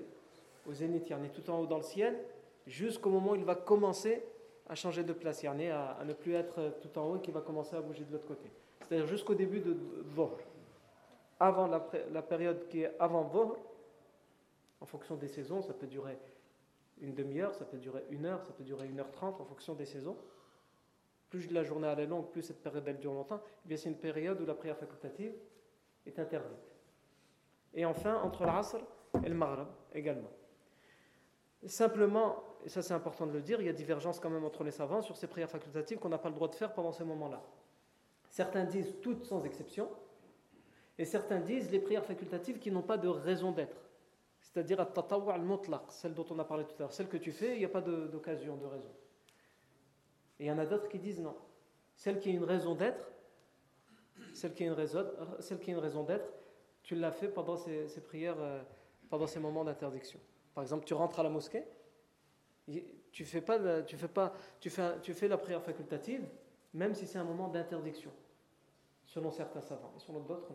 au 0.68 0.72
zénith, 0.72 1.08
il 1.08 1.24
est 1.24 1.28
tout 1.30 1.50
en 1.50 1.60
haut 1.60 1.66
dans 1.66 1.78
le 1.78 1.82
ciel, 1.82 2.18
jusqu'au 2.66 3.10
moment 3.10 3.32
où 3.32 3.36
il 3.36 3.44
va 3.44 3.54
commencer 3.54 4.22
à 4.68 4.74
changer 4.74 5.02
de 5.02 5.12
place, 5.12 5.42
il 5.42 5.48
à, 5.70 5.92
à 5.92 6.04
ne 6.04 6.12
plus 6.12 6.34
être 6.34 6.74
tout 6.82 6.98
en 6.98 7.10
haut 7.10 7.16
et 7.16 7.20
qu'il 7.20 7.32
va 7.32 7.40
commencer 7.40 7.74
à 7.74 7.80
bouger 7.80 8.04
de 8.04 8.12
l'autre 8.12 8.26
côté. 8.26 8.50
C'est-à-dire 8.80 9.06
jusqu'au 9.06 9.34
début 9.34 9.60
de 9.60 9.76
Dhuhr. 10.14 10.38
Avant 11.40 11.66
la, 11.66 12.22
période 12.22 12.66
qui 12.68 12.82
est 12.82 12.92
avant 12.98 13.24
Dhuhr, 13.24 13.56
en 14.80 14.86
fonction 14.86 15.16
des 15.16 15.28
saisons, 15.28 15.62
ça 15.62 15.72
peut 15.72 15.86
durer 15.86 16.18
une 17.00 17.14
demi-heure, 17.14 17.54
ça 17.54 17.64
peut 17.64 17.78
durer 17.78 18.04
une 18.10 18.26
heure, 18.26 18.44
ça 18.44 18.52
peut 18.52 18.64
durer 18.64 18.88
une 18.88 18.98
heure 18.98 19.10
trente 19.12 19.40
en 19.40 19.44
fonction 19.44 19.74
des 19.74 19.86
saisons. 19.86 20.16
Plus 21.30 21.50
la 21.50 21.62
journée 21.62 21.86
est 21.86 22.06
longue, 22.06 22.30
plus 22.30 22.42
cette 22.42 22.62
période 22.62 22.84
dure 22.98 23.12
longtemps, 23.12 23.40
eh 23.68 23.76
c'est 23.76 23.88
une 23.88 23.98
période 23.98 24.40
où 24.40 24.46
la 24.46 24.54
prière 24.54 24.76
facultative 24.76 25.32
est 26.06 26.18
interdite. 26.18 26.67
Et 27.74 27.84
enfin, 27.84 28.20
entre 28.22 28.44
l'Asr 28.44 28.78
et 29.24 29.28
le 29.28 29.34
Maghreb 29.34 29.68
également. 29.92 30.30
Simplement, 31.66 32.42
et 32.64 32.68
ça 32.68 32.82
c'est 32.82 32.94
important 32.94 33.26
de 33.26 33.32
le 33.32 33.40
dire, 33.40 33.60
il 33.60 33.66
y 33.66 33.70
a 33.70 33.72
divergence 33.72 34.20
quand 34.20 34.30
même 34.30 34.44
entre 34.44 34.64
les 34.64 34.70
savants 34.70 35.02
sur 35.02 35.16
ces 35.16 35.26
prières 35.26 35.50
facultatives 35.50 35.98
qu'on 35.98 36.08
n'a 36.08 36.18
pas 36.18 36.28
le 36.28 36.34
droit 36.34 36.48
de 36.48 36.54
faire 36.54 36.72
pendant 36.72 36.92
ces 36.92 37.04
moments-là. 37.04 37.42
Certains 38.30 38.64
disent 38.64 38.96
toutes 39.02 39.24
sans 39.24 39.44
exception, 39.44 39.88
et 40.98 41.04
certains 41.04 41.40
disent 41.40 41.70
les 41.70 41.78
prières 41.78 42.04
facultatives 42.04 42.58
qui 42.58 42.70
n'ont 42.70 42.82
pas 42.82 42.98
de 42.98 43.08
raison 43.08 43.52
d'être. 43.52 43.88
C'est-à-dire 44.40 44.80
al 44.80 44.90
celle 45.88 46.14
dont 46.14 46.26
on 46.30 46.38
a 46.38 46.44
parlé 46.44 46.64
tout 46.64 46.74
à 46.76 46.80
l'heure, 46.80 46.92
celle 46.92 47.08
que 47.08 47.16
tu 47.16 47.32
fais, 47.32 47.54
il 47.54 47.58
n'y 47.58 47.64
a 47.64 47.68
pas 47.68 47.80
d'occasion, 47.80 48.56
de, 48.56 48.66
raison. 48.66 48.90
Et 50.38 50.44
il 50.44 50.46
y 50.46 50.50
en 50.50 50.58
a 50.58 50.66
d'autres 50.66 50.88
qui 50.88 50.98
disent 50.98 51.20
non. 51.20 51.36
Celle 51.94 52.18
qui 52.18 52.30
a 52.30 52.32
une 52.32 52.44
raison 52.44 52.74
d'être, 52.74 53.10
celle 54.34 54.54
qui 54.54 54.64
a 54.64 54.66
une 54.66 54.72
raison, 54.72 55.04
celle 55.40 55.58
qui 55.58 55.70
a 55.70 55.74
une 55.74 55.80
raison 55.80 56.04
d'être, 56.04 56.32
tu 56.88 56.94
l'as 56.94 57.12
fait 57.12 57.28
pendant 57.28 57.58
ces, 57.58 58.00
prières, 58.00 58.40
euh, 58.40 58.62
pendant 59.10 59.26
ces 59.26 59.38
moments 59.38 59.62
d'interdiction. 59.62 60.18
Par 60.54 60.62
exemple, 60.62 60.86
tu 60.86 60.94
rentres 60.94 61.20
à 61.20 61.22
la 61.22 61.28
mosquée, 61.28 61.62
tu 63.12 63.26
fais 63.26 63.42
pas, 63.42 63.82
tu 63.82 63.98
fais 63.98 64.08
pas, 64.08 64.32
tu 64.58 64.70
fais, 64.70 64.98
tu 65.02 65.12
fais 65.12 65.28
la 65.28 65.36
prière 65.36 65.62
facultative, 65.62 66.26
même 66.72 66.94
si 66.94 67.06
c'est 67.06 67.18
un 67.18 67.24
moment 67.24 67.48
d'interdiction, 67.48 68.10
selon 69.04 69.30
certains 69.30 69.60
savants, 69.60 69.92
et 69.98 70.00
selon 70.00 70.20
d'autres 70.20 70.50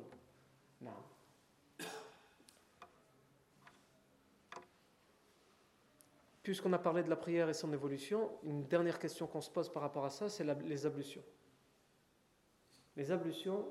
non. 0.82 0.90
Puisqu'on 6.42 6.74
a 6.74 6.80
parlé 6.80 7.04
de 7.04 7.12
la 7.12 7.16
prière 7.16 7.48
et 7.48 7.54
son 7.54 7.72
évolution, 7.74 8.32
une 8.42 8.66
dernière 8.66 8.98
question 8.98 9.28
qu'on 9.28 9.42
se 9.42 9.52
pose 9.52 9.72
par 9.72 9.84
rapport 9.84 10.06
à 10.06 10.10
ça, 10.10 10.30
c'est 10.30 10.44
les 10.44 10.86
ablutions. 10.88 11.24
Les 12.96 13.12
ablutions, 13.12 13.68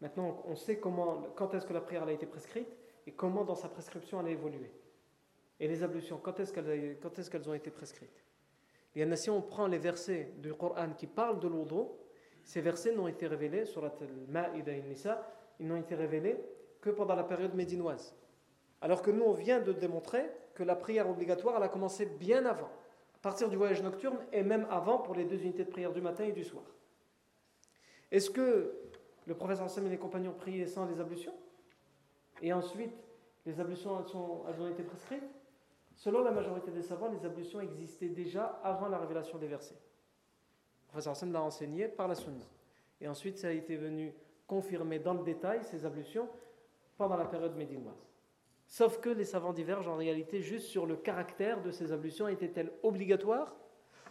maintenant 0.00 0.42
on 0.46 0.54
sait 0.54 0.78
quand 0.78 1.54
est-ce 1.54 1.66
que 1.66 1.72
la 1.72 1.80
prière 1.80 2.04
a 2.04 2.12
été 2.12 2.26
prescrite 2.26 2.68
et 3.06 3.12
comment 3.12 3.44
dans 3.44 3.54
sa 3.54 3.68
prescription 3.68 4.20
elle 4.20 4.26
a 4.26 4.30
évolué. 4.30 4.70
Et 5.58 5.68
les 5.68 5.82
ablutions, 5.82 6.18
quand 6.18 6.40
est-ce 6.40 6.52
qu'elles 7.30 7.48
ont 7.48 7.54
été 7.54 7.70
prescrites? 7.70 8.24
Et 8.94 9.16
si 9.16 9.30
on 9.30 9.42
prend 9.42 9.66
les 9.66 9.78
versets 9.78 10.32
du 10.38 10.52
Coran 10.54 10.94
qui 10.96 11.06
parlent 11.06 11.38
de 11.38 11.48
l'eau 11.48 11.98
ces 12.42 12.60
versets 12.60 12.94
n'ont 12.94 13.06
été 13.06 13.26
révélés, 13.26 13.64
sur 13.66 13.82
la 13.82 13.92
Ma'ida 14.28 14.72
Nisa, 14.72 15.30
ils 15.60 15.66
n'ont 15.66 15.76
été 15.76 15.94
révélés 15.94 16.36
que 16.80 16.90
pendant 16.90 17.14
la 17.14 17.22
période 17.22 17.54
médinoise. 17.54 18.16
Alors 18.80 19.02
que 19.02 19.10
nous, 19.10 19.22
on 19.22 19.34
vient 19.34 19.60
de 19.60 19.72
démontrer 19.72 20.30
que 20.54 20.62
la 20.62 20.74
prière 20.74 21.08
obligatoire, 21.08 21.56
elle 21.58 21.62
a 21.62 21.68
commencé 21.68 22.06
bien 22.06 22.46
avant, 22.46 22.70
à 23.14 23.18
partir 23.22 23.50
du 23.50 23.56
voyage 23.56 23.82
nocturne 23.82 24.18
et 24.32 24.42
même 24.42 24.66
avant 24.70 24.98
pour 24.98 25.14
les 25.14 25.24
deux 25.24 25.42
unités 25.42 25.64
de 25.64 25.70
prière 25.70 25.92
du 25.92 26.00
matin 26.00 26.24
et 26.24 26.32
du 26.32 26.44
soir. 26.44 26.64
Est-ce 28.10 28.30
que 28.30 28.74
le 29.30 29.36
professeur 29.36 29.70
Sam 29.70 29.86
et 29.86 29.90
les 29.90 29.96
compagnons 29.96 30.32
priaient 30.32 30.66
sans 30.66 30.86
les 30.86 30.98
ablutions 30.98 31.32
Et 32.42 32.52
ensuite, 32.52 32.92
les 33.46 33.60
ablutions, 33.60 34.04
elles 34.48 34.60
ont 34.60 34.68
été 34.68 34.82
prescrites 34.82 35.22
Selon 35.94 36.24
la 36.24 36.32
majorité 36.32 36.72
des 36.72 36.82
savants, 36.82 37.08
les 37.12 37.24
ablutions 37.24 37.60
existaient 37.60 38.08
déjà 38.08 38.60
avant 38.64 38.88
la 38.88 38.98
révélation 38.98 39.38
des 39.38 39.46
versets. 39.46 39.76
Le 39.76 40.88
professeur 40.88 41.12
Hassan 41.12 41.30
l'a 41.30 41.42
enseigné 41.42 41.86
par 41.86 42.08
la 42.08 42.16
sunna. 42.16 42.44
Et 43.00 43.06
ensuite, 43.06 43.38
ça 43.38 43.48
a 43.48 43.52
été 43.52 43.76
venu 43.76 44.12
confirmer 44.48 44.98
dans 44.98 45.14
le 45.14 45.22
détail 45.22 45.62
ces 45.62 45.84
ablutions 45.86 46.28
pendant 46.96 47.16
la 47.16 47.26
période 47.26 47.54
médinoise. 47.54 48.08
Sauf 48.66 48.98
que 48.98 49.10
les 49.10 49.24
savants 49.24 49.52
divergent 49.52 49.86
en 49.86 49.96
réalité 49.96 50.42
juste 50.42 50.66
sur 50.66 50.86
le 50.86 50.96
caractère 50.96 51.62
de 51.62 51.70
ces 51.70 51.92
ablutions. 51.92 52.26
Étaient-elles 52.26 52.72
obligatoires 52.82 53.54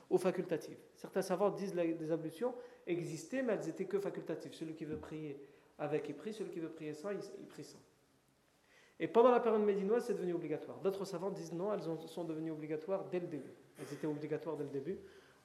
ou 0.10 0.18
facultatives 0.18 0.78
Certains 0.96 1.22
savants 1.22 1.50
disent 1.52 1.74
que 1.74 1.80
les 1.80 2.12
ablutions 2.12 2.54
existaient, 2.88 3.44
mais 3.44 3.54
elles 3.54 3.70
étaient 3.70 3.86
que 3.86 4.00
facultatives. 4.00 4.54
Celui 4.54 4.74
qui 4.74 4.86
veut 4.86 4.98
prier 4.98 5.40
avec, 5.78 6.10
il 6.10 6.16
prie. 6.16 6.34
Celui 6.34 6.52
qui 6.52 6.60
veut 6.60 6.70
prier 6.70 6.94
sans, 6.94 7.12
il 7.12 7.48
prie 7.48 7.64
sans. 7.64 7.80
Et 9.00 9.08
pendant 9.08 9.32
la 9.32 9.40
période 9.40 9.62
médinoise, 9.62 10.06
c'est 10.08 10.14
devenu 10.14 10.34
obligatoire. 10.34 10.80
D'autres 10.80 11.06
savants 11.06 11.30
disent 11.30 11.54
non, 11.54 11.74
elles 11.74 11.84
sont 12.08 12.24
devenues 12.26 12.52
obligatoires 12.52 13.06
dès 13.06 13.20
le 13.20 13.28
début. 13.28 13.54
Elles 13.80 13.94
étaient 13.94 14.08
obligatoires 14.08 14.58
dès 14.58 14.66
le 14.66 14.70
début. 14.70 14.98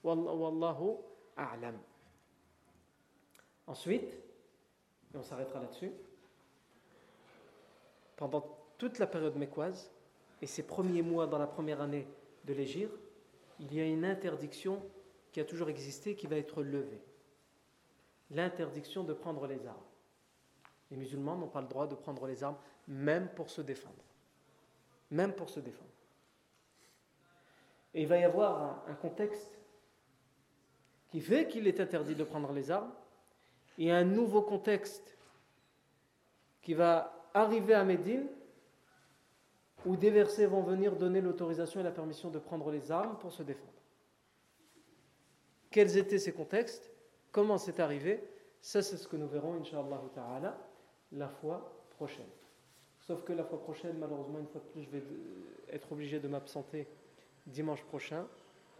Wallahu 0.02 0.96
a'lam. 1.36 1.78
Ensuite, 3.66 4.18
et 5.14 5.16
on 5.16 5.22
s'arrêtera 5.22 5.60
là-dessus, 5.60 5.92
pendant 8.16 8.44
toute 8.76 8.98
la 8.98 9.06
période 9.06 9.36
mécoise 9.36 9.90
et 10.42 10.46
ces 10.46 10.64
premiers 10.64 11.02
mois 11.02 11.26
dans 11.26 11.38
la 11.38 11.46
première 11.46 11.80
année 11.80 12.06
de 12.44 12.52
l'Égir, 12.52 12.90
il 13.60 13.72
y 13.74 13.80
a 13.80 13.84
une 13.84 14.04
interdiction 14.04 14.82
qui 15.32 15.40
a 15.40 15.44
toujours 15.44 15.68
existé 15.68 16.14
qui 16.14 16.26
va 16.26 16.36
être 16.36 16.62
levée. 16.62 17.02
L'interdiction 18.30 19.04
de 19.04 19.12
prendre 19.12 19.46
les 19.46 19.66
armes. 19.66 19.76
Les 20.90 20.96
musulmans 20.96 21.36
n'ont 21.36 21.48
pas 21.48 21.60
le 21.60 21.68
droit 21.68 21.86
de 21.86 21.94
prendre 21.94 22.26
les 22.26 22.42
armes 22.42 22.56
même 22.88 23.28
pour 23.28 23.50
se 23.50 23.60
défendre. 23.60 24.04
Même 25.10 25.32
pour 25.32 25.48
se 25.50 25.60
défendre. 25.60 25.90
Et 27.94 28.02
il 28.02 28.08
va 28.08 28.18
y 28.18 28.24
avoir 28.24 28.84
un, 28.88 28.94
contexte 28.94 29.58
qui 31.10 31.20
fait 31.20 31.46
qu'il 31.46 31.68
est 31.68 31.80
interdit 31.80 32.16
de 32.16 32.24
prendre 32.24 32.52
les 32.52 32.70
armes, 32.70 32.92
et 33.78 33.92
un 33.92 34.04
nouveau 34.04 34.42
contexte 34.42 35.16
qui 36.62 36.74
va 36.74 37.28
arriver 37.34 37.74
à 37.74 37.84
Médine, 37.84 38.26
où 39.84 39.96
des 39.96 40.10
versets 40.10 40.46
vont 40.46 40.62
venir 40.62 40.96
donner 40.96 41.20
l'autorisation 41.20 41.80
et 41.80 41.82
la 41.82 41.90
permission 41.90 42.30
de 42.30 42.38
prendre 42.38 42.70
les 42.70 42.90
armes 42.90 43.16
pour 43.18 43.32
se 43.32 43.42
défendre. 43.42 43.72
Quels 45.70 45.96
étaient 45.96 46.18
ces 46.18 46.32
contextes? 46.32 46.90
Comment 47.32 47.58
c'est 47.58 47.80
arrivé? 47.80 48.22
Ça, 48.60 48.80
c'est 48.80 48.96
ce 48.96 49.08
que 49.08 49.16
nous 49.16 49.28
verrons, 49.28 49.54
Inch'Allah 49.54 50.00
la 51.12 51.28
fois 51.28 51.72
prochaine. 51.90 52.28
Sauf 53.00 53.22
que 53.24 53.32
la 53.32 53.44
fois 53.44 53.60
prochaine, 53.60 53.98
malheureusement, 53.98 54.38
une 54.38 54.46
fois 54.46 54.60
de 54.60 54.66
plus, 54.66 54.82
je 54.82 54.90
vais 54.90 55.02
être 55.70 55.92
obligé 55.92 56.18
de 56.18 56.28
m'absenter 56.28 56.88
dimanche 57.46 57.84
prochain. 57.84 58.26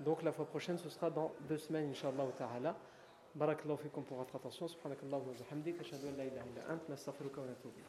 Donc 0.01 0.23
la 0.23 0.33
fois 0.33 0.47
prochaine, 0.47 0.79
ce 0.79 0.89
sera 0.89 1.11
dans 1.11 1.33
deux 1.49 1.59
semaines, 1.59 1.91
Inch'Allah 1.91 2.27
ta'ala. 2.39 2.77
Barakallahu 3.35 3.79
fikum 3.79 4.05
pour 4.05 4.17
votre 4.17 4.37
attention. 4.37 4.67
Bihamdik. 4.67 5.81
Ashhadu 5.81 6.07
an 6.07 6.17
la 6.17 6.25
ilaha 6.25 6.47
illa 6.47 6.75
ant. 6.75 6.89
Nastaghfiruka 6.89 7.41
wa 7.41 7.47
natubu 7.49 7.85